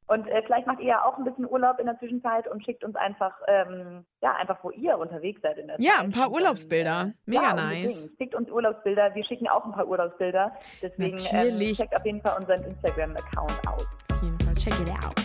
Und 0.06 0.26
äh, 0.28 0.42
vielleicht 0.44 0.66
macht 0.66 0.80
ihr 0.80 0.86
ja 0.88 1.04
auch 1.04 1.16
ein 1.16 1.24
bisschen 1.24 1.48
Urlaub 1.50 1.78
in 1.78 1.86
der 1.86 1.98
Zwischenzeit 1.98 2.46
und 2.46 2.62
schickt 2.64 2.84
uns 2.84 2.94
einfach, 2.94 3.32
ähm, 3.48 4.04
ja, 4.22 4.34
einfach, 4.34 4.58
wo 4.62 4.70
ihr 4.70 4.98
unterwegs 4.98 5.40
seid 5.42 5.56
in 5.56 5.66
der 5.68 5.76
Ja, 5.80 5.94
Zeit. 5.94 6.04
ein 6.04 6.10
paar 6.10 6.30
Urlaubsbilder. 6.30 7.12
äh, 7.14 7.30
Mega 7.30 7.42
ja, 7.42 7.54
nice. 7.54 8.10
Schickt 8.18 8.34
uns 8.34 8.50
Urlaubsbilder. 8.50 9.14
Wir 9.14 9.24
schicken 9.24 9.48
auch 9.48 9.64
ein 9.64 9.72
paar 9.72 9.86
Urlaubsbilder. 9.88 10.52
Deswegen 10.82 11.16
ähm, 11.32 11.72
checkt 11.74 11.96
auf 11.96 12.04
jeden 12.04 12.20
Fall 12.20 12.36
unseren 12.38 12.62
Instagram-Account 12.64 13.68
aus. 13.68 13.88
Auf 14.12 14.22
jeden 14.22 14.38
Fall, 14.40 14.54
check 14.56 14.74
it 14.80 14.90
out. 15.04 15.23